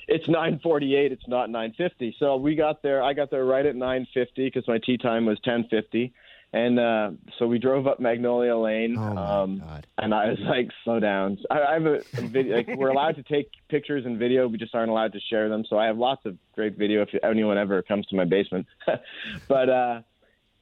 it's 0.08 0.26
9:48. 0.26 1.12
It's 1.12 1.28
not 1.28 1.50
9:50. 1.50 2.14
So 2.18 2.36
we 2.36 2.54
got 2.54 2.82
there. 2.82 3.02
I 3.02 3.12
got 3.12 3.30
there 3.30 3.44
right 3.44 3.66
at 3.66 3.74
9:50 3.74 4.28
because 4.36 4.66
my 4.68 4.78
tee 4.78 4.96
time 4.96 5.26
was 5.26 5.38
10:50, 5.40 6.12
and 6.52 6.78
uh, 6.78 7.10
so 7.38 7.46
we 7.46 7.58
drove 7.58 7.86
up 7.86 7.98
Magnolia 7.98 8.56
Lane. 8.56 8.96
Oh 8.96 9.14
my 9.14 9.40
um, 9.40 9.58
God. 9.58 9.86
And 9.98 10.14
I 10.14 10.30
was 10.30 10.38
like, 10.40 10.70
"Slow 10.84 11.00
down." 11.00 11.38
I, 11.50 11.60
I 11.60 11.72
have 11.74 11.86
a, 11.86 11.96
a 12.16 12.20
video. 12.20 12.56
Like, 12.56 12.68
we're 12.76 12.88
allowed 12.88 13.16
to 13.16 13.22
take 13.22 13.50
pictures 13.68 14.06
and 14.06 14.18
video. 14.18 14.46
We 14.46 14.58
just 14.58 14.74
aren't 14.74 14.90
allowed 14.90 15.12
to 15.14 15.20
share 15.20 15.48
them. 15.48 15.64
So 15.68 15.78
I 15.78 15.86
have 15.86 15.98
lots 15.98 16.24
of 16.24 16.36
great 16.54 16.76
video 16.76 17.02
if 17.02 17.08
anyone 17.24 17.58
ever 17.58 17.82
comes 17.82 18.06
to 18.06 18.16
my 18.16 18.24
basement. 18.24 18.66
but 19.48 19.68
uh, 19.68 20.02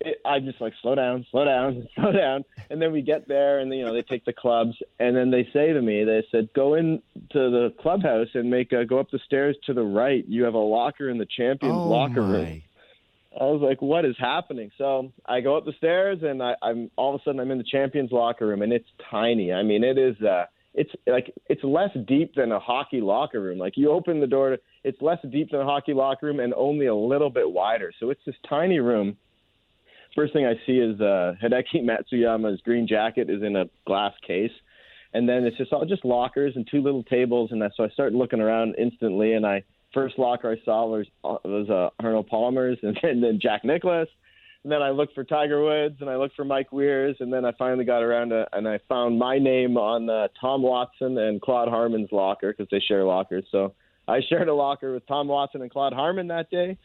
it, 0.00 0.18
I 0.24 0.40
just 0.40 0.60
like 0.60 0.72
slow 0.82 0.94
down, 0.94 1.26
slow 1.30 1.44
down, 1.44 1.88
slow 1.94 2.12
down, 2.12 2.44
and 2.70 2.80
then 2.80 2.92
we 2.92 3.02
get 3.02 3.28
there, 3.28 3.60
and 3.60 3.72
you 3.72 3.84
know 3.84 3.94
they 3.94 4.02
take 4.02 4.24
the 4.24 4.32
clubs, 4.32 4.76
and 4.98 5.16
then 5.16 5.30
they 5.30 5.48
say 5.52 5.72
to 5.72 5.80
me, 5.80 6.04
they 6.04 6.24
said, 6.30 6.48
go 6.54 6.74
in 6.74 7.02
to 7.30 7.38
the 7.50 7.74
clubhouse 7.80 8.28
and 8.34 8.50
make 8.50 8.72
a, 8.72 8.84
go 8.84 8.98
up 8.98 9.10
the 9.10 9.20
stairs 9.24 9.56
to 9.66 9.74
the 9.74 9.82
right. 9.82 10.24
You 10.28 10.44
have 10.44 10.54
a 10.54 10.58
locker 10.58 11.08
in 11.08 11.18
the 11.18 11.26
champions 11.36 11.80
oh 11.84 11.88
locker 11.88 12.22
my. 12.22 12.28
room. 12.28 12.62
I 13.40 13.44
was 13.44 13.62
like, 13.62 13.82
what 13.82 14.04
is 14.04 14.14
happening? 14.16 14.70
So 14.78 15.12
I 15.26 15.40
go 15.40 15.56
up 15.56 15.64
the 15.64 15.72
stairs, 15.76 16.18
and 16.22 16.42
I, 16.42 16.54
I'm 16.62 16.90
all 16.96 17.14
of 17.14 17.20
a 17.20 17.24
sudden 17.24 17.40
I'm 17.40 17.50
in 17.50 17.58
the 17.58 17.64
champions 17.64 18.12
locker 18.12 18.46
room, 18.46 18.62
and 18.62 18.72
it's 18.72 18.88
tiny. 19.10 19.52
I 19.52 19.62
mean, 19.62 19.84
it 19.84 19.98
is. 19.98 20.20
uh 20.22 20.46
it's 20.74 20.90
like 21.06 21.32
it's 21.46 21.62
less 21.62 21.90
deep 22.08 22.34
than 22.34 22.50
a 22.50 22.58
hockey 22.58 23.00
locker 23.00 23.40
room. 23.40 23.58
Like 23.58 23.74
you 23.76 23.90
open 23.90 24.20
the 24.20 24.26
door, 24.26 24.58
it's 24.82 25.00
less 25.00 25.18
deep 25.30 25.52
than 25.52 25.60
a 25.60 25.64
hockey 25.64 25.94
locker 25.94 26.26
room 26.26 26.40
and 26.40 26.52
only 26.54 26.86
a 26.86 26.94
little 26.94 27.30
bit 27.30 27.48
wider. 27.48 27.92
So 28.00 28.10
it's 28.10 28.20
this 28.26 28.34
tiny 28.48 28.80
room 28.80 29.16
first 30.14 30.32
thing 30.32 30.46
I 30.46 30.54
see 30.66 30.78
is 30.78 31.00
uh, 31.00 31.34
Hideki 31.42 31.82
Matsuyama's 32.12 32.60
green 32.62 32.86
jacket 32.86 33.30
is 33.30 33.42
in 33.42 33.56
a 33.56 33.64
glass 33.86 34.12
case, 34.26 34.52
and 35.12 35.28
then 35.28 35.44
it's 35.44 35.56
just 35.56 35.72
all 35.72 35.84
just 35.84 36.04
lockers 36.04 36.54
and 36.56 36.66
two 36.70 36.82
little 36.82 37.02
tables, 37.04 37.50
and 37.52 37.62
that, 37.62 37.72
so 37.76 37.84
I 37.84 37.88
start 37.88 38.12
looking 38.12 38.40
around 38.40 38.74
instantly, 38.78 39.34
and 39.34 39.46
I 39.46 39.62
first 39.92 40.18
locker 40.18 40.50
I 40.50 40.64
saw 40.64 40.86
was 40.86 41.06
was 41.22 41.70
uh, 41.70 41.90
Arnold 42.04 42.26
Palmer's, 42.26 42.78
and, 42.82 42.98
and 43.02 43.22
then 43.22 43.38
Jack 43.40 43.64
Nicklaus. 43.64 44.08
And 44.64 44.72
then 44.72 44.80
I 44.80 44.90
looked 44.90 45.14
for 45.14 45.24
Tiger 45.24 45.62
Woods, 45.62 45.96
and 46.00 46.08
I 46.08 46.16
looked 46.16 46.34
for 46.34 46.44
Mike 46.44 46.72
Weir's, 46.72 47.16
and 47.20 47.30
then 47.30 47.44
I 47.44 47.52
finally 47.58 47.84
got 47.84 48.02
around 48.02 48.30
to, 48.30 48.46
and 48.54 48.66
I 48.66 48.78
found 48.88 49.18
my 49.18 49.38
name 49.38 49.76
on 49.76 50.08
uh, 50.08 50.28
Tom 50.40 50.62
Watson 50.62 51.18
and 51.18 51.38
Claude 51.40 51.68
Harmon's 51.68 52.08
locker 52.10 52.50
because 52.50 52.68
they 52.70 52.80
share 52.80 53.04
lockers. 53.04 53.44
So 53.52 53.74
I 54.08 54.20
shared 54.26 54.48
a 54.48 54.54
locker 54.54 54.94
with 54.94 55.06
Tom 55.06 55.28
Watson 55.28 55.60
and 55.60 55.70
Claude 55.70 55.92
Harmon 55.92 56.28
that 56.28 56.48
day, 56.50 56.78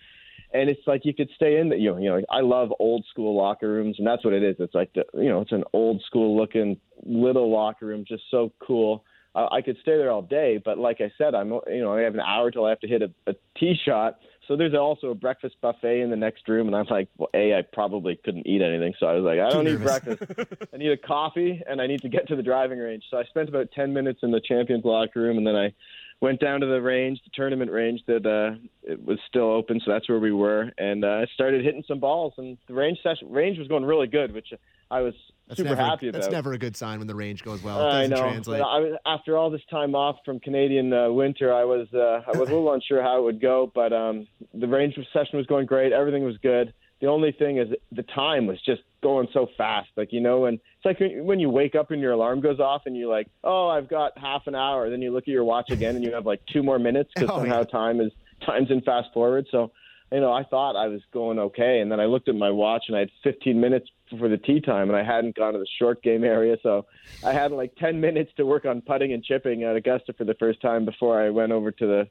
and 0.54 0.70
it's 0.70 0.82
like 0.88 1.06
you 1.06 1.14
could 1.14 1.30
stay 1.36 1.58
in 1.60 1.70
the 1.70 1.78
you 1.78 1.92
know, 1.92 1.98
you 1.98 2.10
know 2.10 2.22
I 2.30 2.42
love 2.42 2.74
old 2.80 3.06
school 3.10 3.38
locker 3.38 3.68
rooms 3.68 3.96
and 4.00 4.08
that's 4.08 4.24
what 4.24 4.34
it 4.34 4.44
is. 4.44 4.56
It's 4.60 4.74
like 4.74 4.92
the, 4.94 5.06
you 5.14 5.30
know 5.30 5.42
it's 5.42 5.52
an 5.52 5.64
old 5.74 6.02
school 6.06 6.38
looking 6.38 6.78
little 7.04 7.52
locker 7.52 7.86
room 7.86 8.06
just 8.08 8.24
so 8.32 8.52
cool. 8.66 9.04
Uh, 9.36 9.48
I 9.52 9.62
could 9.62 9.78
stay 9.82 9.96
there 9.98 10.12
all 10.12 10.24
day 10.24 10.60
but 10.64 10.78
like 10.78 11.02
I 11.02 11.12
said 11.18 11.36
I'm 11.36 11.52
you 11.68 11.82
know 11.82 11.94
I 11.94 12.02
have 12.02 12.16
an 12.16 12.22
hour 12.22 12.50
till 12.52 12.66
I 12.66 12.70
have 12.70 12.80
to 12.80 12.88
hit 12.88 13.02
a, 13.02 13.12
a 13.28 13.34
tee 13.60 13.76
shot. 13.86 14.20
So 14.48 14.58
there's 14.58 14.74
also 14.74 15.12
a 15.12 15.16
breakfast 15.16 15.58
buffet 15.62 16.02
in 16.02 16.10
the 16.10 16.16
next 16.16 16.48
room 16.48 16.66
and 16.66 16.76
I'm 16.76 16.88
like 16.90 17.10
well 17.18 17.30
a 17.36 17.54
I 17.54 17.62
probably 17.72 18.20
couldn't 18.26 18.48
eat 18.48 18.64
anything 18.64 18.94
so 19.00 19.06
I 19.06 19.14
was 19.14 19.24
like 19.24 19.40
I 19.40 19.50
don't 19.52 19.66
need 19.66 19.82
breakfast. 19.84 20.24
I 20.74 20.78
need 20.78 20.92
a 20.92 20.98
coffee 20.98 21.62
and 21.68 21.80
I 21.80 21.86
need 21.86 22.02
to 22.02 22.10
get 22.10 22.28
to 22.30 22.36
the 22.36 22.44
driving 22.44 22.80
range. 22.80 23.04
So 23.12 23.18
I 23.18 23.24
spent 23.26 23.50
about 23.50 23.72
10 23.76 23.94
minutes 23.94 24.22
in 24.24 24.32
the 24.32 24.42
champions 24.42 24.84
locker 24.84 25.22
room 25.22 25.38
and 25.38 25.46
then 25.46 25.56
I 25.56 25.74
went 26.22 26.40
down 26.40 26.60
to 26.60 26.66
the 26.66 26.82
range, 26.82 27.22
the 27.24 27.32
tournament 27.34 27.72
range 27.72 28.02
that 28.08 28.26
uh, 28.26 28.60
it 28.84 29.04
was 29.04 29.20
still 29.28 29.50
open, 29.52 29.80
so 29.84 29.92
that's 29.92 30.10
where 30.10 30.20
we 30.20 30.32
were, 30.32 30.72
and 30.78 31.06
uh, 31.06 31.08
I 31.08 31.26
started 31.34 31.64
hitting 31.64 31.84
some 31.88 32.00
balls, 32.00 32.34
and 32.38 32.58
the 32.68 32.74
range 32.74 33.00
session 33.02 33.32
range 33.32 33.58
was 33.58 33.68
going 33.68 33.86
really 33.86 34.08
good, 34.08 34.34
which 34.34 34.48
I 34.92 35.02
was 35.02 35.14
that's 35.48 35.58
super 35.58 35.70
never, 35.70 35.82
happy 35.82 36.10
about. 36.10 36.22
That's 36.22 36.32
never 36.32 36.54
a 36.54 36.58
good 36.58 36.76
sign 36.76 37.00
when 37.00 37.08
the 37.08 37.16
range 37.16 37.44
goes 37.44 37.64
well. 37.64 37.82
I 37.82 38.08
know. 38.08 38.18
Translate. 38.18 38.62
I 38.62 38.80
was, 38.80 38.98
after 39.06 39.38
all 39.38 39.50
this 39.50 39.62
time 39.70 39.96
off 39.96 40.18
from 40.26 40.40
Canadian 40.40 40.92
uh, 40.92 41.10
winter, 41.10 41.54
I 41.54 41.64
was 41.64 41.88
uh, 41.94 42.22
I 42.28 42.38
was 42.38 42.50
a 42.50 42.54
little 42.54 42.74
unsure 42.74 43.02
how 43.02 43.20
it 43.20 43.24
would 43.24 43.42
go, 43.42 43.72
but 43.74 43.94
um, 43.94 44.28
the 44.54 44.68
range 44.68 44.96
session 45.14 45.38
was 45.38 45.46
going 45.48 45.66
great. 45.66 45.94
Everything 45.94 46.24
was 46.24 46.38
good. 46.38 46.74
The 47.02 47.08
only 47.08 47.32
thing 47.32 47.58
is 47.58 47.70
the 47.92 48.04
time 48.04 48.46
was 48.46 48.62
just 48.66 48.82
going 49.02 49.28
so 49.34 49.48
fast. 49.58 49.90
Like 49.96 50.12
you 50.12 50.22
know, 50.22 50.46
and 50.46 50.60
it's 50.84 50.86
like 50.86 50.98
when 51.24 51.40
you 51.40 51.50
wake 51.50 51.76
up 51.76 51.92
and 51.92 52.02
your 52.02 52.12
alarm 52.14 52.42
goes 52.42 52.60
off, 52.60 52.84
and 52.86 52.96
you're 52.96 53.10
like, 53.10 53.28
"Oh, 53.44 53.68
I've 53.68 53.90
got 53.90 54.18
half 54.18 54.44
an 54.48 54.56
hour." 54.56 54.90
Then 54.90 55.02
you 55.02 55.12
look 55.12 55.24
at 55.24 55.30
your 55.30 55.44
watch 55.44 55.72
again, 55.72 55.96
and 55.96 56.04
you 56.04 56.14
have 56.14 56.26
like 56.26 56.42
two 56.52 56.64
more 56.64 56.80
minutes 56.80 57.12
because 57.16 57.30
Oh, 57.34 57.40
somehow 57.40 57.60
yeah. 57.60 57.66
time 57.66 58.02
is 58.02 58.12
time's 58.46 58.72
in 58.72 58.82
fast 58.82 59.10
forward. 59.14 59.46
So, 59.52 59.72
you 60.12 60.20
know, 60.20 60.32
I 60.32 60.44
thought 60.44 60.76
I 60.76 60.88
was 60.88 61.02
going 61.14 61.40
okay, 61.40 61.80
and 61.82 61.92
then 61.92 62.00
I 62.00 62.06
looked 62.06 62.30
at 62.30 62.36
my 62.36 62.50
watch, 62.50 62.86
and 62.88 62.96
I 62.98 63.02
had 63.02 63.10
15 63.24 63.60
minutes 63.60 63.90
for 64.18 64.28
the 64.30 64.38
tee 64.38 64.62
time, 64.62 64.90
and 64.90 64.98
I 64.98 65.04
hadn't 65.04 65.36
gone 65.36 65.54
to 65.54 65.60
the 65.60 65.68
short 65.78 66.02
game 66.02 66.24
area, 66.24 66.58
so 66.64 66.86
I 67.24 67.34
had 67.34 67.52
like 67.52 67.76
10 67.76 68.00
minutes 68.00 68.32
to 68.38 68.46
work 68.46 68.66
on 68.66 68.82
putting 68.82 69.14
and 69.14 69.24
chipping 69.24 69.64
at 69.64 69.76
Augusta 69.76 70.14
for 70.14 70.24
the 70.24 70.34
first 70.36 70.62
time 70.62 70.86
before 70.86 71.22
I 71.22 71.30
went 71.30 71.52
over 71.52 71.70
to 71.72 71.86
the 71.86 72.08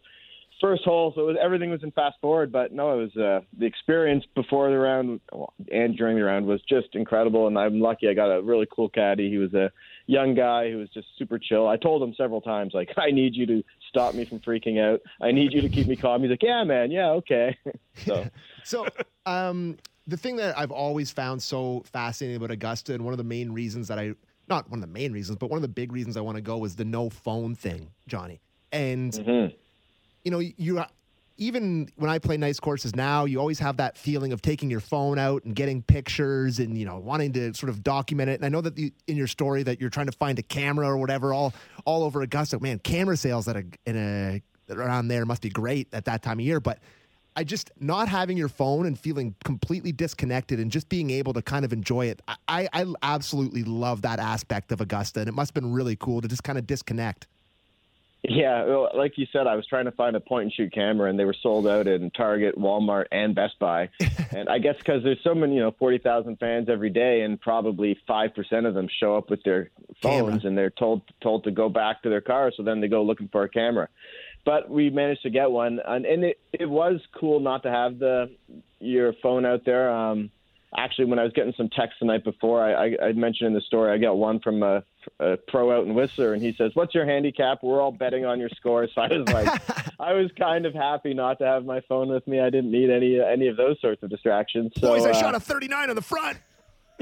first 0.61 0.85
hole. 0.85 1.13
So 1.15 1.23
it 1.23 1.25
was, 1.25 1.37
everything 1.43 1.71
was 1.71 1.83
in 1.83 1.91
fast 1.93 2.17
forward, 2.21 2.51
but 2.53 2.73
no, 2.73 2.99
it 2.99 3.03
was 3.03 3.17
uh, 3.17 3.41
the 3.59 3.67
experience 3.67 4.25
before 4.35 4.71
the 4.71 4.79
round 4.79 5.21
and 5.71 5.97
during 5.97 6.17
the 6.17 6.25
round 6.25 6.47
was 6.47 6.61
just 6.69 6.89
incredible. 6.95 7.47
And 7.47 7.59
I'm 7.59 7.81
lucky 7.81 8.09
I 8.09 8.15
got 8.15 8.31
a 8.31 8.43
really 8.43 8.67
cool 8.75 8.89
caddy. 8.89 9.31
He 9.31 9.39
was 9.39 9.55
a 9.55 9.71
young 10.07 10.35
guy 10.35 10.71
who 10.71 10.79
was 10.79 10.89
just 10.91 11.09
super 11.19 11.39
chill. 11.39 11.69
I 11.69 11.77
told 11.77 12.03
him 12.03 12.15
several 12.15 12.41
times, 12.41 12.73
like, 12.75 12.91
I 12.97 13.11
need 13.11 13.35
you 13.35 13.47
to 13.47 13.63
stop 13.89 14.15
me 14.15 14.25
from 14.25 14.41
freaking 14.41 14.81
out. 14.81 15.01
I 15.21 15.33
need 15.33 15.53
you 15.53 15.61
to 15.61 15.69
keep 15.69 15.87
me 15.87 15.97
calm. 15.97 16.23
He's 16.23 16.31
like, 16.31 16.43
yeah, 16.43 16.65
man, 16.65 16.91
yeah, 16.91 17.11
okay. 17.11 17.57
so 18.07 18.27
So, 18.65 18.87
um, 19.27 19.77
the 20.07 20.17
thing 20.17 20.37
that 20.37 20.59
I've 20.59 20.71
always 20.71 21.11
found 21.11 21.43
so 21.43 21.83
fascinating 21.93 22.37
about 22.37 22.51
Augusta, 22.51 22.95
and 22.95 23.05
one 23.05 23.13
of 23.13 23.19
the 23.19 23.25
main 23.25 23.53
reasons 23.53 23.89
that 23.89 23.99
I, 23.99 24.15
not 24.49 24.71
one 24.71 24.79
of 24.79 24.87
the 24.89 24.93
main 24.93 25.13
reasons, 25.13 25.37
but 25.39 25.51
one 25.51 25.59
of 25.59 25.63
the 25.63 25.69
big 25.69 25.93
reasons 25.93 26.17
I 26.17 26.21
want 26.23 26.37
to 26.37 26.43
go 26.43 26.65
is 26.65 26.77
the 26.77 26.85
no 26.85 27.11
phone 27.11 27.55
thing, 27.55 27.91
Johnny. 28.07 28.41
And, 28.73 29.13
Mhm. 29.13 29.55
You 30.25 30.31
know, 30.31 30.39
you, 30.39 30.83
even 31.39 31.89
when 31.97 32.11
I 32.11 32.19
play 32.19 32.37
nice 32.37 32.59
courses 32.59 32.95
now, 32.95 33.25
you 33.25 33.39
always 33.39 33.61
have 33.61 33.77
that 33.77 33.97
feeling 33.97 34.33
of 34.33 34.43
taking 34.43 34.71
your 34.71 34.81
phone 34.81 35.19
out 35.19 35.45
and 35.45 35.55
getting 35.55 35.83
pictures 35.83 36.59
and 36.59 36.77
you 36.77 36.85
know 36.85 36.99
wanting 36.99 37.33
to 37.35 37.55
sort 37.55 37.71
of 37.71 37.83
document 37.83 38.29
it. 38.29 38.35
And 38.35 38.45
I 38.45 38.49
know 38.49 38.61
that 38.61 38.75
the, 38.75 38.93
in 39.07 39.17
your 39.17 39.29
story 39.29 39.63
that 39.63 39.81
you're 39.81 39.91
trying 39.91 40.07
to 40.07 40.13
find 40.13 40.39
a 40.39 40.43
camera 40.43 40.89
or 40.89 40.99
whatever 40.99 41.33
all 41.33 41.55
all 41.85 42.03
over 42.03 42.21
Augusta. 42.23 42.59
Man, 42.61 42.81
camera 42.81 43.17
sales 43.17 43.47
at 43.49 43.57
a 43.57 43.65
in 43.87 43.97
a 43.97 44.43
around 44.71 45.09
there 45.09 45.25
must 45.25 45.41
be 45.41 45.49
great 45.49 45.89
at 45.95 46.05
that 46.05 46.23
time 46.23 46.39
of 46.39 46.45
year, 46.45 46.61
but. 46.61 46.79
I 47.37 47.45
just 47.45 47.71
not 47.79 48.09
having 48.09 48.37
your 48.37 48.49
phone 48.49 48.85
and 48.85 48.99
feeling 48.99 49.37
completely 49.45 49.93
disconnected 49.93 50.59
and 50.59 50.73
just 50.73 50.89
being 50.89 51.11
able 51.11 51.35
to 51.35 51.43
kind 51.43 51.65
of 51.65 51.73
enjoy 51.73 52.07
it. 52.07 52.21
I, 52.49 52.69
I 52.73 52.85
absolutely 53.01 53.63
love 53.63 54.03
that 54.03 54.19
aspect 54.19 54.73
of 54.73 54.81
Augusta, 54.81 55.21
and 55.21 55.29
it 55.29 55.35
must 55.35 55.51
have 55.51 55.63
been 55.63 55.73
really 55.73 55.95
cool 55.95 56.21
to 56.21 56.27
just 56.27 56.43
kind 56.43 56.59
of 56.59 56.67
disconnect. 56.67 57.29
Yeah, 58.25 58.65
well, 58.65 58.91
like 58.95 59.17
you 59.17 59.27
said, 59.33 59.47
I 59.47 59.55
was 59.55 59.65
trying 59.67 59.85
to 59.85 59.93
find 59.93 60.17
a 60.17 60.21
point 60.21 60.45
and 60.45 60.53
shoot 60.53 60.73
camera, 60.73 61.09
and 61.09 61.19
they 61.19 61.25
were 61.25 61.37
sold 61.41 61.69
out 61.69 61.87
in 61.87 62.11
Target, 62.11 62.59
Walmart, 62.59 63.05
and 63.13 63.33
Best 63.33 63.59
Buy. 63.61 63.91
and 64.33 64.49
I 64.49 64.59
guess 64.59 64.77
because 64.77 65.05
there's 65.05 65.23
so 65.23 65.35
many, 65.35 65.55
you 65.55 65.61
know, 65.61 65.71
forty 65.79 65.99
thousand 65.99 66.37
fans 66.39 66.69
every 66.69 66.91
day, 66.91 67.21
and 67.21 67.41
probably 67.41 67.97
five 68.09 68.35
percent 68.35 68.67
of 68.67 68.75
them 68.75 68.89
show 69.01 69.17
up 69.17 69.31
with 69.31 69.43
their 69.45 69.71
phones, 70.03 70.43
Camera. 70.43 70.49
and 70.49 70.59
they're 70.59 70.71
told 70.71 71.03
told 71.21 71.45
to 71.45 71.53
go 71.53 71.69
back 71.69 72.03
to 72.03 72.09
their 72.09 72.21
car, 72.21 72.51
so 72.57 72.65
then 72.65 72.81
they 72.81 72.89
go 72.89 73.05
looking 73.05 73.29
for 73.29 73.45
a 73.45 73.49
camera. 73.49 73.89
But 74.45 74.69
we 74.69 74.91
managed 74.91 75.23
to 75.23 75.31
get 75.31 75.51
one, 75.51 75.81
and, 75.87 76.05
and 76.05 76.25
it 76.25 76.41
it 76.53 76.69
was 76.69 77.01
cool 77.19 77.39
not 77.39 77.63
to 77.63 77.71
have 77.71 78.01
the 78.01 78.31
your 78.81 79.13
phone 79.23 79.47
out 79.47 79.65
there. 79.65 79.91
Um, 79.91 80.31
actually, 80.77 81.07
when 81.07 81.19
I 81.19 81.25
was 81.25 81.33
getting 81.33 81.55
some 81.57 81.69
texts 81.69 81.99
the 82.01 82.07
night 82.07 82.25
before, 82.25 82.63
I, 82.63 82.87
I, 82.87 83.09
I 83.09 83.13
mentioned 83.13 83.49
in 83.49 83.55
the 83.55 83.61
story 83.63 83.93
I 83.93 83.99
got 83.99 84.19
one 84.19 84.41
from 84.41 84.63
a, 84.63 84.83
a 85.21 85.37
pro 85.49 85.77
out 85.77 85.87
in 85.87 85.95
Whistler, 85.95 86.35
and 86.35 86.43
he 86.43 86.55
says, 86.59 86.73
"What's 86.75 86.95
your 86.95 87.07
handicap? 87.07 87.63
We're 87.63 87.81
all 87.81 87.93
betting 87.93 88.27
on 88.27 88.39
your 88.39 88.51
score." 88.51 88.87
So 88.95 89.01
I 89.01 89.09
was 89.09 89.29
like, 89.29 89.93
I 90.01 90.13
was 90.13 90.31
kind 90.39 90.67
of 90.67 90.75
happy 90.75 91.15
not 91.15 91.39
to 91.39 91.47
have 91.47 91.65
my 91.65 91.81
phone 91.89 92.09
with 92.09 92.27
me. 92.27 92.41
I 92.41 92.51
didn't 92.51 92.71
need 92.71 92.91
any 92.91 93.21
any 93.21 93.49
of 93.49 93.57
those 93.57 93.81
sorts 93.81 94.03
of 94.03 94.11
distractions. 94.11 94.73
So, 94.79 94.89
Boys, 94.89 95.07
I 95.07 95.11
uh, 95.11 95.15
shot 95.15 95.35
a 95.35 95.41
39 95.41 95.91
on 95.91 95.97
the 95.97 96.03
front. 96.03 96.39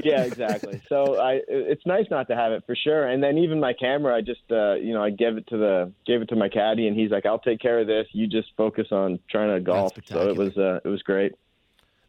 yeah, 0.03 0.21
exactly. 0.23 0.81
So 0.89 1.19
I, 1.19 1.41
it's 1.47 1.85
nice 1.85 2.05
not 2.09 2.27
to 2.29 2.35
have 2.35 2.51
it 2.53 2.63
for 2.65 2.75
sure. 2.75 3.07
And 3.07 3.21
then 3.21 3.37
even 3.39 3.59
my 3.59 3.73
camera, 3.73 4.15
I 4.15 4.21
just, 4.21 4.41
uh, 4.51 4.75
you 4.75 4.93
know, 4.93 5.03
I 5.03 5.09
gave 5.09 5.37
it 5.37 5.47
to 5.47 5.57
the, 5.57 5.91
gave 6.05 6.21
it 6.21 6.29
to 6.29 6.35
my 6.35 6.47
caddy, 6.49 6.87
and 6.87 6.97
he's 6.97 7.11
like, 7.11 7.25
"I'll 7.25 7.39
take 7.39 7.59
care 7.59 7.79
of 7.79 7.87
this. 7.87 8.07
You 8.13 8.27
just 8.27 8.49
focus 8.55 8.87
on 8.91 9.19
trying 9.29 9.53
to 9.53 9.59
golf." 9.59 9.93
So 10.05 10.29
it 10.29 10.37
was, 10.37 10.57
uh, 10.57 10.79
it 10.85 10.87
was 10.87 11.01
great. 11.01 11.33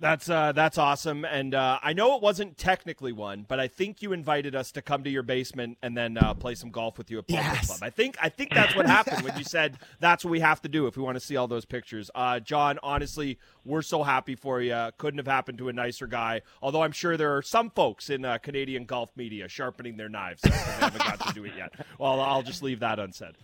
That's 0.00 0.30
uh, 0.30 0.52
that's 0.52 0.78
awesome, 0.78 1.24
and 1.24 1.56
uh, 1.56 1.80
I 1.82 1.92
know 1.92 2.14
it 2.14 2.22
wasn't 2.22 2.56
technically 2.56 3.10
one, 3.10 3.44
but 3.48 3.58
I 3.58 3.66
think 3.66 4.00
you 4.00 4.12
invited 4.12 4.54
us 4.54 4.70
to 4.72 4.82
come 4.82 5.02
to 5.02 5.10
your 5.10 5.24
basement 5.24 5.76
and 5.82 5.96
then 5.96 6.16
uh, 6.16 6.34
play 6.34 6.54
some 6.54 6.70
golf 6.70 6.98
with 6.98 7.10
you 7.10 7.18
at 7.18 7.26
Polo 7.26 7.40
Yes. 7.40 7.66
Club. 7.66 7.80
I 7.82 7.90
think 7.90 8.16
I 8.22 8.28
think 8.28 8.54
that's 8.54 8.76
what 8.76 8.86
happened 8.86 9.22
when 9.24 9.36
you 9.36 9.42
said 9.58 9.76
that's 9.98 10.24
what 10.24 10.30
we 10.30 10.38
have 10.38 10.62
to 10.62 10.68
do 10.68 10.86
if 10.86 10.96
we 10.96 11.02
want 11.02 11.16
to 11.16 11.20
see 11.20 11.36
all 11.36 11.48
those 11.48 11.64
pictures. 11.64 12.12
Uh, 12.14 12.38
John, 12.38 12.78
honestly, 12.80 13.38
we're 13.64 13.82
so 13.82 14.04
happy 14.04 14.36
for 14.36 14.60
you. 14.62 14.88
Couldn't 14.98 15.18
have 15.18 15.26
happened 15.26 15.58
to 15.58 15.68
a 15.68 15.72
nicer 15.72 16.06
guy. 16.06 16.42
Although 16.62 16.82
I'm 16.82 16.92
sure 16.92 17.16
there 17.16 17.36
are 17.36 17.42
some 17.42 17.68
folks 17.70 18.08
in 18.08 18.24
uh, 18.24 18.38
Canadian 18.38 18.84
golf 18.84 19.10
media 19.16 19.48
sharpening 19.48 19.96
their 19.96 20.08
knives. 20.08 20.42
They 20.42 20.50
haven't 20.50 21.02
got 21.02 21.26
to 21.26 21.34
do 21.34 21.44
it 21.44 21.54
yet. 21.56 21.72
Well, 21.98 22.20
I'll 22.20 22.42
just 22.42 22.62
leave 22.62 22.78
that 22.80 23.00
unsaid. 23.00 23.34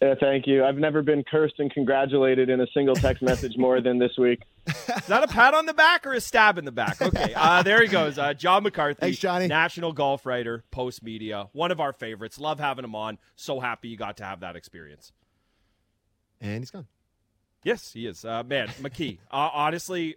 Uh, 0.00 0.14
thank 0.20 0.46
you. 0.46 0.64
I've 0.64 0.78
never 0.78 1.02
been 1.02 1.24
cursed 1.24 1.58
and 1.58 1.72
congratulated 1.72 2.48
in 2.50 2.60
a 2.60 2.66
single 2.72 2.94
text 2.94 3.20
message 3.20 3.56
more 3.56 3.80
than 3.80 3.98
this 3.98 4.16
week. 4.16 4.42
Is 4.68 5.06
that 5.06 5.22
a 5.24 5.28
pat 5.28 5.54
on 5.54 5.66
the 5.66 5.74
back 5.74 6.06
or 6.06 6.12
a 6.12 6.20
stab 6.20 6.58
in 6.58 6.64
the 6.64 6.72
back? 6.72 7.00
Okay, 7.00 7.32
uh, 7.34 7.62
there 7.62 7.80
he 7.82 7.88
goes. 7.88 8.18
Uh, 8.18 8.34
John 8.34 8.62
McCarthy, 8.62 9.00
Thanks, 9.00 9.18
Johnny. 9.18 9.46
national 9.46 9.92
golf 9.92 10.26
writer, 10.26 10.64
Postmedia, 10.72 11.48
one 11.52 11.70
of 11.70 11.80
our 11.80 11.92
favorites. 11.92 12.38
Love 12.38 12.60
having 12.60 12.84
him 12.84 12.94
on. 12.94 13.18
So 13.36 13.60
happy 13.60 13.88
you 13.88 13.96
got 13.96 14.16
to 14.18 14.24
have 14.24 14.40
that 14.40 14.56
experience. 14.56 15.12
And 16.40 16.58
he's 16.60 16.70
gone. 16.70 16.86
Yes, 17.64 17.92
he 17.92 18.06
is. 18.06 18.24
Uh, 18.24 18.42
man, 18.44 18.68
McKee. 18.80 19.18
Uh, 19.30 19.50
honestly, 19.52 20.16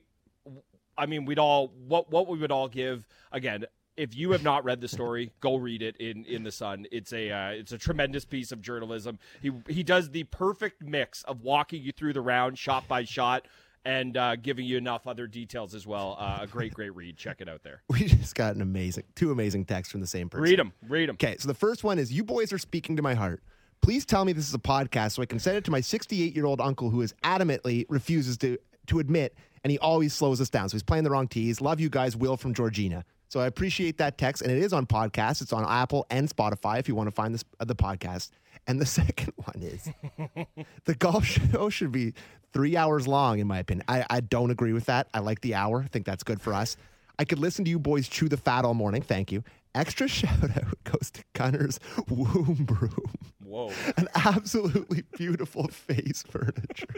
I 0.98 1.06
mean, 1.06 1.26
we'd 1.26 1.40
all 1.40 1.72
what 1.88 2.12
what 2.12 2.28
we 2.28 2.38
would 2.38 2.52
all 2.52 2.68
give 2.68 3.08
again. 3.32 3.66
If 3.98 4.16
you 4.16 4.32
have 4.32 4.42
not 4.44 4.64
read 4.64 4.80
the 4.82 4.88
story, 4.88 5.32
go 5.42 5.58
read 5.58 5.82
it 5.82 5.98
in, 5.98 6.24
in 6.26 6.44
the 6.44 6.52
Sun. 6.52 6.88
It's 6.92 7.12
a 7.12 7.30
uh, 7.30 7.50
it's 7.50 7.72
a 7.72 7.78
tremendous 7.78 8.24
piece 8.26 8.52
of 8.52 8.62
journalism. 8.62 9.20
He 9.42 9.52
he 9.68 9.84
does 9.84 10.12
the 10.12 10.24
perfect 10.26 10.82
mix 10.82 11.24
of 11.24 11.42
walking 11.42 11.82
you 11.84 11.92
through 11.92 12.14
the 12.14 12.22
round 12.22 12.58
shot 12.58 12.88
by 12.88 13.04
shot 13.04 13.48
and 13.86 14.16
uh, 14.18 14.36
giving 14.36 14.66
you 14.66 14.78
enough 14.78 15.08
other 15.08 15.28
details 15.28 15.74
as 15.74 15.88
well. 15.88 16.18
Uh, 16.20 16.40
a 16.42 16.48
great 16.48 16.74
great 16.74 16.96
read. 16.96 17.18
Check 17.18 17.42
it 17.42 17.50
out 17.50 17.64
there. 17.64 17.82
We 17.90 18.06
just 18.06 18.36
got 18.36 18.56
an 18.56 18.62
amazing, 18.62 19.04
two 19.16 19.32
amazing 19.32 19.66
texts 19.66 19.92
from 19.92 20.02
the 20.02 20.08
same 20.08 20.30
person. 20.30 20.44
Read 20.44 20.60
them. 20.60 20.74
Read 20.88 21.10
them. 21.10 21.16
Okay, 21.16 21.36
so 21.40 21.48
the 21.48 21.54
first 21.54 21.84
one 21.84 22.00
is 22.00 22.12
You 22.12 22.24
boys 22.24 22.54
are 22.54 22.58
speaking 22.58 22.96
to 22.96 23.02
my 23.02 23.14
heart. 23.14 23.42
Please 23.82 24.06
tell 24.06 24.26
me 24.26 24.34
this 24.34 24.48
is 24.48 24.54
a 24.54 24.60
podcast 24.60 25.14
so 25.14 25.22
I 25.22 25.26
can 25.26 25.40
send 25.40 25.58
it 25.58 25.64
to 25.66 25.72
my 25.72 25.82
68 25.82 26.36
year 26.36 26.46
old 26.46 26.62
uncle 26.62 26.90
who 26.90 27.02
is 27.02 27.14
adamantly 27.24 27.86
refuses 27.90 28.38
to, 28.40 28.58
to 28.88 29.00
admit 29.00 29.36
and 29.64 29.72
he 29.72 29.80
always 29.80 30.14
slows 30.14 30.42
us 30.42 30.50
down. 30.50 30.70
So 30.70 30.74
he's 30.74 30.84
playing 30.84 31.04
the 31.04 31.12
wrong 31.12 31.28
tees. 31.28 31.62
Love 31.62 31.80
you 31.80 31.90
guys, 31.90 32.16
Will 32.16 32.38
from 32.38 32.54
Georgina. 32.54 33.06
So 33.32 33.40
I 33.40 33.46
appreciate 33.46 33.98
that 34.00 34.18
text, 34.18 34.42
and 34.42 34.52
it 34.52 34.58
is 34.58 34.74
on 34.74 34.86
podcast. 34.86 35.42
It's 35.42 35.54
on 35.54 35.64
Apple 35.64 36.06
and 36.10 36.28
Spotify 36.28 36.80
if 36.80 36.90
you 36.90 36.96
want 36.96 37.08
to 37.08 37.16
find 37.16 37.34
this 37.34 37.46
uh, 37.62 37.64
the 37.64 37.74
podcast. 37.74 38.32
And 38.68 38.78
the 38.78 38.86
second 39.00 39.32
one 39.38 39.64
is 39.64 39.90
the 40.84 40.96
golf 40.96 41.24
show 41.24 41.70
should 41.70 41.94
be 41.94 42.14
three 42.52 42.76
hours 42.76 43.08
long, 43.08 43.40
in 43.40 43.48
my 43.48 43.60
opinion. 43.60 43.86
I, 43.88 44.06
I 44.10 44.20
don't 44.20 44.52
agree 44.52 44.74
with 44.74 44.88
that. 44.88 45.08
I 45.14 45.20
like 45.20 45.40
the 45.40 45.56
hour. 45.56 45.82
I 45.82 45.88
think 45.88 46.06
that's 46.06 46.24
good 46.24 46.42
for 46.42 46.54
us. 46.54 46.76
I 47.20 47.24
could 47.24 47.40
listen 47.40 47.64
to 47.64 47.72
you 47.72 47.80
boys 47.80 48.10
chew 48.10 48.28
the 48.28 48.36
fat 48.36 48.66
all 48.66 48.74
morning. 48.74 49.02
Thank 49.02 49.32
you. 49.32 49.46
Extra 49.74 50.08
shout 50.10 50.44
out 50.44 50.84
goes 50.84 51.10
to 51.12 51.24
Gunner's 51.32 51.80
Womb 52.10 52.68
Room. 52.82 53.14
Whoa. 53.42 53.72
An 53.96 54.10
absolutely 54.14 55.04
beautiful 55.16 55.70
face 55.70 56.22
furniture. 56.28 56.96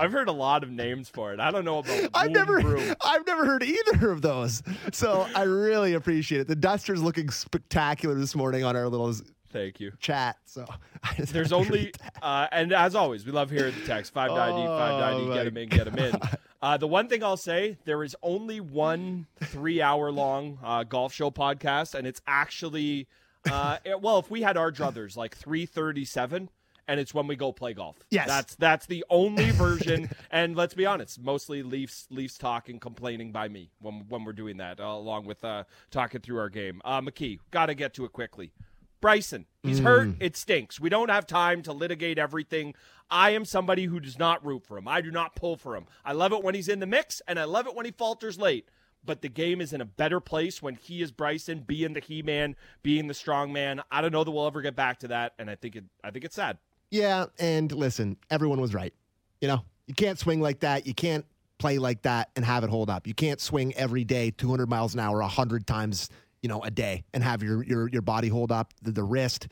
I've 0.00 0.12
heard 0.12 0.28
a 0.28 0.32
lot 0.32 0.62
of 0.62 0.70
names 0.70 1.08
for 1.08 1.32
it. 1.34 1.40
I 1.40 1.50
don't 1.50 1.64
know 1.64 1.78
about. 1.78 2.08
I've 2.14 2.30
never, 2.30 2.60
Brew. 2.60 2.94
I've 3.02 3.26
never 3.26 3.44
heard 3.44 3.62
either 3.62 4.10
of 4.10 4.22
those. 4.22 4.62
So 4.92 5.26
I 5.34 5.42
really 5.42 5.92
appreciate 5.94 6.40
it. 6.40 6.48
The 6.48 6.56
duster's 6.56 7.02
looking 7.02 7.28
spectacular 7.30 8.14
this 8.14 8.34
morning 8.34 8.64
on 8.64 8.76
our 8.76 8.88
little 8.88 9.12
Thank 9.52 9.78
you. 9.80 9.92
chat. 9.98 10.36
So 10.46 10.64
There's 11.18 11.52
only, 11.52 11.92
uh, 12.22 12.46
and 12.52 12.72
as 12.72 12.94
always, 12.94 13.26
we 13.26 13.32
love 13.32 13.50
hearing 13.50 13.74
the 13.74 13.86
text 13.86 14.14
590, 14.14 14.68
Oh, 14.68 14.78
590, 14.78 15.34
get 15.34 15.44
them 15.44 15.56
in, 15.56 15.68
get 15.68 15.84
them 15.84 15.98
in. 15.98 16.38
Uh, 16.62 16.76
the 16.76 16.86
one 16.86 17.08
thing 17.08 17.24
I'll 17.24 17.36
say, 17.36 17.76
there 17.84 18.02
is 18.04 18.14
only 18.22 18.60
one 18.60 19.26
three 19.44 19.82
hour 19.82 20.10
long 20.12 20.58
uh, 20.62 20.84
golf 20.84 21.12
show 21.12 21.30
podcast, 21.30 21.94
and 21.94 22.06
it's 22.06 22.20
actually, 22.26 23.08
uh, 23.50 23.78
it- 23.84 24.00
well, 24.02 24.18
if 24.18 24.30
we 24.30 24.42
had 24.42 24.56
our 24.56 24.70
druthers, 24.70 25.16
like 25.16 25.36
337. 25.36 26.48
And 26.88 26.98
it's 26.98 27.14
when 27.14 27.26
we 27.26 27.36
go 27.36 27.52
play 27.52 27.74
golf. 27.74 27.96
Yes. 28.10 28.26
that's 28.26 28.54
that's 28.56 28.86
the 28.86 29.04
only 29.10 29.50
version. 29.52 30.10
and 30.30 30.56
let's 30.56 30.74
be 30.74 30.86
honest, 30.86 31.22
mostly 31.22 31.62
Leafs 31.62 32.06
Leafs 32.10 32.38
talking, 32.38 32.78
complaining 32.78 33.32
by 33.32 33.48
me 33.48 33.70
when 33.80 34.04
when 34.08 34.24
we're 34.24 34.32
doing 34.32 34.56
that, 34.58 34.80
uh, 34.80 34.84
along 34.84 35.26
with 35.26 35.44
uh, 35.44 35.64
talking 35.90 36.20
through 36.20 36.38
our 36.38 36.48
game. 36.48 36.80
Uh, 36.84 37.00
McKee, 37.00 37.38
got 37.50 37.66
to 37.66 37.74
get 37.74 37.94
to 37.94 38.04
it 38.04 38.12
quickly. 38.12 38.52
Bryson, 39.00 39.46
he's 39.62 39.78
hurt. 39.78 40.10
It 40.20 40.36
stinks. 40.36 40.78
We 40.78 40.90
don't 40.90 41.08
have 41.08 41.26
time 41.26 41.62
to 41.62 41.72
litigate 41.72 42.18
everything. 42.18 42.74
I 43.10 43.30
am 43.30 43.44
somebody 43.46 43.86
who 43.86 43.98
does 43.98 44.18
not 44.18 44.44
root 44.44 44.64
for 44.66 44.76
him. 44.76 44.86
I 44.86 45.00
do 45.00 45.10
not 45.10 45.34
pull 45.34 45.56
for 45.56 45.74
him. 45.74 45.86
I 46.04 46.12
love 46.12 46.32
it 46.32 46.44
when 46.44 46.54
he's 46.54 46.68
in 46.68 46.80
the 46.80 46.86
mix, 46.86 47.22
and 47.26 47.38
I 47.38 47.44
love 47.44 47.66
it 47.66 47.74
when 47.74 47.86
he 47.86 47.92
falters 47.92 48.38
late. 48.38 48.68
But 49.02 49.22
the 49.22 49.30
game 49.30 49.62
is 49.62 49.72
in 49.72 49.80
a 49.80 49.86
better 49.86 50.20
place 50.20 50.60
when 50.60 50.74
he 50.74 51.00
is 51.00 51.10
Bryson, 51.10 51.60
being 51.60 51.94
the 51.94 52.00
he 52.00 52.22
man, 52.22 52.54
being 52.82 53.06
the 53.06 53.14
strong 53.14 53.52
man. 53.52 53.80
I 53.90 54.02
don't 54.02 54.12
know 54.12 54.22
that 54.22 54.30
we'll 54.30 54.46
ever 54.46 54.60
get 54.60 54.76
back 54.76 54.98
to 55.00 55.08
that, 55.08 55.32
and 55.38 55.48
I 55.48 55.54
think 55.54 55.76
it. 55.76 55.84
I 56.04 56.10
think 56.10 56.26
it's 56.26 56.36
sad. 56.36 56.58
Yeah, 56.90 57.26
and 57.38 57.70
listen, 57.70 58.16
everyone 58.30 58.60
was 58.60 58.74
right. 58.74 58.92
You 59.40 59.48
know, 59.48 59.64
you 59.86 59.94
can't 59.94 60.18
swing 60.18 60.40
like 60.40 60.60
that. 60.60 60.86
You 60.86 60.94
can't 60.94 61.24
play 61.58 61.78
like 61.78 62.02
that 62.02 62.30
and 62.36 62.44
have 62.44 62.64
it 62.64 62.70
hold 62.70 62.90
up. 62.90 63.06
You 63.06 63.14
can't 63.14 63.40
swing 63.40 63.74
every 63.74 64.04
day 64.04 64.30
200 64.32 64.68
miles 64.68 64.94
an 64.94 65.00
hour 65.00 65.20
100 65.20 65.66
times, 65.66 66.08
you 66.42 66.48
know, 66.48 66.62
a 66.62 66.70
day 66.70 67.04
and 67.14 67.22
have 67.22 67.42
your 67.42 67.62
your 67.62 67.88
your 67.88 68.02
body 68.02 68.28
hold 68.28 68.50
up 68.50 68.74
the, 68.82 68.90
the 68.90 69.04
wrist. 69.04 69.48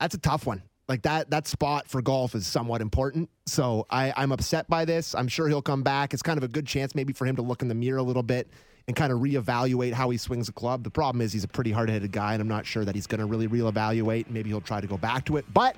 That's 0.00 0.14
a 0.14 0.18
tough 0.18 0.46
one. 0.46 0.62
Like 0.88 1.02
that 1.02 1.30
that 1.30 1.46
spot 1.46 1.86
for 1.86 2.02
golf 2.02 2.34
is 2.34 2.46
somewhat 2.46 2.80
important. 2.80 3.30
So 3.46 3.86
I 3.90 4.12
I'm 4.16 4.32
upset 4.32 4.68
by 4.68 4.84
this. 4.84 5.14
I'm 5.14 5.28
sure 5.28 5.46
he'll 5.48 5.62
come 5.62 5.82
back. 5.82 6.12
It's 6.12 6.22
kind 6.22 6.38
of 6.38 6.42
a 6.42 6.48
good 6.48 6.66
chance 6.66 6.94
maybe 6.94 7.12
for 7.12 7.26
him 7.26 7.36
to 7.36 7.42
look 7.42 7.62
in 7.62 7.68
the 7.68 7.74
mirror 7.74 7.98
a 7.98 8.02
little 8.02 8.24
bit 8.24 8.48
and 8.88 8.96
kind 8.96 9.12
of 9.12 9.20
reevaluate 9.20 9.92
how 9.92 10.10
he 10.10 10.16
swings 10.16 10.48
a 10.48 10.52
club. 10.52 10.82
The 10.82 10.90
problem 10.90 11.20
is 11.20 11.32
he's 11.32 11.44
a 11.44 11.48
pretty 11.48 11.70
hard-headed 11.70 12.10
guy 12.10 12.32
and 12.32 12.40
I'm 12.40 12.48
not 12.48 12.66
sure 12.66 12.84
that 12.84 12.94
he's 12.94 13.06
going 13.06 13.20
to 13.20 13.26
really 13.26 13.46
reevaluate. 13.46 14.30
Maybe 14.30 14.48
he'll 14.48 14.60
try 14.60 14.80
to 14.80 14.86
go 14.86 14.96
back 14.96 15.26
to 15.26 15.36
it. 15.36 15.44
But 15.52 15.76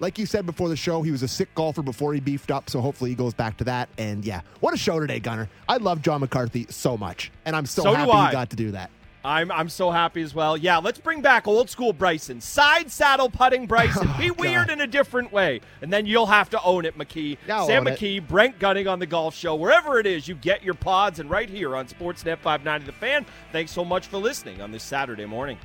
like 0.00 0.18
you 0.18 0.26
said 0.26 0.46
before 0.46 0.68
the 0.68 0.76
show, 0.76 1.02
he 1.02 1.10
was 1.10 1.22
a 1.22 1.28
sick 1.28 1.54
golfer 1.54 1.82
before 1.82 2.12
he 2.12 2.20
beefed 2.20 2.50
up, 2.50 2.68
so 2.68 2.80
hopefully 2.80 3.10
he 3.10 3.16
goes 3.16 3.34
back 3.34 3.56
to 3.58 3.64
that. 3.64 3.88
And 3.98 4.24
yeah, 4.24 4.40
what 4.60 4.74
a 4.74 4.76
show 4.76 4.98
today, 4.98 5.20
Gunner. 5.20 5.48
I 5.68 5.76
love 5.76 6.02
John 6.02 6.20
McCarthy 6.20 6.66
so 6.70 6.96
much, 6.96 7.30
and 7.44 7.54
I'm 7.54 7.66
so, 7.66 7.82
So 7.82 7.94
happy 7.94 8.10
he 8.10 8.32
got 8.32 8.50
to 8.50 8.56
do 8.56 8.72
that. 8.72 8.90
I'm 9.22 9.52
I'm 9.52 9.68
so 9.68 9.90
happy 9.90 10.22
as 10.22 10.34
well. 10.34 10.56
Yeah, 10.56 10.78
let's 10.78 10.98
bring 10.98 11.20
back 11.20 11.46
old 11.46 11.68
school 11.68 11.92
Bryson, 11.92 12.40
side 12.40 12.90
saddle 12.90 13.28
putting 13.28 13.66
Bryson. 13.66 14.08
Be 14.18 14.30
oh, 14.30 14.34
weird 14.38 14.70
in 14.70 14.80
a 14.80 14.86
different 14.86 15.30
way, 15.30 15.60
and 15.82 15.92
then 15.92 16.06
you'll 16.06 16.26
have 16.26 16.48
to 16.50 16.62
own 16.62 16.86
it, 16.86 16.96
McKee. 16.96 17.36
I'll 17.48 17.66
Sam 17.66 17.86
own 17.86 17.92
it. 17.92 17.98
McKee, 17.98 18.26
Brent 18.26 18.58
Gunning 18.58 18.88
on 18.88 18.98
the 18.98 19.06
Golf 19.06 19.34
Show, 19.34 19.54
wherever 19.54 19.98
it 19.98 20.06
is 20.06 20.26
you 20.26 20.34
get 20.36 20.62
your 20.62 20.74
pods, 20.74 21.20
and 21.20 21.28
right 21.28 21.50
here 21.50 21.76
on 21.76 21.86
Sportsnet 21.86 22.38
590 22.38 22.86
The 22.86 22.92
Fan. 22.92 23.26
Thanks 23.52 23.72
so 23.72 23.84
much 23.84 24.06
for 24.06 24.16
listening 24.16 24.62
on 24.62 24.72
this 24.72 24.82
Saturday 24.82 25.26
morning. 25.26 25.58